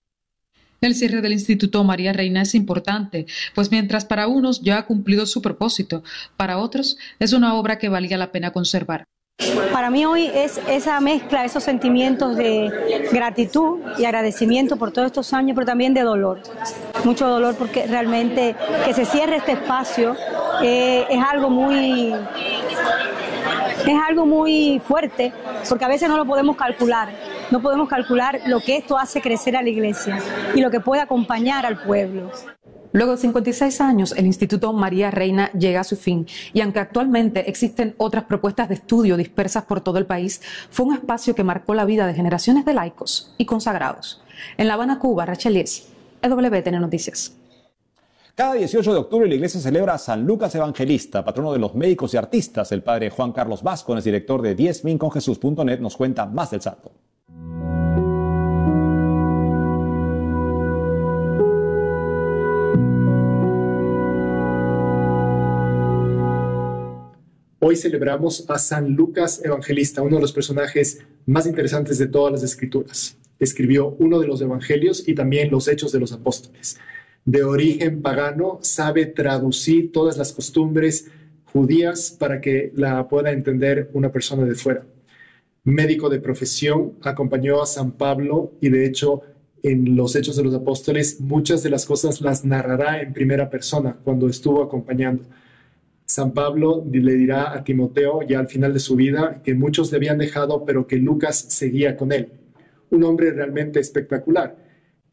El 0.81 0.95
cierre 0.95 1.21
del 1.21 1.33
Instituto 1.33 1.83
María 1.83 2.13
Reina 2.13 2.43
es 2.43 2.55
importante, 2.55 3.27
pues 3.55 3.71
mientras 3.71 4.05
para 4.05 4.29
unos 4.29 4.61
ya 4.63 4.79
ha 4.79 4.87
cumplido 4.87 5.27
su 5.27 5.43
propósito, 5.43 6.05
para 6.37 6.59
otros 6.59 6.99
es 7.19 7.33
una 7.33 7.55
obra 7.55 7.79
que 7.79 7.89
valía 7.89 8.17
la 8.17 8.31
pena 8.31 8.53
conservar. 8.53 9.05
Para 9.73 9.91
mí 9.91 10.05
hoy 10.05 10.31
es 10.35 10.61
esa 10.69 11.01
mezcla, 11.01 11.45
esos 11.45 11.63
sentimientos 11.63 12.37
de 12.37 13.09
gratitud 13.13 13.79
y 13.97 14.05
agradecimiento 14.05 14.77
por 14.77 14.93
todos 14.93 15.07
estos 15.07 15.33
años, 15.33 15.55
pero 15.55 15.67
también 15.67 15.95
de 15.95 16.03
dolor. 16.03 16.43
Mucho 17.05 17.29
dolor 17.29 17.55
porque 17.57 17.87
realmente 17.87 18.57
que 18.85 18.95
se 18.95 19.05
cierre 19.05 19.37
este 19.37 19.53
espacio 19.53 20.17
eh, 20.63 21.07
es 21.09 21.25
algo 21.25 21.51
muy 21.51 22.13
es 23.87 24.01
algo 24.09 24.27
muy 24.27 24.81
fuerte 24.87 25.33
porque 25.69 25.85
a 25.85 25.89
veces 25.89 26.09
no 26.09 26.17
lo 26.17 26.25
podemos 26.25 26.57
calcular 26.57 27.09
no 27.51 27.63
podemos 27.63 27.89
calcular 27.89 28.41
lo 28.47 28.61
que 28.61 28.77
esto 28.77 28.99
hace 28.99 29.21
crecer 29.23 29.57
a 29.57 29.63
la 29.63 29.71
iglesia 29.71 30.19
y 30.55 30.61
lo 30.61 30.71
que 30.71 30.81
puede 30.81 31.01
acompañar 31.01 31.65
al 31.65 31.83
pueblo. 31.83 32.31
Luego 32.93 33.13
de 33.13 33.19
56 33.19 33.81
años, 33.81 34.15
el 34.17 34.27
Instituto 34.27 34.73
María 34.73 35.11
Reina 35.11 35.51
llega 35.53 35.81
a 35.81 35.85
su 35.85 35.97
fin 35.97 36.27
y 36.53 36.61
aunque 36.61 36.81
actualmente 36.81 37.49
existen 37.49 37.95
otras 37.99 38.25
propuestas 38.25 38.69
de 38.69 38.75
estudio 38.75 39.17
dispersas 39.17 39.65
por 39.65 39.81
todo 39.81 39.99
el 39.99 40.07
país, 40.07 40.43
fue 40.71 40.87
un 40.87 40.95
espacio 40.95 41.35
que 41.35 41.45
marcó 41.45 41.75
la 41.75 41.85
vida 41.85 42.07
de 42.07 42.15
generaciones 42.15 42.65
de 42.65 42.75
laicos 42.75 43.35
y 43.39 43.47
consagrados. 43.47 44.23
En 44.57 44.69
La 44.69 44.75
Habana, 44.75 44.99
Cuba, 44.99 45.27
Rachel 45.27 45.55
Lies, 45.55 45.89
EWTN 46.23 46.81
Noticias. 46.81 47.38
Cada 48.39 48.55
18 48.55 48.93
de 48.93 48.99
octubre 49.01 49.29
la 49.29 49.35
iglesia 49.35 49.61
celebra 49.61 49.95
a 49.95 49.99
San 49.99 50.25
Lucas 50.25 50.55
Evangelista, 50.55 51.25
patrono 51.25 51.53
de 51.53 51.59
los 51.59 51.75
médicos 51.75 52.15
y 52.15 52.19
artistas. 52.19 52.71
El 52.71 52.85
padre 52.85 53.11
Juan 53.11 53.33
Carlos 53.33 53.65
Vasco, 53.65 54.01
director 54.01 54.43
de 54.43 54.57
10minconjesus.net, 54.57 55.81
nos 55.81 55.97
cuenta 55.97 56.25
más 56.25 56.53
del 56.53 56.61
santo. 56.61 56.93
Hoy 67.59 67.75
celebramos 67.75 68.49
a 68.49 68.57
San 68.61 68.91
Lucas 68.93 69.45
Evangelista, 69.45 70.03
uno 70.03 70.15
de 70.15 70.23
los 70.23 70.33
personajes 70.33 71.01
más 71.27 71.49
interesantes 71.49 71.99
de 71.99 72.07
todas 72.07 72.31
las 72.31 72.45
escrituras. 72.45 73.17
Escribió 73.41 73.97
uno 73.99 74.21
de 74.21 74.29
los 74.29 74.41
evangelios 74.41 75.09
y 75.09 75.17
también 75.17 75.51
los 75.51 75.67
hechos 75.67 75.91
de 75.91 75.99
los 75.99 76.13
apóstoles. 76.13 76.79
De 77.29 77.45
origen 77.45 78.01
pagano, 78.01 78.59
sabe 78.63 79.05
traducir 79.05 79.93
todas 79.93 80.17
las 80.17 80.33
costumbres 80.33 81.11
judías 81.53 82.17
para 82.19 82.41
que 82.41 82.73
la 82.75 83.07
pueda 83.07 83.33
entender 83.33 83.91
una 83.93 84.11
persona 84.11 84.47
de 84.47 84.55
fuera. 84.55 84.87
Médico 85.63 86.09
de 86.09 86.21
profesión, 86.21 86.95
acompañó 87.03 87.61
a 87.61 87.67
San 87.67 87.93
Pablo 87.93 88.55
y 88.63 88.71
de 88.71 88.87
hecho 88.87 89.21
en 89.63 89.95
los 89.95 90.17
Hechos 90.17 90.37
de 90.37 90.45
los 90.45 90.55
Apóstoles 90.55 91.21
muchas 91.21 91.63
de 91.63 91.69
las 91.69 91.85
cosas 91.85 92.23
las 92.23 92.47
narrará 92.47 93.03
en 93.03 93.13
primera 93.13 93.51
persona 93.51 93.99
cuando 94.03 94.27
estuvo 94.27 94.63
acompañando. 94.63 95.25
San 96.07 96.33
Pablo 96.33 96.83
le 96.91 97.13
dirá 97.13 97.53
a 97.53 97.63
Timoteo 97.63 98.23
ya 98.23 98.39
al 98.39 98.49
final 98.49 98.73
de 98.73 98.81
su 98.81 98.97
vida 98.97 99.43
que 99.45 99.53
muchos 99.53 99.91
le 99.93 99.99
habían 99.99 100.17
dejado, 100.17 100.65
pero 100.65 100.87
que 100.87 100.97
Lucas 100.97 101.39
seguía 101.39 101.95
con 101.95 102.11
él. 102.11 102.31
Un 102.89 103.05
hombre 103.05 103.33
realmente 103.33 103.81
espectacular, 103.81 104.68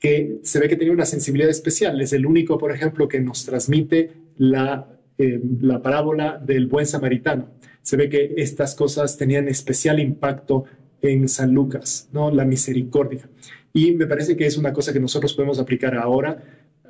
que 0.05 0.37
se 0.43 0.59
ve 0.59 0.69
que 0.69 0.75
tenía 0.75 0.93
una 0.93 1.07
sensibilidad 1.07 1.49
especial. 1.49 1.99
Es 1.99 2.13
el 2.13 2.27
único, 2.27 2.59
por 2.59 2.71
ejemplo, 2.71 3.07
que 3.07 3.19
nos 3.19 3.43
transmite 3.43 4.11
la, 4.37 4.87
eh, 5.17 5.41
la 5.61 5.81
parábola 5.81 6.37
del 6.37 6.67
buen 6.67 6.85
samaritano. 6.85 7.49
Se 7.81 7.97
ve 7.97 8.07
que 8.07 8.35
estas 8.37 8.75
cosas 8.75 9.17
tenían 9.17 9.47
especial 9.47 9.99
impacto 9.99 10.65
en 11.01 11.27
San 11.27 11.55
Lucas, 11.55 12.07
¿no? 12.13 12.29
La 12.29 12.45
misericordia. 12.45 13.27
Y 13.73 13.93
me 13.93 14.05
parece 14.05 14.37
que 14.37 14.45
es 14.45 14.59
una 14.59 14.73
cosa 14.73 14.93
que 14.93 14.99
nosotros 14.99 15.33
podemos 15.33 15.57
aplicar 15.57 15.95
ahora 15.95 16.37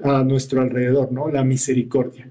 a 0.04 0.22
nuestro 0.26 0.60
alrededor, 0.60 1.14
¿no? 1.14 1.32
La 1.32 1.46
misericordia. 1.46 2.30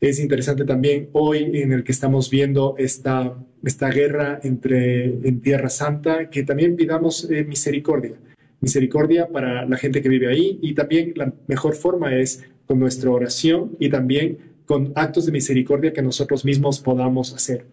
Es 0.00 0.20
interesante 0.20 0.64
también 0.64 1.08
hoy 1.14 1.50
en 1.52 1.72
el 1.72 1.82
que 1.82 1.90
estamos 1.90 2.30
viendo 2.30 2.76
esta, 2.78 3.36
esta 3.64 3.88
guerra 3.90 4.38
entre, 4.44 5.06
en 5.06 5.40
Tierra 5.40 5.68
Santa, 5.68 6.30
que 6.30 6.44
también 6.44 6.76
pidamos 6.76 7.28
eh, 7.28 7.42
misericordia. 7.42 8.12
Misericordia 8.62 9.28
para 9.28 9.66
la 9.66 9.76
gente 9.76 10.00
que 10.00 10.08
vive 10.08 10.28
ahí 10.28 10.58
y 10.62 10.74
también 10.74 11.12
la 11.16 11.32
mejor 11.48 11.74
forma 11.74 12.16
es 12.16 12.44
con 12.66 12.78
nuestra 12.78 13.10
oración 13.10 13.76
y 13.78 13.90
también 13.90 14.38
con 14.64 14.92
actos 14.94 15.26
de 15.26 15.32
misericordia 15.32 15.92
que 15.92 16.00
nosotros 16.00 16.44
mismos 16.44 16.80
podamos 16.80 17.34
hacer. 17.34 17.66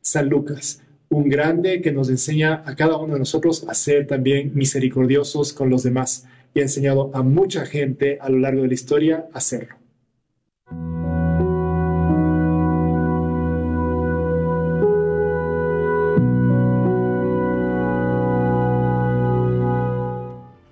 San 0.00 0.28
Lucas, 0.28 0.82
un 1.08 1.28
grande 1.28 1.80
que 1.80 1.92
nos 1.92 2.10
enseña 2.10 2.62
a 2.66 2.76
cada 2.76 2.98
uno 2.98 3.14
de 3.14 3.20
nosotros 3.20 3.66
a 3.68 3.74
ser 3.74 4.06
también 4.06 4.52
misericordiosos 4.54 5.52
con 5.52 5.70
los 5.70 5.82
demás 5.82 6.26
y 6.54 6.60
ha 6.60 6.62
enseñado 6.62 7.10
a 7.14 7.22
mucha 7.22 7.64
gente 7.66 8.18
a 8.20 8.28
lo 8.28 8.38
largo 8.38 8.62
de 8.62 8.68
la 8.68 8.74
historia 8.74 9.26
a 9.32 9.38
hacerlo. 9.38 9.83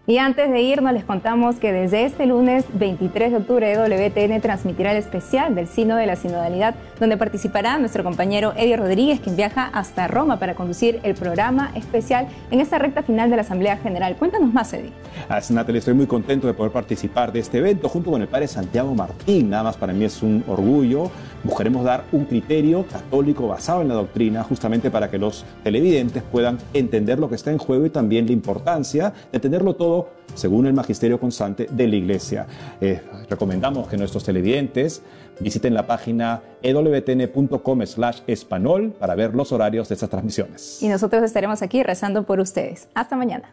Y 0.05 0.19
antes 0.19 0.51
de 0.51 0.61
irnos 0.61 0.93
les 0.93 1.05
contamos 1.05 1.61
que 1.61 1.73
desde 1.73 2.05
este 2.05 2.27
lunes 2.27 2.65
23 2.75 3.31
de 3.31 3.37
octubre 3.37 3.77
WTN 3.77 4.41
transmitirá 4.41 4.91
el 4.91 4.97
especial 4.97 5.55
del 5.55 5.69
Sino 5.69 5.95
de 5.95 6.07
la 6.07 6.17
Sinodalidad, 6.17 6.75
donde 6.99 7.17
participará 7.17 7.79
nuestro 7.79 8.03
compañero 8.03 8.53
Eddie 8.57 8.77
Rodríguez, 8.77 9.21
quien 9.21 9.37
viaja 9.37 9.71
hasta 9.73 10.09
Roma 10.09 10.41
para 10.41 10.57
conducir 10.57 10.99
el 11.05 11.15
programa 11.15 11.71
especial 11.77 12.27
en 12.51 12.59
esta 12.59 12.79
recta 12.79 13.05
final 13.05 13.31
de 13.31 13.37
la 13.37 13.43
Asamblea 13.43 13.77
General. 13.77 14.17
Cuéntanos 14.17 14.53
más, 14.53 14.73
Eddie. 14.73 14.91
Así, 15.29 15.55
Natalia, 15.55 15.79
estoy 15.79 15.95
muy 15.95 16.09
contento 16.09 16.49
de 16.49 16.55
poder 16.55 16.73
participar 16.73 17.31
de 17.31 17.39
este 17.39 17.59
evento 17.59 17.89
junto 17.89 18.11
con 18.11 18.21
el 18.21 18.27
padre 18.27 18.49
Santiago 18.49 18.93
Martín. 18.97 19.51
Nada 19.51 19.63
más 19.63 19.77
para 19.77 19.93
mí 19.93 20.05
es 20.05 20.21
un 20.21 20.43
orgullo. 20.49 21.13
Buscaremos 21.45 21.85
dar 21.85 22.05
un 22.13 22.25
criterio 22.25 22.87
católico 22.87 23.49
basado 23.49 23.83
en 23.83 23.89
la 23.89 23.95
doctrina, 23.95 24.45
justamente 24.45 24.91
para 24.91 25.11
que 25.11 25.19
los 25.19 25.45
televidentes 25.65 26.23
puedan 26.23 26.59
entender 26.73 27.19
lo 27.19 27.29
que 27.29 27.35
está 27.35 27.51
en 27.51 27.59
juego 27.59 27.87
y 27.87 27.91
también 27.91 28.27
la 28.27 28.33
importancia 28.33 29.13
de 29.31 29.39
entenderlo 29.39 29.75
todo 29.75 30.11
según 30.35 30.67
el 30.67 30.73
magisterio 30.73 31.19
constante 31.19 31.67
de 31.71 31.89
la 31.89 31.97
Iglesia. 31.97 32.47
Eh, 32.81 33.01
recomendamos 33.29 33.89
que 33.89 33.97
nuestros 33.97 34.25
televidentes 34.25 35.03
visiten 35.41 35.75
la 35.75 35.87
página 35.87 36.43
ewtn.com 36.63 37.87
slash 37.87 38.21
español 38.27 38.95
para 38.99 39.15
ver 39.15 39.35
los 39.35 39.53
horarios 39.53 39.89
de 39.89 39.95
estas 39.95 40.11
transmisiones. 40.11 40.83
Y 40.83 40.89
nosotros 40.89 41.23
estaremos 41.23 41.63
aquí 41.63 41.83
rezando 41.83 42.25
por 42.25 42.41
ustedes. 42.41 42.89
Hasta 42.95 43.17
mañana. 43.17 43.53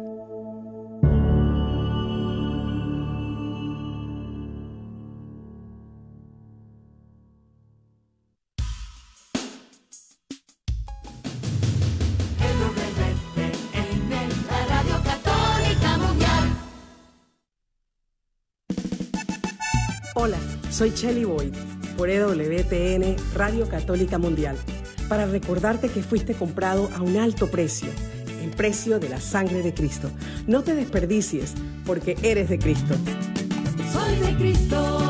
Soy 20.81 20.89
Shelly 20.95 21.25
Boyd 21.25 21.53
por 21.95 22.09
EWTN 22.09 23.15
Radio 23.35 23.69
Católica 23.69 24.17
Mundial 24.17 24.57
para 25.07 25.27
recordarte 25.27 25.89
que 25.89 26.01
fuiste 26.01 26.33
comprado 26.33 26.89
a 26.95 27.03
un 27.03 27.17
alto 27.17 27.51
precio, 27.51 27.89
el 28.41 28.49
precio 28.49 28.99
de 28.99 29.07
la 29.07 29.21
sangre 29.21 29.61
de 29.61 29.75
Cristo. 29.75 30.09
No 30.47 30.63
te 30.63 30.73
desperdicies 30.73 31.53
porque 31.85 32.17
eres 32.23 32.49
de 32.49 32.57
Cristo. 32.57 32.95
Soy 33.93 34.15
de 34.27 34.35
Cristo 34.37 35.00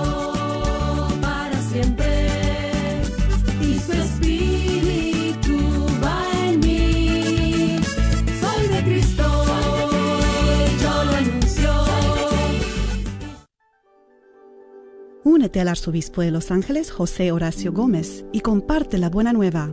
Únete 15.24 15.60
al 15.60 15.68
arzobispo 15.68 16.22
de 16.22 16.32
Los 16.32 16.50
Ángeles, 16.50 16.90
José 16.90 17.32
Horacio 17.32 17.72
Gómez, 17.72 18.26
y 18.32 18.40
comparte 18.40 18.98
la 18.98 19.12
buena 19.12 19.34
nueva. 19.34 19.72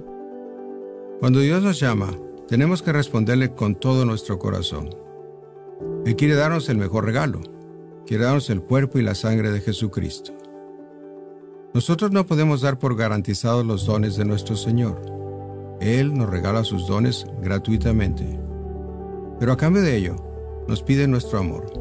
Cuando 1.21 1.41
Dios 1.41 1.63
nos 1.63 1.81
llama, 1.81 2.11
tenemos 2.47 2.83
que 2.83 2.93
responderle 2.93 3.55
con 3.55 3.75
todo 3.75 4.05
nuestro 4.05 4.39
corazón. 4.39 4.91
Él 6.05 6.17
quiere 6.17 6.35
darnos 6.35 6.69
el 6.69 6.77
mejor 6.77 7.07
regalo, 7.07 7.41
quiere 8.07 8.25
darnos 8.25 8.51
el 8.51 8.61
cuerpo 8.61 8.99
y 8.99 9.03
la 9.03 9.15
sangre 9.15 9.51
de 9.51 9.63
Jesucristo. 9.63 10.35
Nosotros 11.73 12.13
no 12.13 12.27
podemos 12.27 12.61
dar 12.61 12.79
por 12.79 12.95
garantizados 12.95 13.65
los 13.65 13.87
dones 13.87 14.17
de 14.17 14.27
nuestro 14.27 14.55
Señor. 14.55 15.01
Él 15.81 16.13
nos 16.13 16.29
regala 16.29 16.63
sus 16.63 16.87
dones 16.87 17.25
gratuitamente. 17.41 18.39
Pero 19.41 19.53
a 19.53 19.57
cambio 19.57 19.81
de 19.81 19.97
ello, 19.97 20.17
nos 20.69 20.83
pide 20.83 21.09
nuestro 21.09 21.39
amor. 21.39 21.73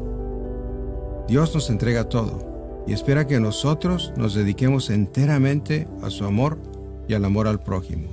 Dios 1.28 1.54
nos 1.54 1.68
entrega 1.68 2.08
todo 2.08 2.48
y 2.88 2.94
espera 2.94 3.26
que 3.26 3.38
nosotros 3.38 4.14
nos 4.16 4.34
dediquemos 4.34 4.88
enteramente 4.88 5.86
a 6.02 6.08
su 6.08 6.24
amor 6.24 6.58
y 7.06 7.12
al 7.12 7.26
amor 7.26 7.46
al 7.46 7.62
prójimo. 7.62 8.08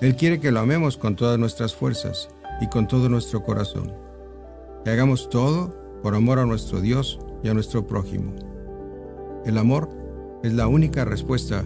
Él 0.00 0.16
quiere 0.16 0.40
que 0.40 0.50
lo 0.50 0.60
amemos 0.60 0.96
con 0.96 1.14
todas 1.14 1.38
nuestras 1.38 1.74
fuerzas 1.74 2.30
y 2.62 2.68
con 2.68 2.88
todo 2.88 3.10
nuestro 3.10 3.44
corazón. 3.44 3.92
Que 4.82 4.90
hagamos 4.90 5.28
todo 5.28 6.00
por 6.02 6.14
amor 6.14 6.38
a 6.38 6.46
nuestro 6.46 6.80
Dios 6.80 7.18
y 7.42 7.48
a 7.48 7.54
nuestro 7.54 7.86
prójimo. 7.86 8.34
El 9.44 9.58
amor 9.58 9.90
es 10.42 10.54
la 10.54 10.66
única 10.66 11.04
respuesta 11.04 11.64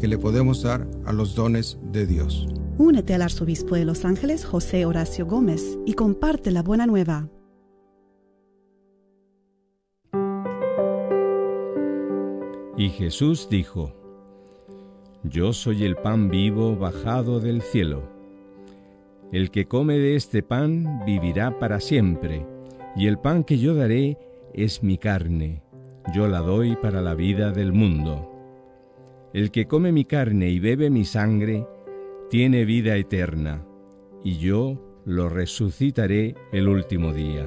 que 0.00 0.08
le 0.08 0.16
podemos 0.16 0.62
dar 0.62 0.88
a 1.04 1.12
los 1.12 1.34
dones 1.34 1.78
de 1.92 2.06
Dios. 2.06 2.48
Únete 2.78 3.12
al 3.12 3.22
arzobispo 3.22 3.74
de 3.74 3.84
Los 3.84 4.06
Ángeles, 4.06 4.46
José 4.46 4.86
Horacio 4.86 5.26
Gómez, 5.26 5.78
y 5.84 5.92
comparte 5.92 6.50
la 6.50 6.62
buena 6.62 6.86
nueva. 6.86 7.28
Y 12.76 12.88
Jesús 12.88 13.48
dijo, 13.50 13.92
Yo 15.22 15.52
soy 15.52 15.84
el 15.84 15.96
pan 15.96 16.30
vivo 16.30 16.74
bajado 16.76 17.38
del 17.38 17.60
cielo. 17.60 18.02
El 19.30 19.50
que 19.50 19.66
come 19.66 19.98
de 19.98 20.16
este 20.16 20.42
pan 20.42 21.02
vivirá 21.04 21.58
para 21.58 21.80
siempre, 21.80 22.46
y 22.96 23.06
el 23.06 23.18
pan 23.18 23.44
que 23.44 23.58
yo 23.58 23.74
daré 23.74 24.18
es 24.54 24.82
mi 24.82 24.96
carne, 24.96 25.62
yo 26.14 26.28
la 26.28 26.40
doy 26.40 26.76
para 26.76 27.02
la 27.02 27.14
vida 27.14 27.50
del 27.50 27.72
mundo. 27.72 28.30
El 29.34 29.50
que 29.50 29.66
come 29.66 29.92
mi 29.92 30.04
carne 30.04 30.48
y 30.48 30.58
bebe 30.58 30.90
mi 30.90 31.04
sangre, 31.04 31.66
tiene 32.30 32.64
vida 32.64 32.96
eterna, 32.96 33.64
y 34.24 34.38
yo 34.38 34.78
lo 35.04 35.28
resucitaré 35.28 36.34
el 36.52 36.68
último 36.68 37.12
día. 37.12 37.46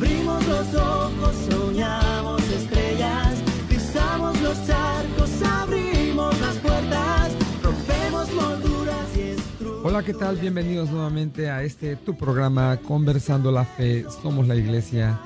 Abrimos 0.01 0.47
los 0.47 0.73
ojos, 0.73 1.35
soñamos 1.47 2.41
estrellas, 2.49 3.35
pisamos 3.69 4.41
los 4.41 4.65
charcos, 4.65 5.29
abrimos 5.43 6.41
las 6.41 6.55
puertas, 6.55 7.31
rompemos 7.61 8.33
molduras 8.33 9.15
y. 9.15 9.35
Hola, 9.83 10.01
¿qué 10.01 10.15
tal? 10.15 10.37
Bienvenidos 10.37 10.89
nuevamente 10.89 11.51
a 11.51 11.61
este 11.61 11.97
tu 11.97 12.17
programa 12.17 12.77
Conversando 12.77 13.51
la 13.51 13.63
Fe, 13.63 14.07
Somos 14.23 14.47
la 14.47 14.55
Iglesia. 14.55 15.19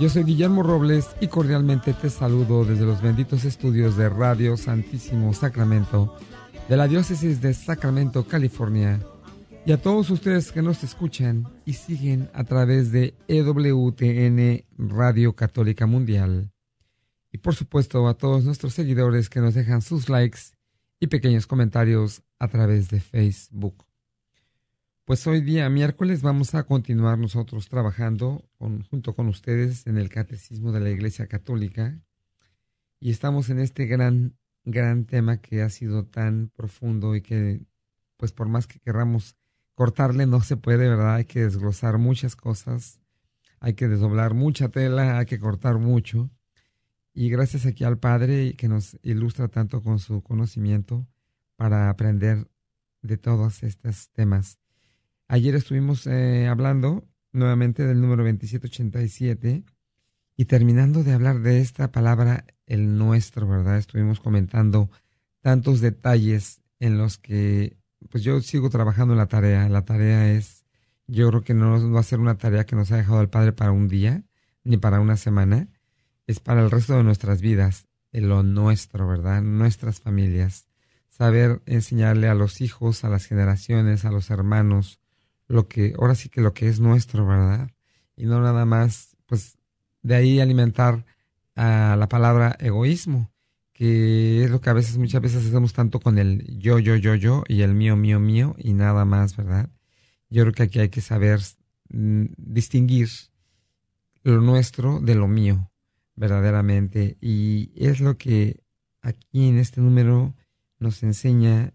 Yo 0.00 0.08
soy 0.08 0.24
Guillermo 0.24 0.62
Robles 0.62 1.08
y 1.20 1.26
cordialmente 1.26 1.92
te 1.92 2.08
saludo 2.08 2.64
desde 2.64 2.86
los 2.86 3.02
benditos 3.02 3.44
estudios 3.44 3.98
de 3.98 4.08
Radio 4.08 4.56
Santísimo 4.56 5.34
Sacramento 5.34 6.16
de 6.70 6.76
la 6.78 6.88
Diócesis 6.88 7.42
de 7.42 7.52
Sacramento, 7.52 8.24
California. 8.26 8.98
Y 9.66 9.72
a 9.72 9.82
todos 9.82 10.10
ustedes 10.10 10.52
que 10.52 10.62
nos 10.62 10.84
escuchan 10.84 11.44
y 11.64 11.72
siguen 11.72 12.30
a 12.34 12.44
través 12.44 12.92
de 12.92 13.14
EWTN 13.26 14.64
Radio 14.78 15.34
Católica 15.34 15.86
Mundial. 15.86 16.52
Y 17.32 17.38
por 17.38 17.56
supuesto 17.56 18.06
a 18.06 18.14
todos 18.14 18.44
nuestros 18.44 18.74
seguidores 18.74 19.28
que 19.28 19.40
nos 19.40 19.54
dejan 19.54 19.82
sus 19.82 20.08
likes 20.08 20.38
y 21.00 21.08
pequeños 21.08 21.48
comentarios 21.48 22.22
a 22.38 22.46
través 22.46 22.90
de 22.90 23.00
Facebook. 23.00 23.84
Pues 25.04 25.26
hoy 25.26 25.40
día 25.40 25.68
miércoles 25.68 26.22
vamos 26.22 26.54
a 26.54 26.62
continuar 26.62 27.18
nosotros 27.18 27.68
trabajando 27.68 28.48
junto 28.60 29.16
con 29.16 29.26
ustedes 29.26 29.88
en 29.88 29.98
el 29.98 30.10
Catecismo 30.10 30.70
de 30.70 30.78
la 30.78 30.90
Iglesia 30.90 31.26
Católica 31.26 32.00
y 33.00 33.10
estamos 33.10 33.50
en 33.50 33.58
este 33.58 33.86
gran, 33.86 34.38
gran 34.64 35.06
tema 35.06 35.38
que 35.38 35.62
ha 35.62 35.70
sido 35.70 36.04
tan 36.04 36.52
profundo 36.54 37.16
y 37.16 37.20
que 37.20 37.66
pues 38.16 38.32
por 38.32 38.48
más 38.48 38.66
que 38.66 38.78
querramos 38.78 39.35
cortarle 39.76 40.26
no 40.26 40.40
se 40.40 40.56
puede, 40.56 40.88
¿verdad? 40.88 41.16
Hay 41.16 41.26
que 41.26 41.42
desglosar 41.42 41.98
muchas 41.98 42.34
cosas, 42.34 42.98
hay 43.60 43.74
que 43.74 43.86
desdoblar 43.86 44.34
mucha 44.34 44.70
tela, 44.70 45.18
hay 45.18 45.26
que 45.26 45.38
cortar 45.38 45.78
mucho. 45.78 46.30
Y 47.12 47.28
gracias 47.28 47.66
aquí 47.66 47.84
al 47.84 47.98
Padre 47.98 48.54
que 48.56 48.68
nos 48.68 48.98
ilustra 49.02 49.48
tanto 49.48 49.82
con 49.82 49.98
su 49.98 50.22
conocimiento 50.22 51.06
para 51.56 51.90
aprender 51.90 52.50
de 53.02 53.18
todos 53.18 53.62
estos 53.62 54.10
temas. 54.10 54.58
Ayer 55.28 55.54
estuvimos 55.54 56.06
eh, 56.06 56.48
hablando 56.48 57.06
nuevamente 57.32 57.86
del 57.86 58.00
número 58.00 58.24
2787 58.24 59.62
y 60.38 60.44
terminando 60.46 61.04
de 61.04 61.12
hablar 61.12 61.40
de 61.40 61.60
esta 61.60 61.92
palabra, 61.92 62.46
el 62.64 62.96
nuestro, 62.96 63.46
¿verdad? 63.46 63.76
Estuvimos 63.76 64.20
comentando 64.20 64.90
tantos 65.42 65.80
detalles 65.80 66.62
en 66.80 66.96
los 66.96 67.18
que, 67.18 67.76
pues 68.10 68.24
yo 68.24 68.40
sigo 68.40 68.70
trabajando 68.70 69.14
en 69.14 69.18
la 69.18 69.26
tarea. 69.26 69.68
La 69.68 69.84
tarea 69.84 70.32
es, 70.32 70.64
yo 71.06 71.28
creo 71.28 71.42
que 71.42 71.54
no 71.54 71.92
va 71.92 72.00
a 72.00 72.04
ser 72.04 72.20
una 72.20 72.38
tarea 72.38 72.64
que 72.64 72.76
nos 72.76 72.90
ha 72.92 72.96
dejado 72.96 73.20
el 73.20 73.28
Padre 73.28 73.52
para 73.52 73.72
un 73.72 73.88
día, 73.88 74.24
ni 74.64 74.76
para 74.76 75.00
una 75.00 75.16
semana, 75.16 75.68
es 76.26 76.40
para 76.40 76.62
el 76.62 76.70
resto 76.70 76.96
de 76.96 77.04
nuestras 77.04 77.40
vidas, 77.40 77.86
en 78.12 78.28
lo 78.28 78.42
nuestro, 78.42 79.06
¿verdad? 79.06 79.42
Nuestras 79.42 80.00
familias. 80.00 80.66
Saber 81.08 81.62
enseñarle 81.66 82.28
a 82.28 82.34
los 82.34 82.60
hijos, 82.60 83.04
a 83.04 83.08
las 83.08 83.26
generaciones, 83.26 84.04
a 84.04 84.10
los 84.10 84.30
hermanos, 84.30 85.00
lo 85.48 85.68
que, 85.68 85.94
ahora 85.98 86.14
sí 86.14 86.28
que 86.28 86.40
lo 86.40 86.52
que 86.52 86.68
es 86.68 86.80
nuestro, 86.80 87.26
¿verdad? 87.26 87.70
Y 88.16 88.26
no 88.26 88.40
nada 88.40 88.64
más, 88.64 89.16
pues, 89.26 89.58
de 90.02 90.14
ahí 90.14 90.40
alimentar 90.40 91.04
a 91.54 91.96
la 91.98 92.08
palabra 92.08 92.56
egoísmo, 92.58 93.30
que 93.76 94.42
es 94.42 94.50
lo 94.50 94.62
que 94.62 94.70
a 94.70 94.72
veces, 94.72 94.96
muchas 94.96 95.20
veces 95.20 95.44
hacemos 95.44 95.74
tanto 95.74 96.00
con 96.00 96.16
el 96.18 96.58
yo, 96.58 96.78
yo, 96.78 96.96
yo, 96.96 97.14
yo 97.14 97.44
y 97.46 97.60
el 97.60 97.74
mío, 97.74 97.94
mío, 97.94 98.18
mío 98.18 98.56
y 98.56 98.72
nada 98.72 99.04
más, 99.04 99.36
¿verdad? 99.36 99.68
Yo 100.30 100.44
creo 100.44 100.54
que 100.54 100.62
aquí 100.62 100.78
hay 100.78 100.88
que 100.88 101.02
saber 101.02 101.40
mm, 101.90 102.24
distinguir 102.38 103.10
lo 104.22 104.40
nuestro 104.40 105.00
de 105.00 105.14
lo 105.14 105.28
mío, 105.28 105.70
verdaderamente. 106.14 107.18
Y 107.20 107.70
es 107.76 108.00
lo 108.00 108.16
que 108.16 108.62
aquí 109.02 109.46
en 109.46 109.58
este 109.58 109.82
número 109.82 110.34
nos 110.78 111.02
enseña 111.02 111.74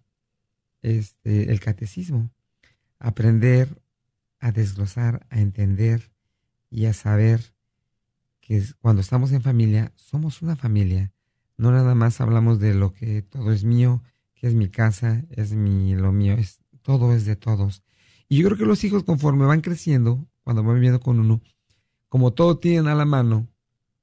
este, 0.82 1.52
el 1.52 1.60
catecismo. 1.60 2.32
Aprender 2.98 3.80
a 4.40 4.52
desglosar, 4.52 5.28
a 5.30 5.40
entender 5.40 6.12
y 6.72 6.86
a 6.86 6.94
saber 6.94 7.54
que 8.40 8.64
cuando 8.80 9.02
estamos 9.02 9.32
en 9.34 9.44
familia, 9.44 9.92
somos 9.96 10.42
una 10.42 10.56
familia. 10.56 11.14
No 11.62 11.72
nada 11.72 11.94
más 11.94 12.20
hablamos 12.22 12.60
de 12.60 12.74
lo 12.74 12.92
que 12.92 13.22
todo 13.22 13.52
es 13.52 13.64
mío, 13.64 14.02
que 14.34 14.48
es 14.48 14.56
mi 14.56 14.68
casa, 14.68 15.24
es 15.30 15.54
mi, 15.54 15.94
lo 15.94 16.12
mío, 16.12 16.34
es, 16.34 16.60
todo 16.82 17.14
es 17.14 17.24
de 17.26 17.36
todos. 17.36 17.84
Y 18.28 18.38
yo 18.40 18.48
creo 18.48 18.58
que 18.58 18.66
los 18.66 18.84
hijos 18.84 19.04
conforme 19.04 19.46
van 19.46 19.62
creciendo, 19.62 20.28
cuando 20.44 20.64
van 20.64 20.74
viviendo 20.74 21.00
con 21.00 21.20
uno, 21.20 21.40
como 22.10 22.34
todo 22.34 22.58
tienen 22.58 22.88
a 22.88 22.96
la 22.96 23.06
mano, 23.06 23.48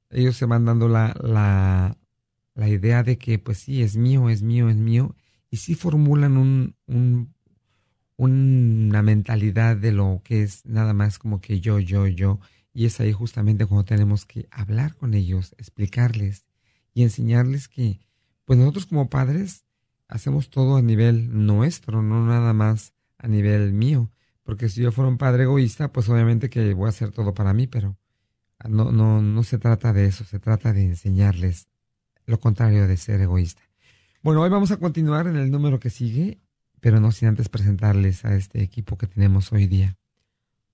ellos 0.09 0.37
se 0.37 0.47
van 0.47 0.67
dando 0.67 0.87
la, 0.87 1.17
la, 1.21 1.99
la 2.55 2.69
idea 2.69 3.03
de 3.03 3.19
que 3.19 3.41
pues 3.41 3.59
sí, 3.59 3.83
es 3.83 3.97
mío, 3.97 4.31
es 4.31 4.41
mío, 4.41 4.69
es 4.69 4.77
mío, 4.77 5.17
y 5.51 5.57
sí 5.57 5.75
formulan 5.75 6.37
un, 6.37 6.77
un, 6.87 7.35
una 8.17 9.03
mentalidad 9.03 9.77
de 9.77 9.91
lo 9.91 10.21
que 10.23 10.45
es 10.45 10.65
nada 10.65 10.95
más 10.95 11.19
como 11.19 11.41
que 11.41 11.59
yo, 11.59 11.81
yo, 11.81 12.07
yo, 12.07 12.39
y 12.73 12.85
es 12.85 13.01
ahí 13.01 13.13
justamente 13.13 13.67
cuando 13.67 13.85
tenemos 13.85 14.27
que 14.27 14.47
hablar 14.53 14.95
con 14.95 15.15
ellos, 15.15 15.57
explicarles 15.59 16.48
y 16.99 17.05
enseñarles 17.05 17.69
que 17.69 18.01
pues 18.45 18.59
nosotros 18.59 18.87
como 18.87 19.09
padres 19.09 19.65
hacemos 20.09 20.51
todo 20.51 20.75
a 20.75 20.83
nivel 20.83 21.47
nuestro, 21.47 22.03
no 22.03 22.27
nada 22.27 22.53
más 22.53 22.93
a 23.19 23.29
nivel 23.29 23.73
mío, 23.73 24.11
porque 24.43 24.69
si 24.69 24.83
yo 24.83 24.91
fuera 24.91 25.09
un 25.09 25.17
padre 25.17 25.45
egoísta, 25.45 25.93
pues 25.93 26.09
obviamente 26.09 26.51
que 26.51 26.75
voy 26.75 26.87
a 26.87 26.89
hacer 26.89 27.13
todo 27.13 27.35
para 27.35 27.55
mí, 27.55 27.69
pero 27.69 27.97
no, 28.69 28.91
no, 28.91 29.23
no 29.23 29.43
se 29.45 29.59
trata 29.59 29.93
de 29.93 30.07
eso, 30.07 30.25
se 30.25 30.41
trata 30.41 30.73
de 30.73 30.87
enseñarles 30.87 31.69
lo 32.27 32.41
contrario 32.41 32.89
de 32.89 32.97
ser 32.97 33.21
egoísta. 33.21 33.63
Bueno, 34.21 34.43
hoy 34.43 34.51
vamos 34.51 34.73
a 34.73 34.79
continuar 34.79 35.29
en 35.29 35.37
el 35.37 35.53
número 35.53 35.79
que 35.79 35.91
sigue, 35.91 36.41
pero 36.81 36.99
no 36.99 37.13
sin 37.13 37.29
antes 37.29 37.49
presentarles 37.49 38.25
a 38.25 38.35
este 38.35 38.61
equipo 38.61 38.99
que 38.99 39.07
tenemos 39.07 39.53
hoy 39.53 39.69
día. 39.69 39.97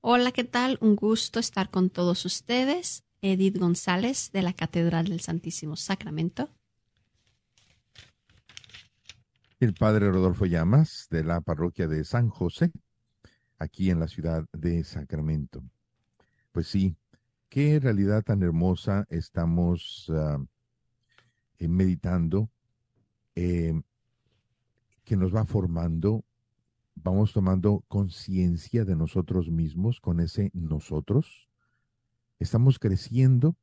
Hola, 0.01 0.33
¿qué 0.33 0.45
tal? 0.45 0.79
Un 0.81 0.97
gusto 0.97 1.39
estar 1.39 1.69
con 1.69 1.91
todos 1.91 2.25
ustedes. 2.25 3.05
Edith 3.27 3.57
González 3.57 4.31
de 4.33 4.43
la 4.43 4.53
Catedral 4.53 5.07
del 5.07 5.21
Santísimo 5.21 5.77
Sacramento. 5.77 6.51
El 9.61 9.73
padre 9.73 10.11
Rodolfo 10.11 10.45
Llamas 10.45 11.09
de 11.11 11.25
la 11.25 11.41
parroquia 11.41 11.89
de 11.89 12.05
San 12.05 12.29
José, 12.29 12.71
aquí 13.59 13.89
en 13.89 13.99
la 13.99 14.09
ciudad 14.09 14.45
de 14.53 14.85
Sacramento. 14.85 15.65
Pues 16.53 16.67
sí, 16.67 16.97
qué 17.49 17.81
realidad 17.81 18.23
tan 18.25 18.43
hermosa 18.43 19.07
estamos 19.09 20.13
ah, 20.15 20.45
eh, 21.59 21.67
meditando, 21.67 22.51
eh, 23.37 23.81
que 25.03 25.17
nos 25.17 25.35
va 25.35 25.47
formando, 25.47 26.27
vamos 26.95 27.33
tomando 27.33 27.85
conciencia 27.89 28.85
de 28.85 28.97
nosotros 28.97 29.49
mismos 29.49 29.99
con 29.99 30.21
ese 30.21 30.51
nosotros. 30.53 31.49
Estamos 32.45 32.79
creciendo, 32.79 33.57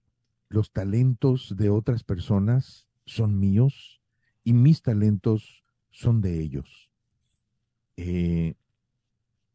los 0.50 0.72
talentos 0.72 1.54
de 1.56 1.70
otras 1.70 2.04
personas 2.04 2.88
son 3.06 3.40
míos 3.40 4.02
y 4.44 4.54
mis 4.54 4.82
talentos 4.82 5.64
son 5.92 6.20
de 6.20 6.42
ellos. 6.42 6.90
Eh, 7.96 8.56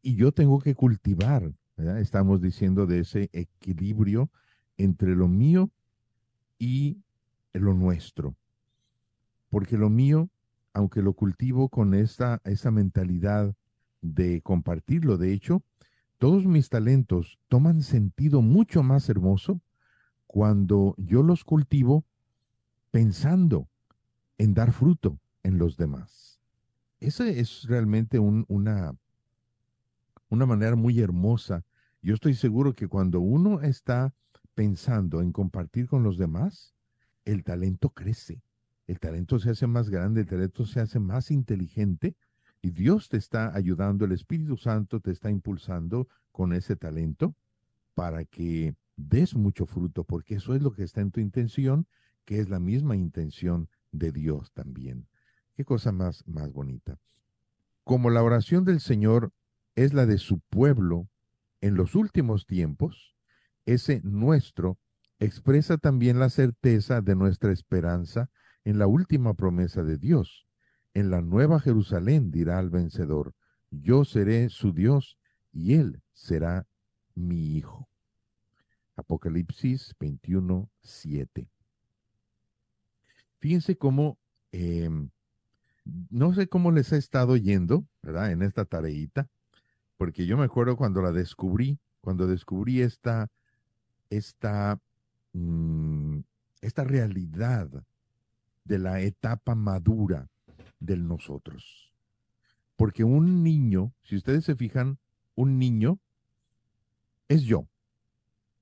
y 0.01 0.15
yo 0.15 0.31
tengo 0.31 0.61
que 0.61 0.75
cultivar, 0.75 1.51
estamos 1.99 2.41
diciendo 2.41 2.85
de 2.85 3.01
ese 3.01 3.29
equilibrio 3.33 4.29
entre 4.77 5.13
lo 5.13 5.27
mío 5.27 5.71
y 6.57 7.01
lo 7.51 7.73
nuestro. 7.73 8.33
Porque 9.49 9.77
lo 9.77 9.89
mío, 9.89 10.29
aunque 10.71 11.01
lo 11.01 11.11
cultivo 11.11 11.67
con 11.67 11.95
esta, 11.95 12.39
esa 12.45 12.71
mentalidad 12.71 13.53
de 14.01 14.41
compartirlo, 14.41 15.17
de 15.17 15.33
hecho, 15.33 15.63
todos 16.17 16.45
mis 16.45 16.69
talentos 16.69 17.39
toman 17.47 17.81
sentido 17.81 18.41
mucho 18.41 18.83
más 18.83 19.09
hermoso 19.09 19.61
cuando 20.25 20.95
yo 20.97 21.23
los 21.23 21.43
cultivo 21.43 22.05
pensando 22.91 23.69
en 24.37 24.53
dar 24.53 24.71
fruto 24.71 25.19
en 25.43 25.57
los 25.57 25.77
demás. 25.77 26.39
Esa 26.99 27.27
es 27.27 27.63
realmente 27.63 28.19
un- 28.19 28.45
una, 28.47 28.95
una 30.29 30.45
manera 30.45 30.75
muy 30.75 30.99
hermosa. 30.99 31.63
Yo 32.01 32.13
estoy 32.13 32.33
seguro 32.33 32.73
que 32.73 32.87
cuando 32.87 33.19
uno 33.19 33.61
está 33.61 34.13
pensando 34.55 35.21
en 35.21 35.31
compartir 35.31 35.87
con 35.87 36.03
los 36.03 36.17
demás, 36.17 36.73
el 37.25 37.43
talento 37.43 37.89
crece, 37.89 38.41
el 38.87 38.99
talento 38.99 39.37
se 39.39 39.51
hace 39.51 39.67
más 39.67 39.89
grande, 39.89 40.21
el 40.21 40.27
talento 40.27 40.65
se 40.65 40.79
hace 40.79 40.99
más 40.99 41.29
inteligente 41.29 42.15
y 42.67 42.71
Dios 42.71 43.07
te 43.07 43.15
está 43.15 43.55
ayudando, 43.55 44.03
el 44.03 44.11
Espíritu 44.11 44.57
Santo 44.57 44.99
te 44.99 45.11
está 45.11 45.31
impulsando 45.31 46.09
con 46.33 46.51
ese 46.51 46.75
talento 46.75 47.33
para 47.93 48.25
que 48.25 48.75
des 48.97 49.37
mucho 49.37 49.65
fruto, 49.65 50.03
porque 50.03 50.35
eso 50.35 50.53
es 50.53 50.61
lo 50.61 50.73
que 50.73 50.83
está 50.83 50.99
en 50.99 51.11
tu 51.11 51.21
intención, 51.21 51.87
que 52.25 52.41
es 52.41 52.49
la 52.49 52.59
misma 52.59 52.97
intención 52.97 53.69
de 53.93 54.11
Dios 54.11 54.51
también. 54.51 55.07
Qué 55.55 55.63
cosa 55.63 55.93
más, 55.93 56.27
más 56.27 56.51
bonita. 56.51 56.99
Como 57.85 58.09
la 58.09 58.21
oración 58.21 58.65
del 58.65 58.81
Señor 58.81 59.31
es 59.75 59.93
la 59.93 60.05
de 60.05 60.17
su 60.17 60.41
pueblo 60.41 61.07
en 61.61 61.75
los 61.75 61.95
últimos 61.95 62.47
tiempos, 62.47 63.15
ese 63.65 64.01
nuestro 64.03 64.77
expresa 65.19 65.77
también 65.77 66.19
la 66.19 66.29
certeza 66.29 66.99
de 66.99 67.15
nuestra 67.15 67.53
esperanza 67.53 68.29
en 68.65 68.77
la 68.77 68.87
última 68.87 69.35
promesa 69.35 69.83
de 69.83 69.97
Dios. 69.97 70.46
En 70.97 71.11
la 71.11 71.21
nueva 71.21 71.59
Jerusalén 71.59 72.31
dirá 72.31 72.57
al 72.57 72.71
vencedor, 72.71 73.35
yo 73.69 74.03
seré 74.03 74.49
su 74.49 74.73
Dios 74.73 75.19
y 75.53 75.75
él 75.75 76.01
será 76.11 76.65
mi 77.13 77.55
hijo. 77.55 77.87
Apocalipsis 78.95 79.93
21, 79.99 80.67
7. 80.81 81.47
Fíjense 83.37 83.77
cómo, 83.77 84.17
em, 84.51 85.11
no 86.09 86.33
sé 86.33 86.47
cómo 86.47 86.71
les 86.71 86.91
ha 86.91 86.97
estado 86.97 87.37
yendo, 87.37 87.85
¿verdad? 88.01 88.31
En 88.31 88.41
esta 88.41 88.65
tareita, 88.65 89.29
porque 89.97 90.25
yo 90.25 90.35
me 90.35 90.45
acuerdo 90.45 90.77
cuando 90.77 91.03
la 91.03 91.11
descubrí, 91.11 91.77
cuando 92.01 92.25
descubrí 92.25 92.81
esta, 92.81 93.29
esta, 94.09 94.81
mm, 95.33 96.21
esta 96.61 96.83
realidad 96.83 97.69
de 98.63 98.79
la 98.79 98.99
etapa 99.01 99.53
madura 99.53 100.27
del 100.79 101.07
nosotros. 101.07 101.93
Porque 102.75 103.03
un 103.03 103.43
niño, 103.43 103.93
si 104.03 104.15
ustedes 104.15 104.45
se 104.45 104.55
fijan, 104.55 104.99
un 105.35 105.57
niño 105.57 105.99
es 107.27 107.43
yo. 107.43 107.67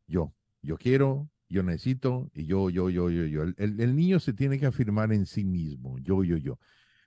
Yo. 0.07 0.33
Yo 0.61 0.77
quiero, 0.77 1.29
yo 1.49 1.63
necesito, 1.63 2.31
y 2.33 2.45
yo, 2.45 2.69
yo, 2.69 2.89
yo, 2.89 3.09
yo, 3.09 3.25
yo. 3.25 3.43
El, 3.57 3.95
niño 3.95 4.19
se 4.19 4.33
tiene 4.33 4.57
que 4.57 4.65
afirmar 4.65 5.13
en 5.13 5.25
sí 5.25 5.45
mismo, 5.45 5.99
yo, 5.99 6.23
yo, 6.23 6.37
yo. 6.37 6.57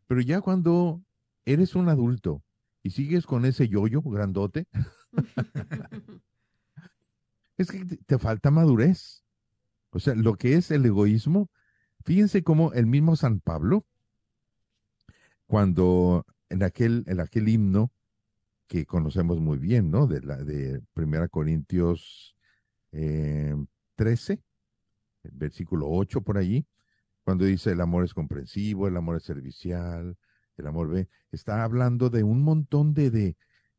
Pero 0.06 0.20
ya 0.20 0.40
cuando 0.40 1.02
eres 1.44 1.74
un 1.74 1.88
adulto 1.88 2.42
y 2.82 2.90
sigues 2.90 3.26
con 3.26 3.44
ese 3.44 3.68
yo-yo 3.68 4.00
grandote, 4.02 4.68
es 7.58 7.70
que 7.70 7.84
te 7.84 8.18
falta 8.18 8.50
madurez. 8.50 9.24
O 9.90 9.98
sea, 9.98 10.14
lo 10.14 10.36
que 10.36 10.54
es 10.54 10.70
el 10.70 10.86
egoísmo, 10.86 11.50
fíjense 12.04 12.42
cómo 12.42 12.72
el 12.74 12.86
mismo 12.86 13.16
San 13.16 13.40
Pablo, 13.40 13.86
cuando 15.48 16.24
en 16.50 16.62
aquel, 16.62 17.04
en 17.08 17.20
aquel 17.20 17.48
himno 17.48 17.90
que 18.68 18.86
conocemos 18.86 19.40
muy 19.40 19.58
bien, 19.58 19.90
¿no? 19.90 20.06
De 20.06 20.20
la 20.20 20.36
de 20.36 20.80
Primera 20.92 21.26
Corintios 21.26 22.36
13, 22.90 24.32
eh, 24.34 24.40
versículo 25.32 25.88
8 25.88 26.20
por 26.20 26.38
allí, 26.38 26.66
cuando 27.24 27.46
dice 27.46 27.72
el 27.72 27.80
amor 27.80 28.04
es 28.04 28.14
comprensivo, 28.14 28.86
el 28.86 28.96
amor 28.96 29.16
es 29.16 29.24
servicial, 29.24 30.16
el 30.58 30.66
amor 30.66 30.90
ve, 30.90 31.08
está 31.32 31.64
hablando 31.64 32.10
de 32.10 32.22
un 32.22 32.42
montón 32.42 32.92
de, 32.92 33.10
de, 33.10 33.36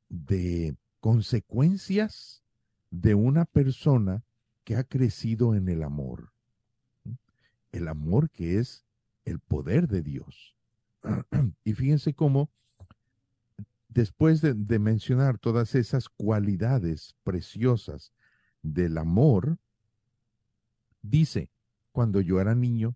de 0.10 0.76
consecuencias 1.00 2.44
de 2.90 3.14
una 3.14 3.46
persona 3.46 4.24
que 4.64 4.76
ha 4.76 4.84
crecido 4.84 5.54
en 5.54 5.70
el 5.70 5.84
amor. 5.84 6.32
El 7.72 7.88
amor 7.88 8.32
que 8.32 8.58
es 8.58 8.86
el 9.26 9.40
poder 9.40 9.88
de 9.88 10.02
Dios. 10.02 10.56
y 11.64 11.74
fíjense 11.74 12.14
cómo, 12.14 12.50
después 13.88 14.42
de, 14.42 14.80
mencionar 14.80 15.38
todas 15.38 15.76
esas 15.76 16.10
cualidades 16.10 17.16
preciosas 17.24 18.14
del 18.62 18.98
amor, 18.98 19.58
dice, 21.02 21.50
cuando 21.92 22.22
yo 22.22 22.40
era 22.40 22.56
niño, 22.56 22.96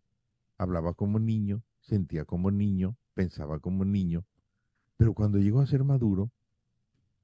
hablaba 0.58 0.94
como 0.94 1.20
niño, 1.20 1.64
sentía 1.82 2.26
como 2.26 2.52
niño, 2.52 2.98
pensaba 3.14 3.60
como 3.60 3.86
niño, 3.86 4.26
pero 4.98 5.14
cuando 5.14 5.40
llego 5.40 5.62
a 5.62 5.68
ser 5.68 5.84
maduro, 5.84 6.32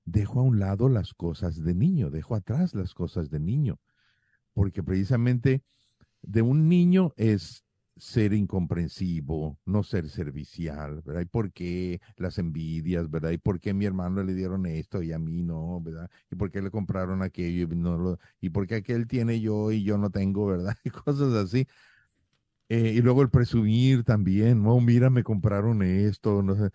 dejo 0.05 0.39
a 0.39 0.43
un 0.43 0.59
lado 0.59 0.89
las 0.89 1.13
cosas 1.13 1.63
de 1.63 1.75
niño, 1.75 2.09
dejo 2.09 2.35
atrás 2.35 2.73
las 2.73 2.93
cosas 2.93 3.29
de 3.29 3.39
niño, 3.39 3.79
porque 4.53 4.83
precisamente 4.83 5.63
de 6.21 6.41
un 6.41 6.67
niño 6.67 7.13
es 7.15 7.63
ser 7.99 8.33
incomprensivo, 8.33 9.59
no 9.65 9.83
ser 9.83 10.09
servicial, 10.09 11.01
¿verdad? 11.05 11.21
¿Y 11.21 11.25
por 11.25 11.51
qué 11.51 12.01
las 12.17 12.37
envidias, 12.37 13.09
verdad? 13.09 13.31
¿Y 13.31 13.37
por 13.37 13.59
qué 13.59 13.73
mi 13.73 13.85
hermano 13.85 14.23
le 14.23 14.33
dieron 14.33 14.65
esto 14.65 15.03
y 15.03 15.11
a 15.13 15.19
mí 15.19 15.43
no, 15.43 15.81
verdad? 15.81 16.09
¿Y 16.31 16.35
por 16.35 16.51
qué 16.51 16.61
le 16.61 16.71
compraron 16.71 17.21
aquello 17.23 17.67
y 17.71 17.75
no 17.75 17.97
lo, 17.97 18.19
y 18.41 18.49
por 18.49 18.67
qué 18.67 18.75
aquel 18.75 19.07
tiene 19.07 19.41
yo 19.41 19.71
y 19.71 19.83
yo 19.83 19.97
no 19.97 20.09
tengo, 20.11 20.45
verdad? 20.47 20.75
Y 20.83 20.89
cosas 20.89 21.33
así. 21.33 21.67
Eh, 22.69 22.93
y 22.95 23.01
luego 23.01 23.21
el 23.23 23.29
presumir 23.29 24.03
también, 24.03 24.63
no, 24.63 24.79
mira, 24.79 25.09
me 25.09 25.23
compraron 25.23 25.81
esto, 25.83 26.43
no 26.43 26.55
sé. 26.55 26.69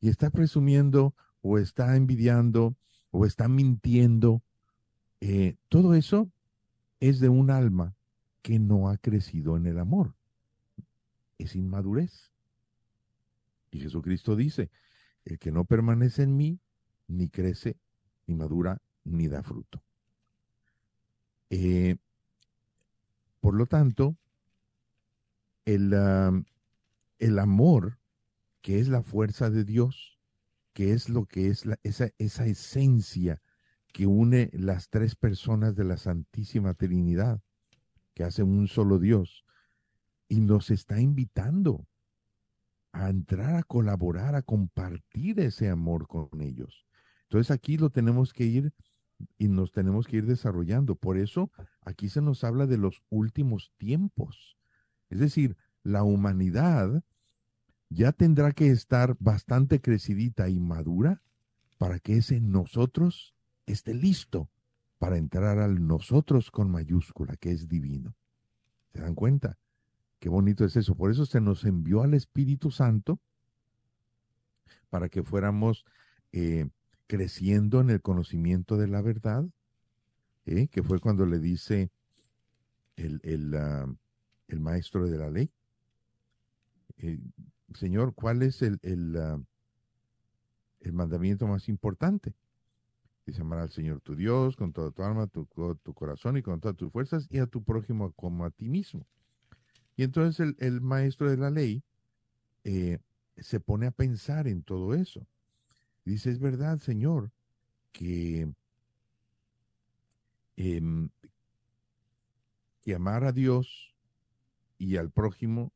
Y 0.00 0.08
está 0.10 0.30
presumiendo 0.30 1.14
o 1.42 1.58
está 1.58 1.96
envidiando 1.96 2.76
o 3.10 3.26
está 3.26 3.48
mintiendo. 3.48 4.42
Eh, 5.20 5.56
todo 5.68 5.94
eso 5.94 6.30
es 7.00 7.20
de 7.20 7.28
un 7.28 7.50
alma 7.50 7.96
que 8.42 8.58
no 8.58 8.88
ha 8.90 8.98
crecido 8.98 9.56
en 9.56 9.66
el 9.66 9.78
amor 9.78 10.17
es 11.38 11.56
inmadurez. 11.56 12.32
Y 13.70 13.80
Jesucristo 13.80 14.36
dice, 14.36 14.70
el 15.24 15.38
que 15.38 15.52
no 15.52 15.64
permanece 15.64 16.22
en 16.22 16.36
mí, 16.36 16.60
ni 17.06 17.28
crece, 17.28 17.78
ni 18.26 18.34
madura, 18.34 18.82
ni 19.04 19.28
da 19.28 19.42
fruto. 19.42 19.82
Eh, 21.50 21.96
por 23.40 23.54
lo 23.54 23.66
tanto, 23.66 24.16
el, 25.64 25.94
el, 27.18 27.38
amor, 27.38 27.98
que 28.60 28.80
es 28.80 28.88
la 28.88 29.02
fuerza 29.02 29.50
de 29.50 29.64
Dios, 29.64 30.18
que 30.72 30.92
es 30.92 31.08
lo 31.08 31.26
que 31.26 31.48
es 31.48 31.66
la, 31.66 31.78
esa, 31.82 32.10
esa 32.18 32.46
esencia 32.46 33.40
que 33.92 34.06
une 34.06 34.50
las 34.52 34.90
tres 34.90 35.14
personas 35.14 35.76
de 35.76 35.84
la 35.84 35.96
Santísima 35.96 36.74
Trinidad, 36.74 37.40
que 38.14 38.24
hacen 38.24 38.48
un 38.48 38.68
solo 38.68 38.98
Dios, 38.98 39.44
y 40.28 40.40
nos 40.40 40.70
está 40.70 41.00
invitando 41.00 41.86
a 42.92 43.10
entrar 43.10 43.56
a 43.56 43.62
colaborar, 43.62 44.34
a 44.34 44.42
compartir 44.42 45.40
ese 45.40 45.68
amor 45.68 46.06
con 46.06 46.28
ellos. 46.40 46.86
Entonces 47.24 47.50
aquí 47.50 47.76
lo 47.76 47.90
tenemos 47.90 48.32
que 48.32 48.44
ir 48.44 48.72
y 49.36 49.48
nos 49.48 49.72
tenemos 49.72 50.06
que 50.06 50.18
ir 50.18 50.26
desarrollando. 50.26 50.94
Por 50.94 51.18
eso 51.18 51.50
aquí 51.82 52.08
se 52.08 52.20
nos 52.20 52.44
habla 52.44 52.66
de 52.66 52.78
los 52.78 53.02
últimos 53.10 53.72
tiempos. 53.76 54.56
Es 55.10 55.18
decir, 55.18 55.56
la 55.82 56.02
humanidad 56.02 57.02
ya 57.90 58.12
tendrá 58.12 58.52
que 58.52 58.68
estar 58.70 59.16
bastante 59.18 59.80
crecidita 59.80 60.48
y 60.48 60.60
madura 60.60 61.22
para 61.78 61.98
que 61.98 62.16
ese 62.18 62.40
nosotros 62.40 63.34
esté 63.66 63.94
listo 63.94 64.50
para 64.98 65.16
entrar 65.16 65.58
al 65.58 65.86
nosotros 65.86 66.50
con 66.50 66.70
mayúscula, 66.70 67.36
que 67.36 67.52
es 67.52 67.68
divino. 67.68 68.14
¿Se 68.92 69.00
dan 69.00 69.14
cuenta? 69.14 69.58
Qué 70.18 70.28
bonito 70.28 70.64
es 70.64 70.76
eso. 70.76 70.94
Por 70.94 71.10
eso 71.10 71.26
se 71.26 71.40
nos 71.40 71.64
envió 71.64 72.02
al 72.02 72.14
Espíritu 72.14 72.70
Santo 72.70 73.20
para 74.90 75.08
que 75.08 75.22
fuéramos 75.22 75.84
eh, 76.32 76.68
creciendo 77.06 77.80
en 77.80 77.90
el 77.90 78.00
conocimiento 78.00 78.76
de 78.76 78.88
la 78.88 79.00
verdad, 79.00 79.46
¿eh? 80.46 80.68
que 80.68 80.82
fue 80.82 80.98
cuando 80.98 81.24
le 81.26 81.38
dice 81.38 81.90
el, 82.96 83.20
el, 83.22 83.54
ah, 83.54 83.86
maestro 84.58 85.06
de 85.08 85.18
la 85.18 85.30
ley, 85.30 85.50
eh, 86.98 87.20
Señor, 87.74 88.14
¿cuál 88.14 88.42
es 88.42 88.62
el, 88.62 88.78
el, 88.82 89.16
ah, 89.16 89.40
el, 90.80 90.92
mandamiento 90.92 91.46
más 91.46 91.68
importante? 91.68 92.34
Dice, 93.24 93.42
amar 93.42 93.60
al 93.60 93.70
Señor 93.70 94.00
tu 94.00 94.16
Dios 94.16 94.56
con 94.56 94.72
toda 94.72 94.90
tu 94.90 95.02
alma, 95.02 95.26
tu, 95.26 95.46
tu 95.82 95.94
corazón 95.94 96.38
y 96.38 96.42
con 96.42 96.60
todas 96.60 96.76
tus 96.76 96.90
fuerzas 96.90 97.28
y 97.30 97.38
a 97.38 97.46
tu 97.46 97.62
prójimo 97.62 98.10
como 98.12 98.44
a 98.44 98.50
ti 98.50 98.68
mismo. 98.68 99.06
Y 99.98 100.04
entonces 100.04 100.54
el, 100.58 100.80
maestro 100.80 101.28
de 101.28 101.36
la 101.36 101.50
ley 101.50 101.82
eh, 102.62 103.00
se 103.36 103.58
pone 103.58 103.88
a 103.88 103.90
pensar 103.90 104.46
en 104.46 104.62
todo 104.62 104.94
eso. 104.94 105.26
Dice, 106.04 106.30
es 106.30 106.38
verdad, 106.38 106.78
Señor, 106.78 107.32
que, 107.90 108.48
em, 110.56 111.10
que 112.80 112.94
amar 112.94 113.24
a 113.24 113.32
Dios 113.32 113.92
y 114.78 114.98
al 114.98 115.10
prójimo 115.10 115.72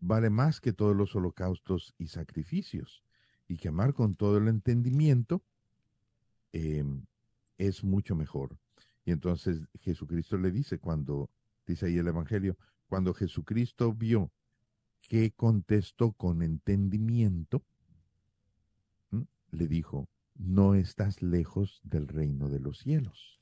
vale 0.00 0.30
más 0.30 0.62
que 0.62 0.72
todos 0.72 0.96
los 0.96 1.14
holocaustos 1.14 1.94
y 1.98 2.06
sacrificios, 2.06 3.04
y 3.46 3.58
que 3.58 3.68
amar 3.68 3.92
con 3.92 4.14
todo 4.14 4.38
el 4.38 4.48
entendimiento 4.48 5.42
em, 6.52 7.04
es 7.58 7.84
mucho 7.84 8.16
mejor. 8.16 8.56
Y 9.04 9.10
entonces 9.10 9.60
Jesucristo 9.82 10.38
le 10.38 10.50
dice 10.50 10.78
cuando, 10.78 11.28
dice 11.66 11.86
ahí 11.86 11.98
el 11.98 12.08
Evangelio, 12.08 12.56
cuando 12.92 13.14
Jesucristo 13.14 13.94
vio 13.94 14.30
que 15.00 15.30
contestó 15.30 16.12
con 16.12 16.42
entendimiento, 16.42 17.62
le 19.50 19.66
dijo, 19.66 20.10
no 20.34 20.74
estás 20.74 21.22
lejos 21.22 21.80
del 21.84 22.06
reino 22.06 22.50
de 22.50 22.60
los 22.60 22.80
cielos. 22.80 23.40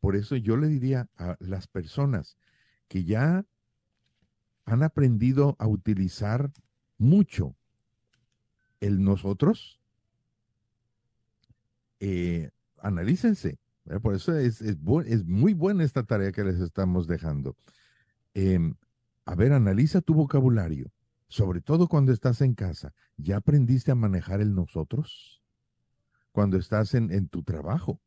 Por 0.00 0.16
eso 0.16 0.34
yo 0.34 0.56
le 0.56 0.66
diría 0.66 1.08
a 1.18 1.36
las 1.38 1.68
personas 1.68 2.36
que 2.88 3.04
ya 3.04 3.46
han 4.64 4.82
aprendido 4.82 5.54
a 5.60 5.68
utilizar 5.68 6.50
mucho 6.98 7.54
el 8.80 9.04
nosotros, 9.04 9.78
eh, 12.00 12.50
analícense. 12.78 13.60
Por 14.02 14.16
eso 14.16 14.36
es, 14.36 14.62
es, 14.62 14.78
muy 14.82 15.52
buena 15.52 15.84
esta 15.84 16.02
tarea 16.02 16.32
que 16.32 16.42
les 16.42 16.58
estamos 16.58 17.06
dejando. 17.06 17.56
Em, 18.34 18.74
a 19.24 19.34
ver, 19.34 19.52
analiza 19.52 20.00
tu 20.00 20.14
vocabulario, 20.14 20.92
sobre 21.28 21.60
todo 21.60 21.88
cuando 21.88 22.12
estás 22.12 22.40
en 22.40 22.54
casa. 22.54 22.92
¿Ya 23.16 23.36
aprendiste 23.36 23.92
a 23.92 23.94
manejar 23.94 24.40
el 24.40 24.54
nosotros? 24.54 25.42
Cuando 26.32 26.56
estás 26.56 26.94
en, 26.94 27.12
en 27.12 27.28
tu 27.28 27.44
trabajo, 27.44 28.00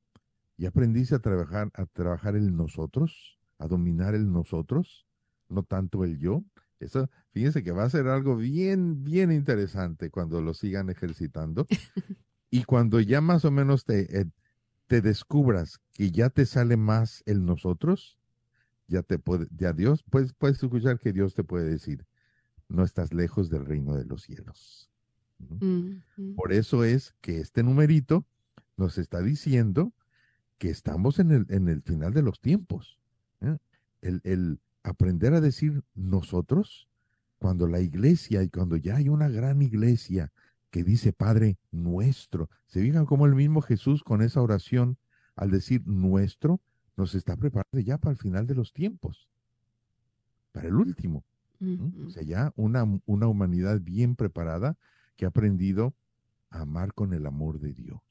¿ya 0.57 0.69
aprendiste 0.69 1.15
a 1.15 1.19
trabajar, 1.19 1.71
a 1.73 1.85
trabajar 1.85 2.35
el 2.35 2.55
nosotros? 2.55 3.39
¿A 3.57 3.67
dominar 3.67 4.15
el 4.15 4.31
nosotros? 4.31 5.07
No 5.47 5.63
tanto 5.63 6.03
el 6.03 6.19
yo. 6.19 6.43
Eso, 6.79 7.09
fíjense 7.31 7.63
que 7.63 7.71
va 7.71 7.83
a 7.83 7.89
ser 7.89 8.07
algo 8.07 8.35
bien, 8.35 9.03
bien 9.03 9.31
interesante 9.31 10.09
cuando 10.11 10.41
lo 10.41 10.53
sigan 10.53 10.89
ejercitando. 10.89 11.67
y 12.51 12.65
cuando 12.65 12.99
ya 12.99 13.21
más 13.21 13.45
o 13.45 13.51
menos 13.51 13.85
te, 13.85 14.19
eh, 14.19 14.25
te 14.87 15.01
descubras 15.01 15.79
que 15.93 16.11
ya 16.11 16.29
te 16.29 16.45
sale 16.45 16.77
más 16.77 17.23
el 17.25 17.45
nosotros, 17.45 18.16
ya 18.87 19.03
te 19.03 19.19
puede, 19.19 19.47
ya 19.55 19.73
Dios, 19.73 20.03
pues 20.09 20.33
puedes 20.33 20.61
escuchar 20.61 20.99
que 20.99 21.13
Dios 21.13 21.33
te 21.33 21.43
puede 21.43 21.69
decir, 21.69 22.05
no 22.69 22.83
estás 22.83 23.13
lejos 23.13 23.49
del 23.49 23.65
reino 23.65 23.95
de 23.95 24.05
los 24.05 24.23
cielos. 24.23 24.89
Por 26.35 26.51
eso 26.51 26.83
es 26.83 27.13
que 27.21 27.39
este 27.39 27.63
numerito 27.63 28.25
nos 28.75 28.97
está 28.97 29.21
diciendo 29.21 29.93
que 30.57 30.69
estamos 30.69 31.19
en 31.19 31.31
el, 31.31 31.45
en 31.49 31.67
el 31.67 31.83
final 31.83 32.13
de 32.13 32.23
los 32.23 32.41
tiempos. 32.41 32.99
¿eh? 33.41 33.57
El, 34.01 34.21
el, 34.23 34.59
aprender 34.83 35.33
a 35.33 35.41
decir 35.41 35.83
nosotros, 35.93 36.87
cuando 37.37 37.67
la 37.67 37.81
iglesia 37.81 38.41
y 38.41 38.49
cuando 38.49 38.77
ya 38.77 38.95
hay 38.95 39.09
una 39.09 39.29
gran 39.29 39.61
iglesia 39.61 40.31
que 40.71 40.83
dice 40.83 41.13
Padre 41.13 41.57
nuestro, 41.71 42.49
se 42.65 42.81
fijan 42.81 43.05
como 43.05 43.25
el 43.25 43.35
mismo 43.35 43.61
Jesús 43.61 44.03
con 44.03 44.21
esa 44.21 44.41
oración, 44.41 44.97
al 45.35 45.51
decir 45.51 45.85
nuestro, 45.85 46.59
nos 46.97 47.13
está 47.13 47.37
preparando 47.37 47.79
ya 47.79 47.97
para 47.99 48.11
el 48.11 48.17
final 48.17 48.47
de 48.47 48.55
los 48.55 48.73
tiempos, 48.73 49.29
para 50.51 50.67
el 50.67 50.75
último. 50.75 51.23
O 52.05 52.09
sea, 52.09 52.23
ya 52.23 52.53
una, 52.55 52.83
una 53.05 53.27
humanidad 53.27 53.79
bien 53.79 54.15
preparada 54.15 54.77
que 55.15 55.25
ha 55.25 55.29
aprendido 55.29 55.95
a 56.49 56.61
amar 56.61 56.93
con 56.93 57.13
el 57.13 57.25
amor 57.25 57.59
de 57.59 57.73
Dios. 57.73 58.01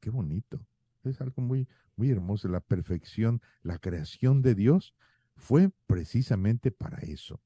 Qué 0.00 0.10
bonito. 0.10 0.60
Es 1.04 1.20
algo 1.20 1.42
muy, 1.42 1.68
muy 1.96 2.10
hermoso. 2.10 2.48
La 2.48 2.60
perfección, 2.60 3.42
la 3.62 3.78
creación 3.78 4.42
de 4.42 4.54
Dios 4.54 4.94
fue 5.36 5.70
precisamente 5.86 6.70
para 6.70 6.98
eso, 6.98 7.40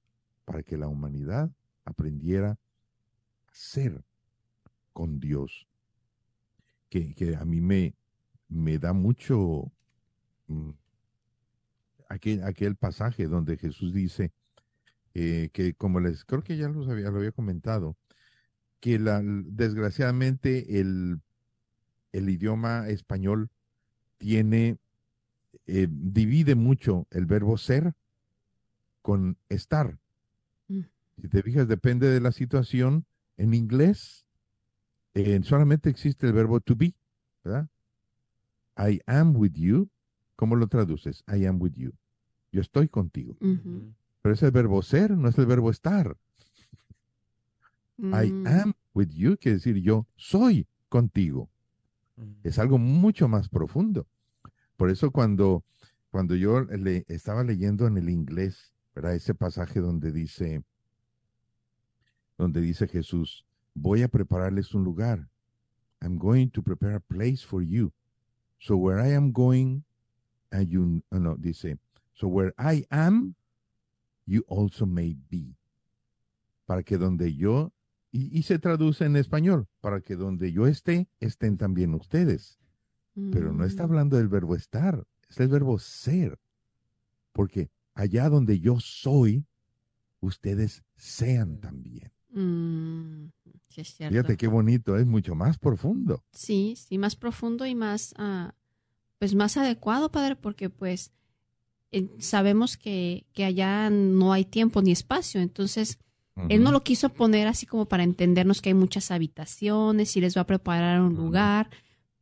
para 0.44 0.62
que 0.62 0.76
la 0.76 0.88
humanidad 0.88 1.50
aprendiera 1.84 2.50
a 2.52 2.58
ser 3.52 4.04
con 4.92 5.20
Dios. 5.20 5.66
Que, 6.88 7.14
que 7.14 7.34
a 7.36 7.44
mí 7.44 7.60
me, 7.60 7.96
me 8.48 8.78
da 8.78 8.92
mucho 8.92 9.72
aquel, 12.08 12.42
aquel 12.44 12.76
pasaje 12.76 13.26
donde 13.26 13.56
Jesús 13.56 13.92
dice 13.92 14.32
eh, 15.14 15.50
que 15.52 15.74
como 15.74 16.00
les 16.00 16.24
creo 16.24 16.42
que 16.42 16.56
ya 16.56 16.68
los 16.68 16.88
había, 16.88 17.10
lo 17.10 17.18
había 17.18 17.32
comentado, 17.32 17.96
que 18.80 18.98
la, 18.98 19.22
desgraciadamente 19.24 20.80
el, 20.80 21.20
el 22.12 22.28
idioma 22.28 22.88
español 22.88 23.50
tiene 24.18 24.78
eh, 25.66 25.88
divide 25.90 26.54
mucho 26.54 27.06
el 27.10 27.26
verbo 27.26 27.58
ser 27.58 27.94
con 29.02 29.36
estar. 29.48 29.98
Mm. 30.68 30.80
Si 31.20 31.28
te 31.28 31.42
fijas, 31.42 31.66
depende 31.66 32.08
de 32.08 32.20
la 32.20 32.32
situación. 32.32 33.06
En 33.36 33.52
inglés 33.54 34.26
eh, 35.14 35.40
solamente 35.42 35.90
existe 35.90 36.26
el 36.26 36.32
verbo 36.32 36.60
to 36.60 36.76
be, 36.76 36.94
¿verdad? 37.42 37.68
I 38.78 39.00
am 39.06 39.34
with 39.34 39.54
you. 39.54 39.88
¿Cómo 40.36 40.56
lo 40.56 40.68
traduces? 40.68 41.24
I 41.26 41.46
am 41.46 41.60
with 41.60 41.72
you. 41.74 41.92
Yo 42.52 42.60
estoy 42.60 42.88
contigo. 42.88 43.36
Pero 43.40 44.34
es 44.34 44.42
el 44.42 44.50
verbo 44.50 44.82
ser, 44.82 45.16
no 45.16 45.28
es 45.28 45.38
el 45.38 45.46
verbo 45.46 45.70
estar. 45.70 46.16
I 47.98 48.30
mm. 48.30 48.46
am 48.46 48.74
with 48.94 49.10
you 49.10 49.38
quiere 49.38 49.56
decir 49.56 49.76
yo 49.76 50.06
soy 50.16 50.66
contigo. 50.88 51.48
Es 52.42 52.58
algo 52.58 52.78
mucho 52.78 53.28
más 53.28 53.48
profundo. 53.48 54.06
Por 54.76 54.90
eso 54.90 55.10
cuando, 55.10 55.64
cuando 56.10 56.34
yo 56.34 56.62
le 56.62 57.04
estaba 57.08 57.44
leyendo 57.44 57.86
en 57.86 57.98
el 57.98 58.08
inglés, 58.08 58.72
¿verdad? 58.94 59.14
Ese 59.14 59.34
pasaje 59.34 59.80
donde 59.80 60.12
dice, 60.12 60.62
donde 62.38 62.60
dice 62.60 62.86
Jesús, 62.86 63.44
voy 63.74 64.02
a 64.02 64.08
prepararles 64.08 64.74
un 64.74 64.84
lugar. 64.84 65.28
I'm 66.00 66.18
going 66.18 66.48
to 66.48 66.62
prepare 66.62 66.94
a 66.94 67.00
place 67.00 67.44
for 67.44 67.62
you. 67.62 67.92
So 68.58 68.76
where 68.76 69.00
I 69.00 69.14
am 69.14 69.32
going, 69.32 69.84
you, 70.66 71.02
oh, 71.10 71.18
no, 71.18 71.36
dice, 71.36 71.78
so 72.14 72.28
where 72.28 72.52
I 72.58 72.86
am, 72.90 73.34
you 74.26 74.44
also 74.48 74.86
may 74.86 75.16
be. 75.28 75.56
Para 76.66 76.82
que 76.82 76.98
donde 76.98 77.34
yo, 77.34 77.72
y, 78.10 78.36
y 78.36 78.42
se 78.42 78.58
traduce 78.58 79.04
en 79.04 79.16
español, 79.16 79.68
para 79.80 80.00
que 80.00 80.16
donde 80.16 80.52
yo 80.52 80.66
esté, 80.66 81.08
estén 81.20 81.56
también 81.56 81.94
ustedes. 81.94 82.58
Pero 83.32 83.50
no 83.52 83.64
está 83.64 83.84
mm. 83.84 83.86
hablando 83.86 84.16
del 84.18 84.28
verbo 84.28 84.54
estar, 84.54 85.06
es 85.30 85.40
el 85.40 85.48
verbo 85.48 85.78
ser. 85.78 86.38
Porque 87.32 87.70
allá 87.94 88.28
donde 88.28 88.60
yo 88.60 88.78
soy, 88.78 89.46
ustedes 90.20 90.84
sean 90.96 91.58
también. 91.58 92.12
Mm, 92.30 93.28
Fíjate 93.68 94.36
qué 94.36 94.48
bonito, 94.48 94.96
es 94.96 95.06
mucho 95.06 95.34
más 95.34 95.58
profundo. 95.58 96.22
Sí, 96.32 96.74
sí, 96.76 96.98
más 96.98 97.16
profundo 97.16 97.66
y 97.66 97.74
más, 97.74 98.14
uh, 98.18 98.50
pues 99.18 99.34
más 99.34 99.56
adecuado, 99.56 100.10
padre, 100.10 100.36
porque 100.36 100.70
pues 100.70 101.12
eh, 101.92 102.08
sabemos 102.18 102.76
que, 102.76 103.26
que, 103.32 103.44
allá 103.44 103.90
no 103.90 104.32
hay 104.32 104.44
tiempo 104.44 104.82
ni 104.82 104.92
espacio, 104.92 105.40
entonces 105.40 105.98
él 106.50 106.62
no 106.62 106.70
lo 106.70 106.84
quiso 106.84 107.08
poner 107.08 107.48
así 107.48 107.64
como 107.64 107.86
para 107.86 108.02
entendernos 108.02 108.60
que 108.60 108.68
hay 108.68 108.74
muchas 108.74 109.10
habitaciones 109.10 110.16
y 110.16 110.20
les 110.20 110.36
va 110.36 110.42
a 110.42 110.46
preparar 110.46 111.00
un 111.00 111.14
lugar, 111.14 111.70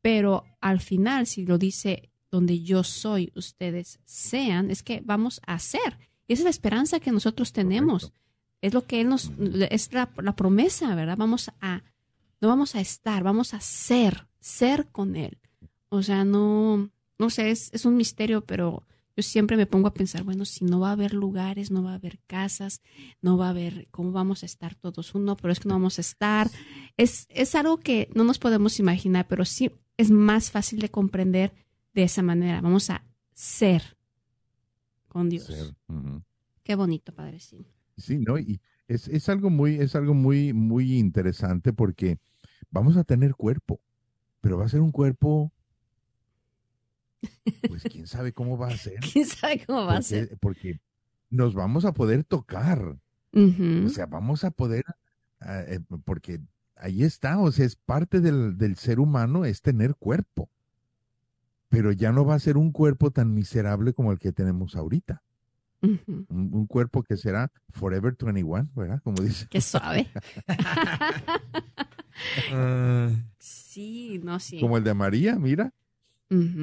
pero 0.01 0.45
al 0.61 0.81
final, 0.81 1.27
si 1.27 1.45
lo 1.45 1.59
dice 1.59 2.13
donde 2.31 2.63
yo 2.63 2.85
soy, 2.85 3.33
ustedes 3.35 3.99
sean, 4.05 4.71
es 4.71 4.83
que 4.83 5.03
vamos 5.05 5.41
a 5.47 5.59
ser. 5.59 5.99
Esa 6.29 6.41
es 6.41 6.45
la 6.45 6.51
esperanza 6.51 7.01
que 7.01 7.11
nosotros 7.11 7.53
tenemos. 7.53 8.13
Es 8.61 8.73
lo 8.73 8.87
que 8.87 9.01
Él 9.01 9.09
nos, 9.09 9.31
es 9.71 9.93
la, 9.93 10.07
promesa, 10.07 10.95
¿verdad? 10.95 11.17
Vamos 11.17 11.51
a, 11.61 11.83
no 12.41 12.49
vamos 12.49 12.75
a 12.77 12.81
estar, 12.81 13.23
vamos 13.23 13.53
a 13.53 13.61
ser, 13.61 14.29
ser 14.41 14.89
con 14.89 15.17
Él. 15.17 15.39
O 15.95 16.03
sea, 16.03 16.25
no, 16.25 16.91
no 17.19 17.31
sé, 17.31 17.51
es, 17.51 17.71
es 17.73 17.85
un 17.85 17.97
misterio, 17.97 18.45
pero 18.45 18.85
yo 19.17 19.23
siempre 19.23 19.57
me 19.57 19.67
pongo 19.67 19.87
a 19.87 19.95
pensar, 19.95 20.25
bueno, 20.25 20.45
si 20.45 20.65
no 20.65 20.81
va 20.81 20.89
a 20.89 20.93
haber 20.93 21.15
lugares, 21.15 21.71
no 21.71 21.85
va 21.85 21.93
a 21.93 21.95
haber 21.95 22.19
casas, 22.27 22.83
no 23.23 23.37
va 23.37 23.47
a 23.47 23.51
haber 23.51 23.87
cómo 23.91 24.11
vamos 24.11 24.43
a 24.43 24.47
estar 24.47 24.75
todos 24.75 25.15
uno, 25.15 25.37
pero 25.37 25.53
es 25.53 25.61
que 25.61 25.69
no 25.69 25.77
vamos 25.77 25.99
a 25.99 26.01
estar. 26.01 26.51
Es, 26.97 27.27
es 27.31 27.55
algo 27.55 27.79
que 27.79 28.09
no 28.15 28.25
nos 28.25 28.39
podemos 28.39 28.81
imaginar, 28.81 29.27
pero 29.29 29.45
sí 29.45 29.71
es 29.97 30.11
más 30.11 30.51
fácil 30.51 30.81
de 30.81 30.91
comprender 30.91 31.53
de 31.95 32.03
esa 32.03 32.23
manera. 32.23 32.61
Vamos 32.61 32.91
a 32.91 33.05
ser 33.33 33.97
con 35.07 35.29
Dios. 35.31 35.77
Qué 36.65 36.75
bonito, 36.75 37.15
Padre, 37.15 37.39
sí. 37.39 37.65
Sí, 37.97 38.19
¿no? 38.19 38.37
Y 38.37 38.61
es, 38.89 39.07
es, 39.07 39.29
algo 39.29 39.49
muy, 39.49 39.77
es 39.77 39.95
algo 39.95 40.15
muy, 40.15 40.53
muy 40.53 40.99
interesante 40.99 41.73
porque 41.73 42.19
vamos 42.71 42.97
a 42.97 43.05
tener 43.05 43.37
cuerpo, 43.37 43.81
pero 44.41 44.59
va 44.59 44.65
a 44.65 44.69
ser 44.69 44.81
un 44.81 44.91
cuerpo, 44.91 45.53
pues 47.69 47.83
quién 47.85 48.07
sabe 48.07 48.33
cómo 48.33 48.59
va 48.59 48.69
a 48.69 48.77
ser. 48.77 49.01
¿Quién 49.13 49.27
sabe 49.27 49.65
cómo 49.65 49.87
va 49.87 49.99
a 49.99 50.03
ser? 50.03 50.37
Porque 50.41 50.81
nos 51.31 51.55
vamos 51.55 51.85
a 51.85 51.93
poder 51.93 52.25
tocar. 52.25 52.97
O 53.37 53.89
sea, 53.89 54.07
vamos 54.07 54.45
a 54.45 54.53
poder, 54.53 54.85
ah, 55.41 55.63
eh, 55.67 55.81
porque 56.05 56.41
ahí 56.77 57.03
está, 57.03 57.41
o 57.41 57.51
sea, 57.51 57.67
es 57.67 57.75
parte 57.75 58.21
del, 58.21 58.57
del, 58.59 58.77
ser 58.77 59.01
humano, 59.01 59.45
es 59.45 59.61
tener 59.61 59.97
cuerpo. 59.97 60.49
Pero 61.69 61.91
ya 61.91 62.13
no 62.13 62.25
va 62.25 62.37
a 62.37 62.39
ser 62.39 62.57
un 62.57 62.71
cuerpo 62.71 63.11
tan 63.11 63.35
miserable 63.35 63.93
como 63.93 64.13
el 64.13 64.21
que 64.21 64.31
tenemos 64.31 64.77
ahorita. 64.77 65.25
un, 65.83 66.67
cuerpo 66.69 67.03
que 67.03 67.17
será 67.17 67.51
Forever 67.71 68.17
21, 68.17 68.71
¿verdad? 68.77 69.03
Como 69.03 69.21
dice. 69.21 69.49
Qué 69.51 69.61
suave. 69.61 70.09
Ah. 72.53 73.11
sí, 73.39 74.21
no, 74.23 74.39
sí. 74.39 74.61
Como 74.61 74.79
el 74.79 74.85
de 74.85 74.95
María, 74.95 75.37
mira. 75.37 75.73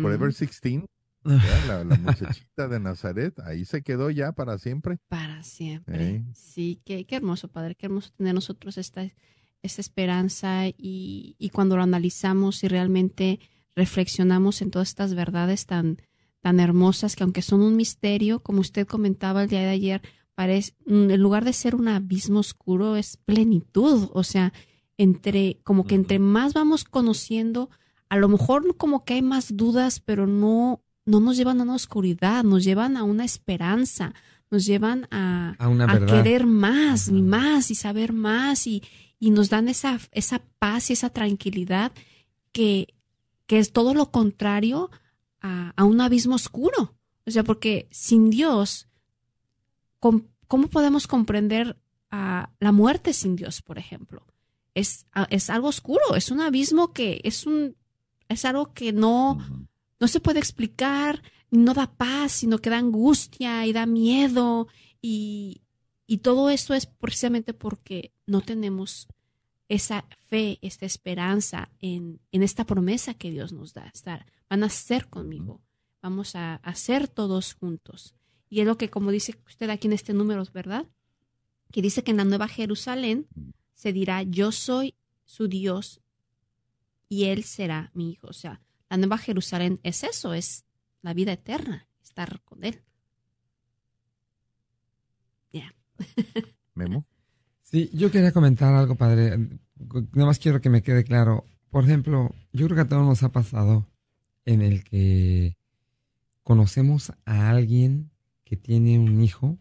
Forever 0.02 0.30
16, 0.30 0.82
la, 1.24 1.84
la, 1.84 1.98
muchachita 1.98 2.68
de 2.68 2.80
Nazaret, 2.80 3.40
ahí 3.42 3.66
se 3.66 3.84
quedó 3.84 4.10
ya 4.10 4.32
para 4.32 4.58
siempre. 4.58 4.98
Para 5.08 5.44
siempre. 5.44 6.24
Sí, 6.34 6.82
qué, 6.86 7.06
qué, 7.06 7.18
hermoso, 7.18 7.48
Padre, 7.48 7.76
qué 7.76 7.86
hermoso 7.86 8.12
tener 8.18 8.34
nosotros 8.34 8.78
esta, 8.78 9.04
esta 9.62 9.82
esperanza 9.82 10.68
y, 10.68 11.36
y, 11.38 11.50
cuando 11.50 11.78
lo 11.78 11.84
analizamos 11.84 12.64
y 12.64 12.68
realmente 12.68 13.40
reflexionamos 13.76 14.62
en 14.62 14.72
todas 14.72 14.90
estas 14.90 15.14
verdades 15.14 15.66
tan, 15.66 16.02
tan 16.42 16.60
hermosas 16.60 17.16
que 17.16 17.24
aunque 17.24 17.42
son 17.42 17.62
un 17.62 17.76
misterio, 17.76 18.42
como 18.42 18.62
usted 18.62 18.88
comentaba 18.88 19.44
el 19.44 19.50
día 19.50 19.62
de 19.62 19.70
ayer, 19.70 20.02
parece, 20.34 20.74
mm, 20.86 21.12
en 21.12 21.22
lugar 21.22 21.46
de 21.46 21.54
ser 21.54 21.76
un 21.76 21.88
abismo 21.88 22.40
oscuro, 22.40 22.96
es 22.96 23.18
plenitud. 23.18 24.10
O 24.14 24.24
sea, 24.24 24.54
entre, 24.98 25.60
como 25.64 25.86
que 25.86 25.96
entre 25.96 26.20
más 26.20 26.54
vamos 26.54 26.84
conociendo, 26.84 27.70
a 28.12 28.18
lo 28.18 28.28
mejor 28.28 28.76
como 28.76 29.06
que 29.06 29.14
hay 29.14 29.22
más 29.22 29.56
dudas, 29.56 30.02
pero 30.02 30.28
no, 30.28 30.84
no 31.06 31.22
nos 31.22 31.38
llevan 31.38 31.62
a 31.62 31.64
una 31.64 31.76
oscuridad, 31.76 32.44
nos 32.44 32.66
llevan 32.66 32.98
a 32.98 33.06
una 33.06 33.24
esperanza, 33.24 34.14
nos 34.50 34.66
llevan 34.66 35.08
a, 35.12 35.56
a, 35.58 36.06
querer 36.06 36.46
más 36.46 37.08
y 37.08 37.22
más 37.22 37.72
y 37.72 37.76
saber 37.76 38.12
más 38.12 38.68
y, 38.68 38.84
y 39.18 39.30
nos 39.30 39.50
dan 39.50 39.70
esa, 39.70 39.98
esa 40.12 40.42
paz 40.60 40.90
y 40.90 40.94
esa 40.94 41.10
tranquilidad 41.10 41.94
que, 42.52 42.94
que 43.48 43.60
es 43.60 43.72
todo 43.72 43.94
lo 43.94 44.12
contrario 44.12 44.92
a, 45.40 45.72
a, 45.78 45.86
un 45.86 46.02
abismo 46.02 46.36
oscuro. 46.36 46.94
O 47.26 47.32
sea, 47.32 47.46
porque 47.46 47.88
sin 47.92 48.30
Dios, 48.30 48.90
¿cómo, 50.02 50.24
cómo 50.50 50.68
podemos 50.68 51.08
comprender 51.08 51.78
a 52.10 52.50
la 52.60 52.74
muerte 52.74 53.14
sin 53.14 53.38
Dios, 53.38 53.62
por 53.62 53.78
ejemplo? 53.78 54.28
Es, 54.74 55.06
es 55.30 55.50
algo 55.50 55.70
oscuro, 55.70 56.18
es 56.18 56.30
un 56.30 56.42
abismo 56.42 56.92
que 56.92 57.22
es 57.24 57.46
un 57.46 57.78
es 58.32 58.46
algo 58.46 58.74
que 58.74 58.94
no, 58.94 59.40
no 60.00 60.08
se 60.08 60.20
puede 60.20 60.40
explicar, 60.40 61.22
no 61.50 61.74
da 61.74 61.92
paz, 61.92 62.32
sino 62.32 62.60
que 62.60 62.70
da 62.70 62.78
angustia 62.78 63.66
y 63.66 63.74
da 63.74 63.86
miedo. 63.86 64.68
Y, 65.02 65.62
y 66.08 66.20
todo 66.20 66.50
esto 66.50 66.74
es 66.74 66.86
precisamente 66.86 67.54
porque 67.54 68.14
no 68.26 68.42
tenemos 68.42 69.08
esa 69.68 70.06
fe, 70.28 70.60
esta 70.62 70.86
esperanza 70.86 71.70
en, 71.80 72.20
en 72.32 72.44
esta 72.44 72.66
promesa 72.66 73.14
que 73.14 73.32
Dios 73.32 73.54
nos 73.54 73.74
da. 73.74 73.90
Estar, 73.94 74.26
van 74.50 74.64
a 74.64 74.70
ser 74.70 75.08
conmigo, 75.08 75.62
vamos 76.02 76.36
a 76.36 76.56
hacer 76.56 77.08
todos 77.08 77.54
juntos. 77.54 78.16
Y 78.50 78.60
es 78.60 78.68
lo 78.68 78.78
que, 78.78 78.90
como 78.90 79.12
dice 79.12 79.40
usted 79.48 79.70
aquí 79.70 79.88
en 79.88 79.94
este 79.94 80.14
número, 80.14 80.44
¿verdad? 80.54 80.86
Que 81.72 81.82
dice 81.82 82.04
que 82.04 82.12
en 82.12 82.18
la 82.18 82.26
Nueva 82.26 82.50
Jerusalén 82.50 83.28
se 83.74 83.94
dirá, 83.94 84.24
yo 84.24 84.52
soy 84.52 84.96
su 85.24 85.48
Dios 85.48 86.02
y 87.12 87.26
Él 87.26 87.44
será 87.44 87.92
mi 87.94 88.10
hijo. 88.12 88.28
O 88.28 88.34
sea, 88.34 88.62
la 88.90 88.96
Nueva 88.96 89.18
Jerusalén 89.18 89.82
es 89.84 90.06
eso, 90.06 90.34
es 90.34 90.64
la 91.02 91.14
vida 91.14 91.34
eterna, 91.34 91.90
estar 92.02 92.42
con 92.46 92.64
Él. 92.64 92.84
Ya. 95.52 95.76
Memo. 96.74 97.06
Sí, 97.64 97.90
yo 97.94 98.12
quería 98.12 98.32
comentar 98.32 98.74
algo, 98.74 98.96
padre. 98.96 99.38
Nada 100.14 100.26
más 100.26 100.40
quiero 100.40 100.62
que 100.62 100.70
me 100.70 100.84
quede 100.84 101.04
claro. 101.04 101.44
Por 101.70 101.84
ejemplo, 101.84 102.34
yo 102.54 102.68
creo 102.68 102.78
que 102.78 102.82
a 102.84 102.88
todos 102.88 103.06
nos 103.06 103.24
ha 103.24 103.34
pasado 103.34 103.90
en 104.46 104.62
el 104.62 104.86
que 104.86 105.58
conocemos 106.44 107.12
a 107.26 107.50
alguien 107.50 108.10
que 108.46 108.56
tiene 108.56 108.98
un 108.98 109.22
hijo 109.22 109.58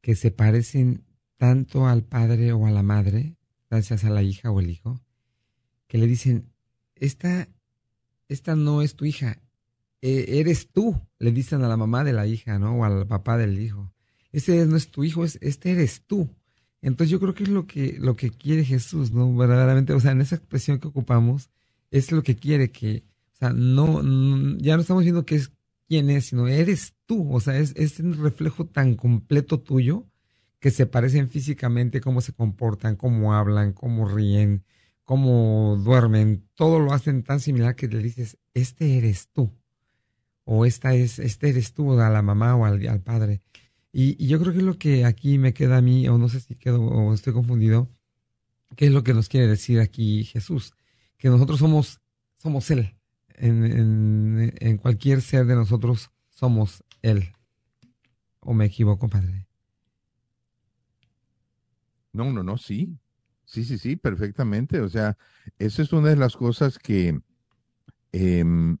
que 0.00 0.14
se 0.14 0.30
parecen 0.30 1.04
tanto 1.36 1.88
al 1.88 2.04
padre 2.04 2.52
o 2.52 2.64
a 2.66 2.70
la 2.70 2.84
madre, 2.84 3.34
gracias 3.68 4.04
a 4.04 4.10
la 4.10 4.22
hija 4.22 4.52
o 4.52 4.60
el 4.60 4.70
hijo, 4.70 5.00
que 5.92 5.98
le 5.98 6.06
dicen, 6.06 6.48
esta 6.96 7.50
esta 8.26 8.56
no 8.56 8.80
es 8.80 8.96
tu 8.96 9.04
hija, 9.04 9.42
e, 10.00 10.40
eres 10.40 10.70
tú, 10.72 10.98
le 11.18 11.32
dicen 11.32 11.62
a 11.64 11.68
la 11.68 11.76
mamá 11.76 12.02
de 12.02 12.14
la 12.14 12.26
hija, 12.26 12.58
¿no? 12.58 12.78
O 12.78 12.84
al 12.86 13.06
papá 13.06 13.36
del 13.36 13.60
hijo. 13.60 13.92
Este 14.32 14.64
no 14.64 14.76
es 14.76 14.90
tu 14.90 15.04
hijo, 15.04 15.22
es, 15.22 15.36
este 15.42 15.70
eres 15.70 16.00
tú. 16.06 16.30
Entonces 16.80 17.10
yo 17.10 17.20
creo 17.20 17.34
que 17.34 17.42
es 17.42 17.50
lo 17.50 17.66
que, 17.66 17.98
lo 18.00 18.16
que 18.16 18.30
quiere 18.30 18.64
Jesús, 18.64 19.12
¿no? 19.12 19.36
Verdaderamente, 19.36 19.92
o 19.92 20.00
sea, 20.00 20.12
en 20.12 20.22
esa 20.22 20.36
expresión 20.36 20.78
que 20.78 20.88
ocupamos, 20.88 21.50
es 21.90 22.10
lo 22.10 22.22
que 22.22 22.36
quiere 22.36 22.70
que, 22.70 23.04
o 23.34 23.36
sea, 23.36 23.52
no, 23.52 24.00
ya 24.60 24.76
no 24.76 24.80
estamos 24.80 25.02
viendo 25.02 25.26
que 25.26 25.34
es 25.34 25.52
quién 25.88 26.08
es, 26.08 26.28
sino 26.28 26.48
eres 26.48 26.94
tú, 27.04 27.34
o 27.34 27.40
sea, 27.40 27.58
es, 27.58 27.74
es 27.76 28.00
un 28.00 28.14
reflejo 28.14 28.64
tan 28.64 28.94
completo 28.94 29.60
tuyo 29.60 30.06
que 30.58 30.70
se 30.70 30.86
parecen 30.86 31.28
físicamente, 31.28 32.00
cómo 32.00 32.22
se 32.22 32.32
comportan, 32.32 32.96
cómo 32.96 33.34
hablan, 33.34 33.74
cómo 33.74 34.08
ríen, 34.08 34.64
cómo 35.12 35.76
duermen, 35.76 36.48
todo 36.54 36.78
lo 36.80 36.94
hacen 36.94 37.22
tan 37.22 37.38
similar 37.38 37.76
que 37.76 37.86
le 37.86 37.98
dices, 37.98 38.38
este 38.54 38.96
eres 38.96 39.28
tú, 39.28 39.52
o 40.44 40.64
esta 40.64 40.94
es, 40.94 41.18
este 41.18 41.50
eres 41.50 41.74
tú, 41.74 42.00
a 42.00 42.08
la 42.08 42.22
mamá 42.22 42.56
o 42.56 42.64
al, 42.64 43.02
padre. 43.02 43.42
Y, 43.92 44.26
yo 44.26 44.40
creo 44.40 44.54
que 44.54 44.62
lo 44.62 44.78
que 44.78 45.04
aquí 45.04 45.36
me 45.36 45.52
queda 45.52 45.76
a 45.76 45.82
mí, 45.82 46.08
o 46.08 46.16
no 46.16 46.30
sé 46.30 46.40
si 46.40 46.54
quedo 46.54 46.80
o 46.80 47.12
estoy 47.12 47.34
confundido, 47.34 47.90
qué 48.74 48.86
es 48.86 48.92
lo 48.92 49.04
que 49.04 49.12
nos 49.12 49.28
quiere 49.28 49.46
decir 49.46 49.80
aquí 49.80 50.24
Jesús, 50.24 50.72
que 51.18 51.28
nosotros 51.28 51.58
somos, 51.58 52.00
somos 52.38 52.70
Él, 52.70 52.94
en 53.34 54.78
cualquier 54.78 55.20
ser 55.20 55.44
de 55.44 55.56
nosotros 55.56 56.10
somos 56.30 56.84
Él. 57.02 57.34
¿O 58.40 58.54
me 58.54 58.64
equivoco, 58.64 59.10
padre? 59.10 59.46
No, 62.14 62.32
no, 62.32 62.42
no, 62.42 62.56
sí. 62.56 62.96
Sí, 63.52 63.64
sí, 63.64 63.76
sí, 63.76 63.96
perfectamente. 63.96 64.80
O 64.80 64.88
sea, 64.88 65.18
esa 65.58 65.82
es 65.82 65.92
una 65.92 66.08
de 66.08 66.16
las 66.16 66.38
cosas 66.38 66.78
que 66.78 67.20
em, 68.12 68.78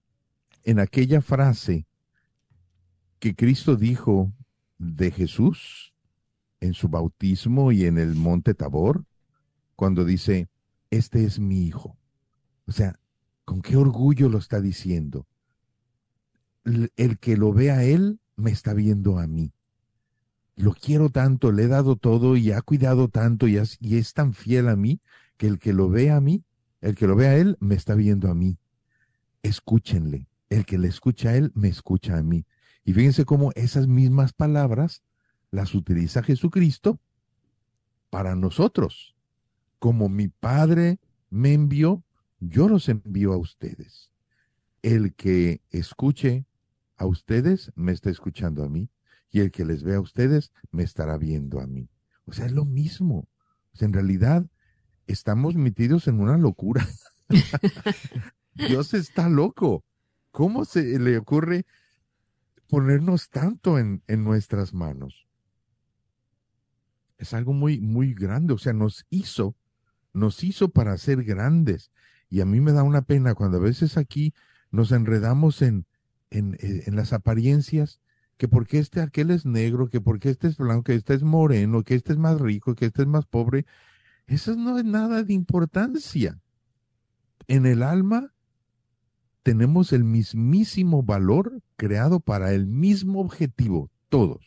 en 0.64 0.78
aquella 0.78 1.20
frase 1.20 1.86
que 3.18 3.34
Cristo 3.34 3.76
dijo 3.76 4.32
de 4.78 5.10
Jesús 5.10 5.92
en 6.60 6.72
su 6.72 6.88
bautismo 6.88 7.70
y 7.70 7.84
en 7.84 7.98
el 7.98 8.14
monte 8.14 8.54
Tabor, 8.54 9.04
cuando 9.76 10.06
dice, 10.06 10.48
este 10.90 11.26
es 11.26 11.38
mi 11.38 11.66
hijo. 11.66 11.98
O 12.64 12.72
sea, 12.72 12.98
con 13.44 13.60
qué 13.60 13.76
orgullo 13.76 14.30
lo 14.30 14.38
está 14.38 14.62
diciendo. 14.62 15.26
El, 16.96 17.18
que 17.18 17.36
lo 17.36 17.52
ve 17.52 17.72
a 17.72 17.84
él, 17.84 18.20
me 18.36 18.50
está 18.50 18.72
viendo 18.72 19.18
a 19.18 19.26
mí 19.26 19.52
lo 20.56 20.72
quiero 20.72 21.08
tanto, 21.08 21.50
le 21.50 21.64
he 21.64 21.68
dado 21.68 21.96
todo 21.96 22.36
y 22.36 22.52
ha 22.52 22.60
cuidado 22.62 23.08
tanto 23.08 23.48
y, 23.48 23.56
es 23.56 24.14
tan 24.14 24.34
fiel 24.34 24.68
a 24.68 24.76
mí 24.76 25.00
que 25.36 25.46
el 25.46 25.58
que 25.58 25.72
lo 25.72 25.88
ve 25.88 26.10
a 26.10 26.20
mí, 26.20 26.44
el 26.80 26.94
que 26.94 27.06
lo 27.06 27.16
ve 27.16 27.26
a 27.26 27.36
él, 27.36 27.56
me 27.60 27.74
está 27.74 27.94
viendo 27.94 28.30
a 28.30 28.34
mí. 28.34 28.58
Escúchenle. 29.42 30.26
El 30.50 30.66
que 30.66 30.76
le 30.76 30.88
escucha 30.88 31.30
a 31.30 31.36
él, 31.36 31.50
me 31.54 31.68
escucha 31.68 32.18
a 32.18 32.22
mí. 32.22 32.44
Y 32.84 32.92
fíjense 32.92 33.24
cómo 33.24 33.52
esas 33.54 33.86
mismas 33.86 34.32
palabras 34.32 35.02
las 35.50 35.74
utiliza 35.74 36.22
Jesucristo 36.22 37.00
para 38.10 38.36
nosotros. 38.36 39.14
Como 39.78 40.08
mi 40.08 40.28
Padre 40.28 40.98
me 41.30 41.54
envió, 41.54 42.04
yo 42.40 42.68
los 42.68 42.88
envío 42.90 43.32
a 43.32 43.38
ustedes. 43.38 44.10
El 44.82 45.14
que 45.14 45.62
escuche 45.70 46.44
a 46.98 47.06
ustedes, 47.06 47.72
me 47.74 47.92
está 47.92 48.10
escuchando 48.10 48.62
a 48.62 48.68
mí 48.68 48.90
y 49.32 49.40
el 49.40 49.50
que 49.50 49.64
les 49.64 49.82
vea 49.82 49.96
a 49.96 50.00
ustedes 50.00 50.52
me 50.70 50.82
estará 50.82 51.16
viendo 51.16 51.58
a 51.60 51.66
mí. 51.66 51.88
O 52.26 52.32
sea, 52.32 52.46
es 52.46 52.52
lo 52.52 52.66
mismo. 52.66 53.28
O 53.72 53.76
sea, 53.76 53.86
en 53.86 53.94
realidad 53.94 54.46
estamos 55.06 55.56
metidos 55.56 56.06
en 56.06 56.20
una 56.20 56.36
locura. 56.36 56.86
Dios 58.54 58.92
está 58.92 59.30
loco. 59.30 59.84
¿Cómo 60.30 60.66
se 60.66 60.98
le 60.98 61.16
ocurre 61.16 61.66
ponernos 62.68 63.30
tanto 63.30 63.78
en, 63.78 64.02
en 64.06 64.22
nuestras 64.22 64.74
manos? 64.74 65.26
Es 67.16 67.32
algo 67.32 67.54
muy, 67.54 67.80
muy 67.80 68.12
grande. 68.12 68.52
O 68.52 68.58
sea, 68.58 68.74
nos 68.74 69.06
hizo, 69.08 69.56
nos 70.12 70.44
hizo 70.44 70.68
para 70.68 70.96
ser 70.98 71.24
grandes. 71.24 71.90
Y 72.28 72.42
a 72.42 72.44
mí 72.44 72.60
me 72.60 72.72
da 72.72 72.82
una 72.82 73.02
pena 73.02 73.34
cuando 73.34 73.56
a 73.56 73.60
veces 73.60 73.96
aquí 73.96 74.34
nos 74.70 74.92
enredamos 74.92 75.62
en, 75.62 75.86
en, 76.28 76.58
en 76.60 76.96
las 76.96 77.14
apariencias 77.14 78.02
que 78.42 78.48
porque 78.48 78.80
este 78.80 79.00
aquel 79.00 79.30
es 79.30 79.46
negro, 79.46 79.88
que 79.88 80.00
porque 80.00 80.28
este 80.28 80.48
es 80.48 80.56
blanco, 80.56 80.82
que 80.82 80.96
este 80.96 81.14
es 81.14 81.22
moreno, 81.22 81.84
que 81.84 81.94
este 81.94 82.12
es 82.12 82.18
más 82.18 82.40
rico, 82.40 82.74
que 82.74 82.86
este 82.86 83.02
es 83.02 83.06
más 83.06 83.24
pobre, 83.24 83.66
eso 84.26 84.56
no 84.56 84.78
es 84.78 84.84
nada 84.84 85.22
de 85.22 85.32
importancia. 85.32 86.40
En 87.46 87.66
el 87.66 87.84
alma 87.84 88.34
tenemos 89.44 89.92
el 89.92 90.02
mismísimo 90.02 91.04
valor 91.04 91.62
creado 91.76 92.18
para 92.18 92.52
el 92.52 92.66
mismo 92.66 93.20
objetivo, 93.20 93.92
todos. 94.08 94.44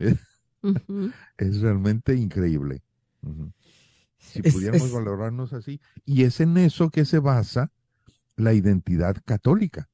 Es, 1.38 1.60
realmente 1.60 2.16
increíble. 2.16 2.82
Si 4.18 4.42
pudiéramos 4.42 4.90
valorarnos 4.90 5.52
así. 5.52 5.80
Y 6.04 6.24
es 6.24 6.40
en 6.40 6.56
eso 6.56 6.90
que 6.90 7.04
se 7.04 7.20
basa 7.20 7.70
la 8.34 8.54
identidad 8.54 9.22
católica. 9.24 9.89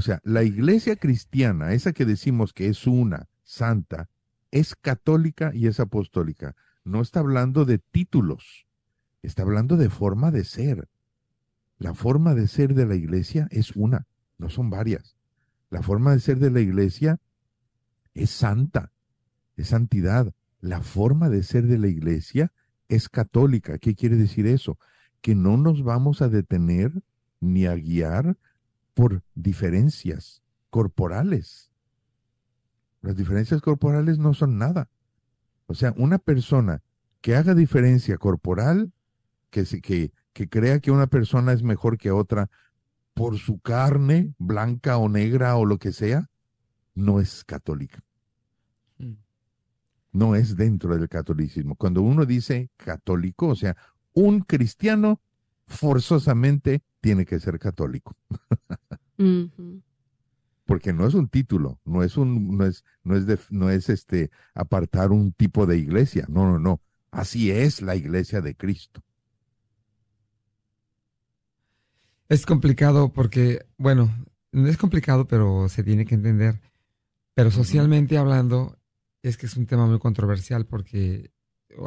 O 0.00 0.02
sea, 0.02 0.18
la 0.24 0.42
iglesia 0.44 0.96
cristiana, 0.96 1.74
esa 1.74 1.92
que 1.92 2.06
decimos 2.06 2.54
que 2.54 2.68
es 2.68 2.86
una, 2.86 3.28
santa, 3.42 4.08
es 4.50 4.74
católica 4.74 5.50
y 5.52 5.66
es 5.66 5.78
apostólica. 5.78 6.56
No 6.84 7.02
está 7.02 7.20
hablando 7.20 7.66
de 7.66 7.76
títulos, 7.76 8.66
está 9.20 9.42
hablando 9.42 9.76
de 9.76 9.90
forma 9.90 10.30
de 10.30 10.44
ser. 10.44 10.88
La 11.76 11.92
forma 11.92 12.34
de 12.34 12.48
ser 12.48 12.72
de 12.72 12.86
la 12.86 12.94
iglesia 12.94 13.46
es 13.50 13.76
una, 13.76 14.06
no 14.38 14.48
son 14.48 14.70
varias. 14.70 15.18
La 15.68 15.82
forma 15.82 16.12
de 16.12 16.20
ser 16.20 16.38
de 16.38 16.50
la 16.50 16.60
iglesia 16.60 17.20
es 18.14 18.30
santa, 18.30 18.92
es 19.58 19.68
santidad. 19.68 20.32
La 20.62 20.80
forma 20.80 21.28
de 21.28 21.42
ser 21.42 21.66
de 21.66 21.76
la 21.76 21.88
iglesia 21.88 22.54
es 22.88 23.10
católica. 23.10 23.76
¿Qué 23.76 23.94
quiere 23.94 24.16
decir 24.16 24.46
eso? 24.46 24.78
Que 25.20 25.34
no 25.34 25.58
nos 25.58 25.84
vamos 25.84 26.22
a 26.22 26.30
detener 26.30 26.90
ni 27.38 27.66
a 27.66 27.74
guiar 27.74 28.38
por 28.94 29.22
diferencias 29.34 30.42
corporales. 30.70 31.70
Las 33.02 33.16
diferencias 33.16 33.62
corporales 33.62 34.18
no 34.18 34.34
son 34.34 34.58
nada. 34.58 34.88
O 35.66 35.74
sea, 35.74 35.94
una 35.96 36.18
persona 36.18 36.82
que 37.20 37.36
haga 37.36 37.54
diferencia 37.54 38.18
corporal, 38.18 38.92
que, 39.50 39.64
que, 39.82 40.12
que 40.32 40.48
crea 40.48 40.80
que 40.80 40.90
una 40.90 41.06
persona 41.06 41.52
es 41.52 41.62
mejor 41.62 41.98
que 41.98 42.10
otra 42.10 42.50
por 43.14 43.38
su 43.38 43.60
carne, 43.60 44.34
blanca 44.38 44.96
o 44.96 45.08
negra 45.08 45.56
o 45.56 45.64
lo 45.64 45.78
que 45.78 45.92
sea, 45.92 46.30
no 46.94 47.20
es 47.20 47.44
católica. 47.44 48.02
Mm. 48.98 49.14
No 50.12 50.34
es 50.34 50.56
dentro 50.56 50.96
del 50.96 51.08
catolicismo. 51.08 51.76
Cuando 51.76 52.02
uno 52.02 52.24
dice 52.24 52.70
católico, 52.76 53.48
o 53.48 53.56
sea, 53.56 53.76
un 54.12 54.40
cristiano 54.40 55.20
forzosamente 55.66 56.82
tiene 57.00 57.24
que 57.24 57.38
ser 57.40 57.58
católico. 57.58 58.16
Porque 60.64 60.92
no 60.92 61.06
es 61.06 61.14
un 61.14 61.28
título, 61.28 61.80
no 61.84 62.02
es 62.02 62.16
un, 62.16 62.56
no 62.56 62.64
es, 62.64 62.84
no 63.02 63.16
es, 63.16 63.26
no 63.50 63.70
es 63.70 63.88
este 63.88 64.30
apartar 64.54 65.10
un 65.10 65.32
tipo 65.32 65.66
de 65.66 65.78
iglesia. 65.78 66.26
No, 66.28 66.50
no, 66.50 66.58
no. 66.58 66.80
Así 67.10 67.50
es 67.50 67.82
la 67.82 67.96
iglesia 67.96 68.40
de 68.40 68.54
Cristo. 68.54 69.02
Es 72.28 72.46
complicado 72.46 73.12
porque, 73.12 73.66
bueno, 73.76 74.14
no 74.52 74.68
es 74.68 74.76
complicado, 74.76 75.26
pero 75.26 75.68
se 75.68 75.82
tiene 75.82 76.06
que 76.06 76.14
entender. 76.14 76.60
Pero 77.34 77.50
socialmente 77.50 78.18
hablando, 78.18 78.78
es 79.22 79.36
que 79.36 79.46
es 79.46 79.56
un 79.56 79.66
tema 79.66 79.86
muy 79.86 79.98
controversial 79.98 80.66
porque 80.66 81.32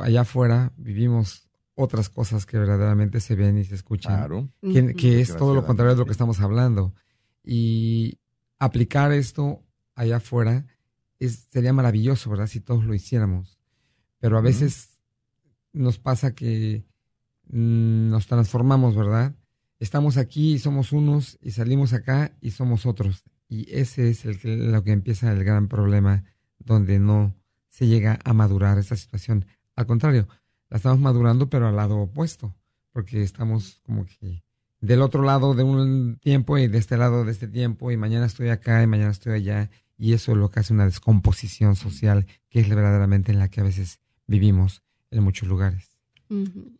allá 0.01 0.21
afuera 0.21 0.73
vivimos 0.77 1.49
otras 1.75 2.09
cosas 2.09 2.45
que 2.45 2.57
verdaderamente 2.57 3.19
se 3.19 3.35
ven 3.35 3.57
y 3.57 3.63
se 3.63 3.75
escuchan, 3.75 4.17
claro. 4.17 4.49
que, 4.61 5.21
es 5.21 5.35
todo 5.35 5.55
lo 5.55 5.65
contrario 5.65 5.93
de 5.95 5.99
lo 5.99 6.05
que 6.05 6.11
estamos 6.11 6.39
hablando. 6.39 6.93
Y 7.43 8.19
aplicar 8.59 9.11
esto 9.11 9.63
allá 9.95 10.17
afuera 10.17 10.65
es, 11.19 11.47
sería 11.51 11.73
maravilloso, 11.73 12.29
¿verdad? 12.29 12.47
Si 12.47 12.59
todos 12.59 12.85
lo 12.85 12.93
hiciéramos. 12.93 13.59
Pero 14.19 14.37
a 14.37 14.41
veces 14.41 14.97
nos 15.73 15.99
pasa 15.99 16.33
que 16.33 16.85
mm, 17.47 18.09
nos 18.09 18.27
transformamos, 18.27 18.95
¿verdad? 18.95 19.35
Estamos 19.79 20.17
aquí 20.17 20.53
y 20.53 20.59
somos 20.59 20.93
unos 20.93 21.37
y 21.41 21.51
salimos 21.51 21.93
acá 21.93 22.37
y 22.39 22.51
somos 22.51 22.85
otros. 22.85 23.23
Y 23.49 23.67
ese 23.75 24.09
es 24.09 24.25
el, 24.25 24.71
lo 24.71 24.83
que 24.83 24.91
empieza 24.91 25.31
el 25.31 25.43
gran 25.43 25.67
problema 25.67 26.23
donde 26.59 26.99
no 26.99 27.35
se 27.69 27.87
llega 27.87 28.19
a 28.23 28.33
madurar 28.33 28.77
esa 28.77 28.95
situación. 28.95 29.45
Al 29.75 29.85
contrario, 29.85 30.27
la 30.69 30.77
estamos 30.77 30.99
madurando, 30.99 31.49
pero 31.49 31.67
al 31.67 31.75
lado 31.75 31.97
opuesto, 31.97 32.55
porque 32.91 33.23
estamos 33.23 33.81
como 33.83 34.05
que 34.05 34.43
del 34.83 35.01
otro 35.01 35.23
lado 35.23 35.53
de 35.53 35.63
un 35.63 36.17
tiempo 36.17 36.57
y 36.57 36.67
de 36.67 36.77
este 36.77 36.97
lado 36.97 37.23
de 37.23 37.31
este 37.31 37.47
tiempo, 37.47 37.89
y 37.89 37.95
mañana 37.95 38.25
estoy 38.25 38.49
acá 38.49 38.83
y 38.83 38.87
mañana 38.87 39.11
estoy 39.11 39.31
allá, 39.31 39.69
y 39.97 40.11
eso 40.11 40.33
es 40.33 40.37
lo 40.37 40.51
que 40.51 40.59
hace 40.59 40.73
una 40.73 40.83
descomposición 40.83 41.77
social, 41.77 42.25
que 42.49 42.59
es 42.59 42.67
verdaderamente 42.67 43.31
en 43.31 43.39
la 43.39 43.47
que 43.47 43.61
a 43.61 43.63
veces 43.63 44.01
vivimos 44.27 44.83
en 45.09 45.23
muchos 45.23 45.47
lugares. 45.47 45.97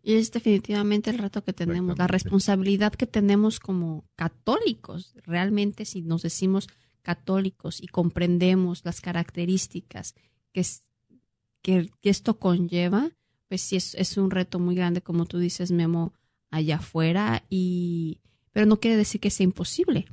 Y 0.02 0.14
es 0.14 0.32
definitivamente 0.32 1.08
el 1.10 1.18
reto 1.18 1.44
que 1.44 1.54
tenemos, 1.54 1.96
la 1.96 2.06
responsabilidad 2.06 2.92
que 2.92 3.06
tenemos 3.06 3.58
como 3.58 4.04
católicos. 4.16 5.14
Realmente 5.24 5.86
si 5.86 6.02
nos 6.02 6.22
decimos 6.22 6.68
católicos 7.00 7.80
y 7.80 7.86
comprendemos 7.86 8.84
las 8.84 9.00
características 9.00 10.14
que, 10.52 10.66
que, 11.62 11.90
que 12.02 12.10
esto 12.10 12.38
conlleva, 12.38 13.12
pues 13.48 13.62
sí 13.62 13.76
es, 13.76 14.16
un 14.18 14.30
reto 14.30 14.58
muy 14.58 14.74
grande, 14.74 15.00
como 15.00 15.24
tú 15.24 15.38
dices, 15.38 15.70
Memo, 15.70 16.12
allá 16.54 16.76
afuera, 16.76 17.44
y 17.50 18.20
pero 18.52 18.66
no 18.66 18.78
quiere 18.78 18.96
decir 18.96 19.20
que 19.20 19.30
sea 19.30 19.44
imposible. 19.44 20.06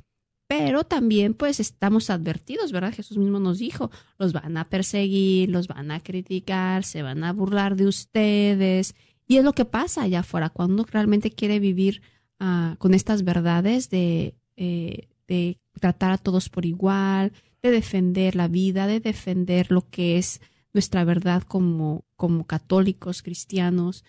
Pero 0.48 0.84
también 0.84 1.32
pues 1.32 1.60
estamos 1.60 2.10
advertidos, 2.10 2.72
¿verdad? 2.72 2.92
Jesús 2.92 3.16
mismo 3.16 3.40
nos 3.40 3.58
dijo, 3.58 3.90
los 4.18 4.32
van 4.32 4.56
a 4.56 4.68
perseguir, 4.68 5.48
los 5.48 5.68
van 5.68 5.90
a 5.90 6.00
criticar, 6.00 6.84
se 6.84 7.02
van 7.02 7.24
a 7.24 7.32
burlar 7.32 7.76
de 7.76 7.86
ustedes. 7.86 8.94
Y 9.26 9.38
es 9.38 9.44
lo 9.44 9.54
que 9.54 9.64
pasa 9.64 10.02
allá 10.02 10.20
afuera, 10.20 10.50
cuando 10.50 10.84
realmente 10.84 11.30
quiere 11.30 11.58
vivir 11.58 12.02
ah, 12.38 12.76
con 12.78 12.92
estas 12.92 13.24
verdades 13.24 13.88
de, 13.88 14.34
eh, 14.56 15.08
de 15.26 15.58
tratar 15.80 16.12
a 16.12 16.18
todos 16.18 16.50
por 16.50 16.66
igual, 16.66 17.32
de 17.62 17.70
defender 17.70 18.34
la 18.36 18.48
vida, 18.48 18.86
de 18.86 19.00
defender 19.00 19.70
lo 19.70 19.88
que 19.88 20.18
es 20.18 20.40
nuestra 20.74 21.04
verdad 21.04 21.42
como, 21.44 22.04
como 22.16 22.46
católicos, 22.46 23.22
cristianos, 23.22 24.04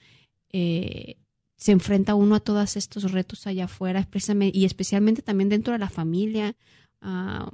eh, 0.49 1.17
se 1.56 1.72
enfrenta 1.72 2.16
uno 2.16 2.36
a 2.36 2.39
todos 2.39 2.76
estos 2.78 3.12
retos 3.12 3.47
allá 3.47 3.66
afuera, 3.66 4.08
y 4.51 4.66
especialmente 4.66 5.22
también 5.22 5.49
dentro 5.49 5.74
de 5.74 5.80
la 5.80 5.89
familia. 5.89 6.56
Ah, 7.01 7.51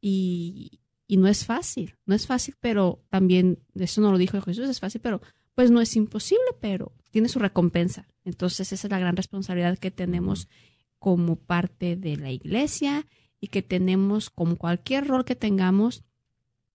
y, 0.00 0.80
y, 1.06 1.16
no 1.16 1.28
es 1.28 1.44
fácil, 1.44 1.96
no 2.06 2.14
es 2.14 2.26
fácil, 2.26 2.54
pero 2.60 3.02
también, 3.10 3.58
eso 3.74 4.00
no 4.00 4.12
lo 4.12 4.18
dijo 4.18 4.40
Jesús, 4.40 4.68
es 4.68 4.80
fácil, 4.80 5.00
pero 5.00 5.20
pues 5.54 5.70
no 5.70 5.80
es 5.80 5.94
imposible, 5.96 6.44
pero 6.60 6.92
tiene 7.10 7.28
su 7.28 7.38
recompensa. 7.38 8.08
Entonces 8.24 8.72
esa 8.72 8.86
es 8.86 8.90
la 8.90 8.98
gran 8.98 9.16
responsabilidad 9.16 9.78
que 9.78 9.90
tenemos 9.90 10.48
como 10.98 11.36
parte 11.36 11.96
de 11.96 12.16
la 12.16 12.30
iglesia 12.30 13.06
y 13.40 13.48
que 13.48 13.62
tenemos 13.62 14.30
como 14.30 14.56
cualquier 14.56 15.06
rol 15.06 15.24
que 15.24 15.34
tengamos 15.34 16.04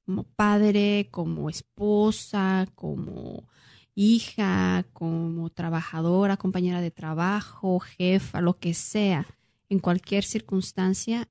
como 0.06 0.24
padre, 0.24 1.08
como 1.12 1.50
esposa, 1.50 2.68
como 2.76 3.48
hija, 3.96 4.86
como 4.94 5.50
trabajadora, 5.50 6.38
compañera 6.38 6.82
de 6.82 6.92
trabajo, 6.92 7.80
jefa, 7.80 8.42
lo 8.42 8.60
que 8.60 8.74
sea, 8.74 9.26
en 9.70 9.80
cualquier 9.80 10.24
circunstancia, 10.24 11.30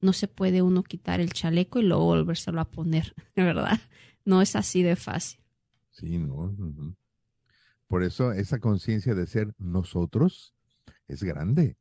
no 0.00 0.12
se 0.12 0.28
puede 0.28 0.62
uno 0.62 0.82
quitar 0.82 1.20
el 1.20 1.32
chaleco 1.32 1.80
y 1.80 1.84
luego 1.84 2.04
volvérselo 2.04 2.60
a 2.60 2.66
poner, 2.66 3.14
¿verdad? 3.36 3.80
No 4.24 4.42
es 4.42 4.54
así 4.54 4.82
de 4.82 4.96
fácil. 4.96 5.40
Sí, 5.90 6.18
no. 6.18 6.54
Por 7.88 8.02
eso 8.02 8.32
esa 8.32 8.58
conciencia 8.58 9.14
de 9.14 9.26
ser 9.26 9.54
nosotros 9.58 10.54
es 11.08 11.22
grande. 11.22 11.76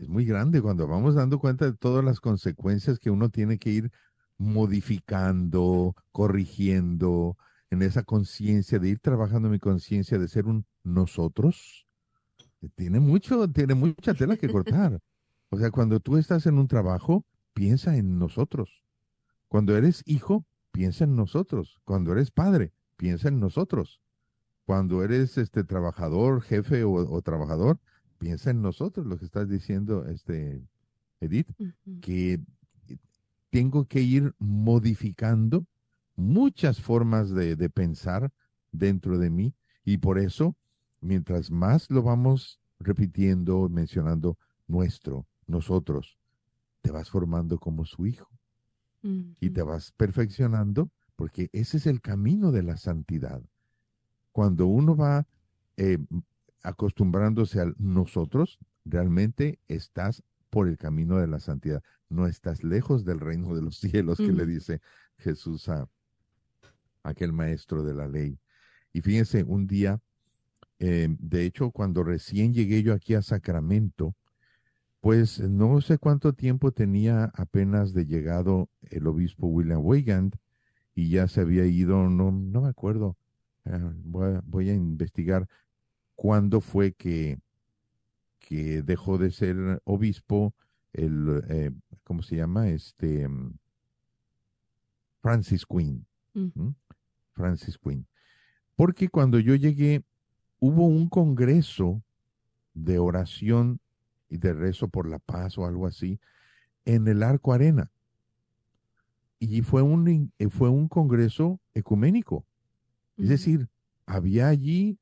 Es 0.00 0.08
muy 0.08 0.24
grande 0.24 0.62
cuando 0.62 0.88
vamos 0.88 1.14
dando 1.14 1.38
cuenta 1.38 1.66
de 1.66 1.76
todas 1.76 2.02
las 2.02 2.18
consecuencias 2.18 2.98
que 2.98 3.10
uno 3.10 3.28
tiene 3.28 3.58
que 3.58 3.70
ir 3.70 3.92
modificando, 4.38 5.94
corrigiendo, 6.12 7.36
en 7.72 7.80
esa 7.80 8.02
conciencia 8.02 8.78
de 8.78 8.90
ir 8.90 8.98
trabajando 8.98 9.48
mi 9.48 9.58
conciencia 9.58 10.18
de 10.18 10.28
ser 10.28 10.44
un 10.44 10.66
nosotros, 10.84 11.86
tiene 12.74 13.00
mucho, 13.00 13.48
tiene 13.48 13.74
mucha 13.74 14.12
tela 14.12 14.36
que 14.36 14.48
cortar. 14.48 15.00
O 15.54 15.58
sea, 15.58 15.70
cuando 15.70 16.00
tú 16.00 16.16
estás 16.16 16.46
en 16.46 16.56
un 16.56 16.66
trabajo, 16.66 17.26
piensa 17.52 17.94
en 17.98 18.18
nosotros. 18.18 18.82
Cuando 19.48 19.76
eres 19.76 20.02
hijo, 20.06 20.46
piensa 20.70 21.04
en 21.04 21.14
nosotros. 21.14 21.78
Cuando 21.84 22.12
eres 22.12 22.30
padre, 22.30 22.72
piensa 22.96 23.28
en 23.28 23.38
nosotros. 23.38 24.00
Cuando 24.64 25.04
eres 25.04 25.36
este 25.36 25.62
trabajador, 25.62 26.40
jefe 26.40 26.84
o, 26.84 27.20
trabajador, 27.20 27.78
piensa 28.16 28.48
en 28.48 28.62
nosotros, 28.62 29.06
lo 29.06 29.18
que 29.18 29.26
estás 29.26 29.46
diciendo, 29.46 30.06
este 30.06 30.62
Edith, 31.20 31.50
que 32.00 32.40
tengo 33.50 33.84
que 33.84 34.00
ir 34.00 34.34
modificando 34.38 35.66
muchas 36.16 36.80
formas 36.80 37.30
de, 37.30 37.56
pensar 37.70 38.32
dentro 38.70 39.18
de 39.18 39.30
mí 39.30 39.54
y 39.84 39.98
por 39.98 40.18
eso, 40.18 40.56
mientras 41.00 41.50
más 41.50 41.90
lo 41.90 42.02
vamos 42.02 42.60
repitiendo, 42.78 43.68
mencionando 43.68 44.38
nuestro, 44.66 45.26
nosotros, 45.46 46.18
te 46.80 46.90
vas 46.90 47.10
formando 47.10 47.58
como 47.58 47.84
su 47.84 48.06
hijo 48.06 48.28
y 49.40 49.50
te 49.50 49.62
vas 49.62 49.92
perfeccionando 49.92 50.90
porque 51.16 51.50
ese 51.52 51.76
es 51.76 51.86
el 51.86 52.00
camino 52.00 52.52
de 52.52 52.62
la 52.62 52.76
santidad. 52.76 53.42
Cuando 54.30 54.66
uno 54.66 54.96
va 54.96 55.26
eh, 55.76 55.98
acostumbrándose 56.62 57.60
a 57.60 57.72
nosotros, 57.78 58.58
realmente 58.84 59.58
estás 59.68 60.22
por 60.50 60.68
el 60.68 60.78
camino 60.78 61.16
de 61.18 61.26
la 61.26 61.40
santidad. 61.40 61.82
No 62.08 62.26
estás 62.26 62.62
lejos 62.62 63.04
del 63.04 63.20
reino 63.20 63.54
de 63.54 63.62
los 63.62 63.78
cielos, 63.78 64.18
que 64.18 64.32
le 64.32 64.46
dice 64.46 64.80
Jesús 65.16 65.68
a 65.68 65.88
aquel 67.02 67.32
maestro 67.32 67.82
de 67.82 67.94
la 67.94 68.08
ley. 68.08 68.38
Y 68.92 69.00
fíjense, 69.00 69.44
un 69.44 69.66
día, 69.66 70.00
eh, 70.78 71.08
de 71.18 71.44
hecho, 71.44 71.70
cuando 71.70 72.02
recién 72.04 72.52
llegué 72.52 72.82
yo 72.82 72.92
aquí 72.94 73.14
a 73.14 73.22
Sacramento, 73.22 74.14
pues 75.00 75.40
no 75.40 75.80
sé 75.80 75.98
cuánto 75.98 76.32
tiempo 76.32 76.70
tenía 76.70 77.24
apenas 77.34 77.92
de 77.92 78.06
llegado 78.06 78.68
el 78.82 79.06
obispo 79.08 79.48
William 79.48 79.84
Weigand 79.84 80.36
y 80.94 81.08
ya 81.08 81.26
se 81.26 81.40
había 81.40 81.66
ido, 81.66 82.08
no, 82.08 82.30
no 82.30 82.60
me 82.62 82.68
acuerdo, 82.68 83.16
ah, 83.64 83.92
voy, 84.04 84.34
a, 84.34 84.42
voy, 84.44 84.70
a, 84.70 84.74
investigar 84.74 85.48
cuándo 86.14 86.60
fue 86.60 86.92
que, 86.92 87.38
que 88.38 88.82
dejó 88.82 89.18
de 89.18 89.32
ser 89.32 89.80
obispo, 89.84 90.54
el, 90.92 91.42
eh, 91.48 91.70
¿cómo 92.04 92.22
se 92.22 92.36
llama? 92.36 92.68
Este, 92.68 93.26
mm, 93.26 93.54
Francis 95.20 95.66
Quinn. 95.66 96.06
¿m? 96.34 96.74
Francis 97.42 97.76
Quinn. 97.76 98.06
Porque 98.76 99.08
cuando 99.08 99.40
yo 99.40 99.56
llegué, 99.56 100.04
hubo 100.60 100.86
un 100.86 101.08
congreso 101.08 102.04
de 102.72 103.00
oración 103.00 103.80
y 104.28 104.38
de 104.38 104.52
rezo 104.52 104.86
por 104.86 105.08
la 105.08 105.18
paz 105.18 105.58
o 105.58 105.66
algo 105.66 105.88
así 105.88 106.20
en 106.84 107.08
el 107.08 107.24
Arco 107.24 107.52
Arena. 107.52 107.90
Y 109.40 109.62
fue 109.62 109.82
un, 109.82 110.32
eh, 110.38 110.48
fue 110.50 110.68
un 110.68 110.86
congreso 110.86 111.58
ecuménico. 111.74 112.46
Es 113.16 113.28
decir, 113.28 113.68
había 114.06 114.46
allí 114.46 114.98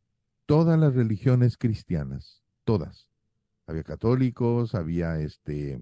todas 0.46 0.78
las 0.80 0.94
religiones 0.94 1.58
cristianas, 1.58 2.42
todas. 2.64 3.06
Había 3.66 3.84
católicos, 3.84 4.74
había 4.74 5.20
este 5.20 5.78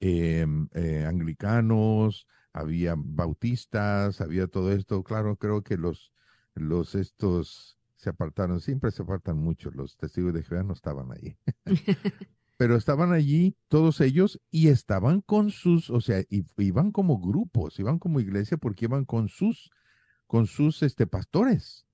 em, 0.00 0.68
eh, 0.74 1.04
anglicanos, 1.06 2.26
había 2.58 2.94
bautistas, 2.96 4.20
había 4.20 4.46
todo 4.46 4.72
esto. 4.72 5.02
Claro, 5.02 5.36
creo 5.36 5.62
que 5.62 5.76
los, 5.76 6.12
los 6.54 6.94
estos 6.94 7.78
se 7.96 8.10
apartaron, 8.10 8.60
siempre 8.60 8.90
se 8.90 9.02
apartan 9.02 9.38
mucho, 9.38 9.70
los 9.70 9.96
testigos 9.96 10.32
de 10.32 10.42
Jehová 10.42 10.62
no 10.62 10.72
estaban 10.72 11.12
allí. 11.12 11.36
Pero 12.56 12.76
estaban 12.76 13.12
allí 13.12 13.56
todos 13.68 14.00
ellos 14.00 14.40
y 14.50 14.68
estaban 14.68 15.20
con 15.20 15.50
sus, 15.50 15.90
o 15.90 16.00
sea, 16.00 16.24
iban 16.28 16.90
como 16.90 17.20
grupos, 17.20 17.78
iban 17.78 17.98
como 18.00 18.18
iglesia 18.18 18.56
porque 18.56 18.86
iban 18.86 19.04
con 19.04 19.28
sus, 19.28 19.70
con 20.26 20.46
sus 20.46 20.82
este, 20.82 21.06
pastores. 21.06 21.86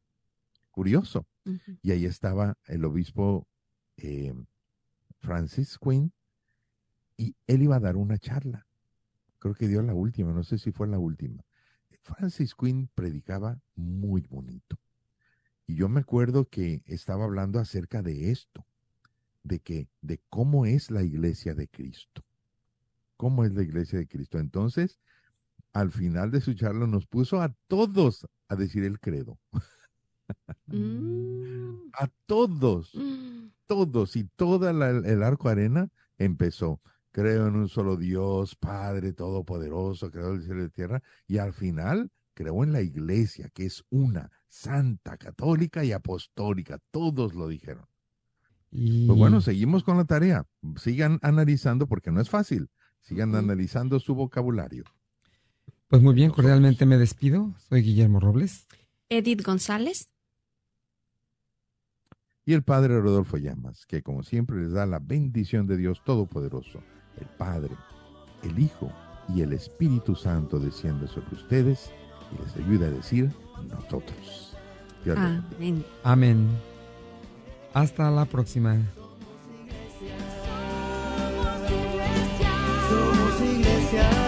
Curioso. 0.70 1.26
Y 1.82 1.92
ahí 1.92 2.06
estaba 2.06 2.56
el 2.66 2.84
obispo 2.86 3.46
eh, 3.98 4.32
Francis 5.18 5.78
Quinn 5.78 6.12
y 7.18 7.36
él 7.46 7.62
iba 7.62 7.76
a 7.76 7.80
dar 7.80 7.96
una 7.96 8.18
charla. 8.18 8.66
Creo 9.44 9.54
que 9.54 9.68
dio 9.68 9.82
la 9.82 9.92
última, 9.92 10.32
no 10.32 10.42
sé 10.42 10.56
si 10.56 10.72
fue 10.72 10.88
la 10.88 10.98
última. 10.98 11.44
Francis 12.00 12.54
Quinn 12.54 12.88
predicaba 12.94 13.60
muy 13.74 14.22
bonito. 14.22 14.78
Y 15.66 15.74
yo 15.74 15.90
me 15.90 16.00
acuerdo 16.00 16.48
que 16.48 16.82
estaba 16.86 17.24
hablando 17.24 17.58
acerca 17.58 18.00
de 18.00 18.30
esto, 18.30 18.64
de 19.42 19.60
que, 19.60 19.90
de 20.00 20.22
cómo 20.30 20.64
es 20.64 20.90
la 20.90 21.02
iglesia 21.02 21.54
de 21.54 21.68
Cristo. 21.68 22.24
¿Cómo 23.18 23.44
es 23.44 23.52
la 23.52 23.62
iglesia 23.62 23.98
de 23.98 24.08
Cristo? 24.08 24.38
Entonces, 24.38 24.98
al 25.74 25.92
final 25.92 26.30
de 26.30 26.40
su 26.40 26.54
charla 26.54 26.86
nos 26.86 27.06
puso 27.06 27.42
a 27.42 27.54
todos 27.68 28.26
a 28.48 28.56
decir 28.56 28.82
el 28.84 28.98
credo. 28.98 29.38
A 31.92 32.08
todos, 32.26 32.92
todos 33.66 34.16
y 34.16 34.24
toda 34.24 34.72
la- 34.72 34.88
el 34.88 35.22
arco 35.22 35.50
arena 35.50 35.90
empezó. 36.16 36.80
Creo 37.14 37.46
en 37.46 37.54
un 37.54 37.68
solo 37.68 37.96
Dios, 37.96 38.56
Padre 38.56 39.12
Todopoderoso, 39.12 40.10
creador 40.10 40.32
del 40.32 40.42
cielo 40.42 40.58
y 40.58 40.62
de 40.62 40.66
la 40.66 40.74
tierra. 40.74 41.02
Y 41.28 41.38
al 41.38 41.52
final, 41.52 42.10
creo 42.34 42.64
en 42.64 42.72
la 42.72 42.82
iglesia, 42.82 43.48
que 43.54 43.66
es 43.66 43.84
una, 43.88 44.32
santa, 44.48 45.16
católica 45.16 45.84
y 45.84 45.92
apostólica. 45.92 46.80
Todos 46.90 47.34
lo 47.34 47.46
dijeron. 47.46 47.86
Y 48.72 49.06
Pues 49.06 49.16
bueno, 49.16 49.40
seguimos 49.40 49.84
con 49.84 49.96
la 49.96 50.06
tarea. 50.06 50.44
Sigan 50.76 51.20
analizando 51.22 51.86
porque 51.86 52.10
no 52.10 52.20
es 52.20 52.28
fácil. 52.28 52.68
Sigan 53.00 53.36
analizando 53.36 54.00
su 54.00 54.16
vocabulario. 54.16 54.82
pues 55.86 56.02
muy 56.02 56.14
bien, 56.14 56.32
cordialmente 56.32 56.84
me 56.84 56.98
despido. 56.98 57.54
Soy 57.68 57.82
Guillermo 57.82 58.18
Robles. 58.18 58.66
Edith 59.08 59.44
González. 59.44 60.10
Y 62.44 62.54
el 62.54 62.64
Padre 62.64 63.00
Rodolfo 63.00 63.36
Llamas, 63.36 63.86
que 63.86 64.02
como 64.02 64.24
siempre 64.24 64.60
les 64.60 64.72
da 64.72 64.84
la 64.84 64.98
bendición 64.98 65.68
de 65.68 65.76
Dios 65.76 66.02
Todopoderoso, 66.04 66.82
el 67.18 67.26
Padre, 67.38 67.74
el 68.42 68.58
Hijo 68.58 68.90
y 69.34 69.42
el 69.42 69.52
Espíritu 69.52 70.14
Santo 70.14 70.58
desciende 70.58 71.06
sobre 71.08 71.34
ustedes 71.34 71.90
y 72.32 72.42
les 72.42 72.66
ayuda 72.66 72.86
a 72.86 72.90
decir 72.90 73.30
nosotros. 73.68 74.56
Dios. 75.04 75.18
Amén. 75.18 75.84
Amén. 76.02 76.48
Hasta 77.72 78.10
la 78.10 78.24
próxima. 78.24 78.76
Somos 82.88 83.40
iglesia. 83.40 84.10
Somos 84.10 84.23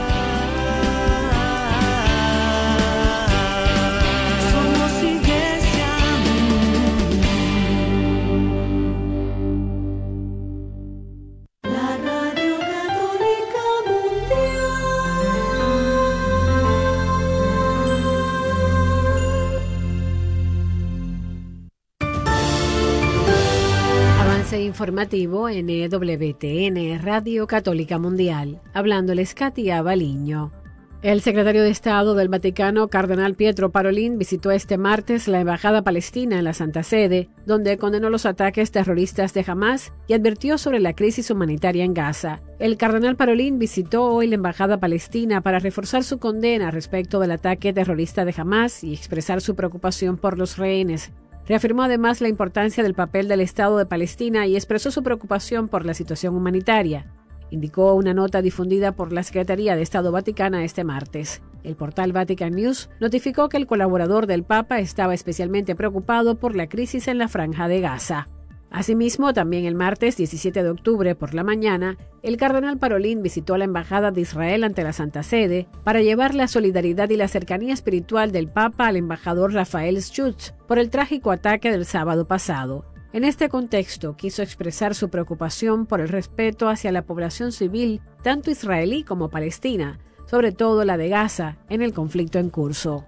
informativo 24.77 25.49
en 25.49 25.71
E 25.71 26.99
Radio 26.99 27.47
Católica 27.47 27.99
Mundial. 27.99 28.61
Hablándoles 28.75 29.35
Katia 29.35 29.81
Baliño. 29.81 30.53
El 31.01 31.23
secretario 31.23 31.63
de 31.63 31.71
Estado 31.71 32.15
del 32.15 32.29
Vaticano, 32.29 32.89
Cardenal 32.89 33.37
Pietro 33.37 33.71
Parolin, 33.71 34.19
visitó 34.19 34.51
este 34.51 34.77
martes 34.77 35.29
la 35.29 35.41
Embajada 35.41 35.81
Palestina 35.81 36.37
en 36.39 36.45
la 36.45 36.53
Santa 36.53 36.83
Sede, 36.83 37.31
donde 37.47 37.79
condenó 37.79 38.11
los 38.11 38.27
ataques 38.27 38.71
terroristas 38.71 39.33
de 39.33 39.47
Hamas 39.47 39.95
y 40.09 40.13
advirtió 40.13 40.59
sobre 40.59 40.81
la 40.81 40.93
crisis 40.93 41.31
humanitaria 41.31 41.85
en 41.85 41.95
Gaza. 41.95 42.43
El 42.59 42.77
cardenal 42.77 43.17
Parolin 43.17 43.59
visitó 43.59 44.05
hoy 44.05 44.27
la 44.27 44.35
Embajada 44.35 44.79
Palestina 44.79 45.41
para 45.41 45.59
reforzar 45.59 46.05
su 46.05 46.19
condena 46.19 46.71
respecto 46.71 47.19
del 47.19 47.31
ataque 47.31 47.73
terrorista 47.73 48.27
de 48.27 48.35
Hamas 48.37 48.85
y 48.85 48.93
expresar 48.93 49.41
su 49.41 49.55
preocupación 49.55 50.19
por 50.19 50.37
los 50.37 50.59
rehenes. 50.59 51.13
Reafirmó 51.49 51.85
además 51.85 52.21
la 52.21 52.29
importancia 52.29 52.83
del 52.83 52.95
papel 52.95 53.29
del 53.29 53.41
Estado 53.41 53.79
de 53.79 53.87
Palestina 53.87 54.47
y 54.47 54.57
expresó 54.57 54.91
su 54.91 55.03
preocupación 55.03 55.69
por 55.69 55.87
la 55.87 55.95
situación 55.95 56.35
humanitaria. 56.35 57.07
Indicó 57.51 57.95
una 57.95 58.15
nota 58.15 58.43
difundida 58.43 58.93
por 58.93 59.13
la 59.13 59.23
Secretaría 59.23 59.77
de 59.77 59.83
Estado 59.83 60.11
Vaticana 60.11 60.65
este 60.65 60.83
martes. 60.83 61.43
El 61.63 61.77
portal 61.77 62.13
Vatican 62.13 62.53
News 62.53 62.91
notificó 62.99 63.49
que 63.49 63.57
el 63.57 63.69
colaborador 63.69 64.27
del 64.27 64.43
Papa 64.43 64.81
estaba 64.81 65.15
especialmente 65.15 65.77
preocupado 65.77 66.37
por 66.37 66.57
la 66.57 66.69
crisis 66.69 67.07
en 67.07 67.19
la 67.19 67.29
franja 67.29 67.69
de 67.69 67.81
Gaza. 67.81 68.29
Asimismo, 68.77 69.33
también 69.33 69.65
el 69.65 69.75
martes 69.75 70.19
17 70.19 70.63
de 70.63 70.69
octubre 70.69 71.15
por 71.15 71.33
la 71.33 71.43
mañana, 71.43 71.97
el 72.23 72.37
cardenal 72.37 72.77
Parolín 72.77 73.23
visitó 73.23 73.57
la 73.57 73.65
Embajada 73.65 74.11
de 74.11 74.21
Israel 74.21 74.65
ante 74.65 74.85
la 74.85 74.93
Santa 74.93 75.23
Sede 75.23 75.67
para 75.83 76.03
llevar 76.03 76.35
la 76.35 76.47
solidaridad 76.47 77.09
y 77.09 77.17
la 77.17 77.27
cercanía 77.27 77.73
espiritual 77.73 78.33
del 78.33 78.49
Papa 78.49 78.89
al 78.89 78.97
embajador 78.97 79.55
Rafael 79.55 79.97
Schutz 80.03 80.53
por 80.69 80.79
el 80.79 80.91
trágico 80.91 81.31
ataque 81.31 81.71
del 81.71 81.87
sábado 81.87 82.29
pasado. 82.29 82.85
En 83.15 83.25
este 83.25 83.49
contexto, 83.49 84.15
quiso 84.15 84.43
expresar 84.43 84.95
su 84.95 85.09
preocupación 85.09 85.87
por 85.87 86.03
el 86.03 86.11
respeto 86.11 86.69
hacia 86.69 86.93
la 86.93 87.07
población 87.07 87.53
civil, 87.53 88.03
tanto 88.23 88.51
israelí 88.51 89.05
como 89.05 89.31
palestina, 89.31 90.01
sobre 90.27 90.53
todo 90.53 90.85
la 90.85 90.99
de 90.99 91.09
Gaza, 91.09 91.57
en 91.71 91.81
el 91.81 91.95
conflicto 91.95 92.39
en 92.39 92.51
curso. 92.51 93.07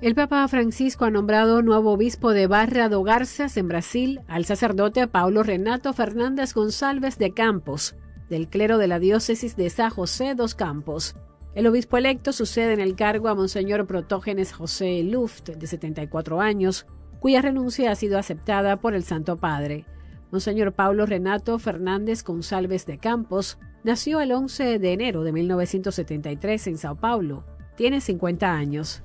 El 0.00 0.14
Papa 0.14 0.46
Francisco 0.48 1.04
ha 1.04 1.10
nombrado 1.10 1.62
nuevo 1.62 1.92
obispo 1.92 2.32
de 2.32 2.46
Barra 2.46 2.88
do 2.88 3.02
Garças, 3.04 3.56
en 3.56 3.68
Brasil, 3.68 4.20
al 4.26 4.44
sacerdote 4.44 5.06
Paulo 5.06 5.42
Renato 5.42 5.92
Fernández 5.92 6.52
González 6.52 7.16
de 7.16 7.32
Campos, 7.32 7.94
del 8.28 8.48
clero 8.48 8.76
de 8.78 8.88
la 8.88 8.98
diócesis 8.98 9.56
de 9.56 9.70
San 9.70 9.90
José 9.90 10.34
dos 10.34 10.54
Campos. 10.56 11.14
El 11.54 11.68
obispo 11.68 11.96
electo 11.96 12.32
sucede 12.32 12.72
en 12.72 12.80
el 12.80 12.96
cargo 12.96 13.28
a 13.28 13.34
Monseñor 13.34 13.86
Protógenes 13.86 14.52
José 14.52 15.02
Luft, 15.04 15.50
de 15.50 15.66
74 15.66 16.40
años, 16.40 16.86
cuya 17.20 17.40
renuncia 17.40 17.92
ha 17.92 17.94
sido 17.94 18.18
aceptada 18.18 18.76
por 18.80 18.94
el 18.94 19.04
Santo 19.04 19.38
Padre. 19.38 19.86
Monseñor 20.32 20.72
Paulo 20.72 21.06
Renato 21.06 21.58
Fernández 21.60 22.24
González 22.24 22.84
de 22.84 22.98
Campos 22.98 23.58
nació 23.84 24.20
el 24.20 24.32
11 24.32 24.80
de 24.80 24.92
enero 24.92 25.22
de 25.22 25.32
1973 25.32 26.66
en 26.66 26.78
Sao 26.78 26.96
Paulo. 26.96 27.44
Tiene 27.76 28.00
50 28.00 28.52
años. 28.52 29.04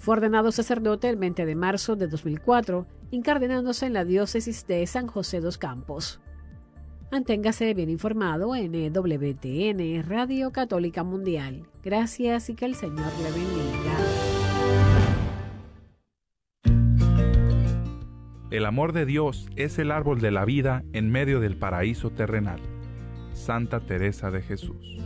Fue 0.00 0.14
ordenado 0.14 0.50
sacerdote 0.50 1.10
el 1.10 1.16
20 1.16 1.44
de 1.44 1.54
marzo 1.54 1.94
de 1.94 2.08
2004, 2.08 2.86
incardinándose 3.10 3.84
en 3.84 3.92
la 3.92 4.06
diócesis 4.06 4.66
de 4.66 4.86
San 4.86 5.06
José 5.06 5.40
dos 5.40 5.58
Campos. 5.58 6.22
Manténgase 7.12 7.74
bien 7.74 7.90
informado 7.90 8.56
en 8.56 8.72
WTN 8.72 10.02
Radio 10.08 10.52
Católica 10.52 11.04
Mundial. 11.04 11.66
Gracias 11.84 12.48
y 12.48 12.54
que 12.54 12.64
el 12.64 12.76
Señor 12.76 13.12
le 13.22 13.30
bendiga. 13.30 13.96
El 18.50 18.64
amor 18.64 18.94
de 18.94 19.04
Dios 19.04 19.50
es 19.56 19.78
el 19.78 19.90
árbol 19.90 20.22
de 20.22 20.30
la 20.30 20.46
vida 20.46 20.82
en 20.94 21.10
medio 21.10 21.40
del 21.40 21.58
paraíso 21.58 22.08
terrenal. 22.08 22.60
Santa 23.34 23.80
Teresa 23.80 24.30
de 24.30 24.40
Jesús. 24.40 24.96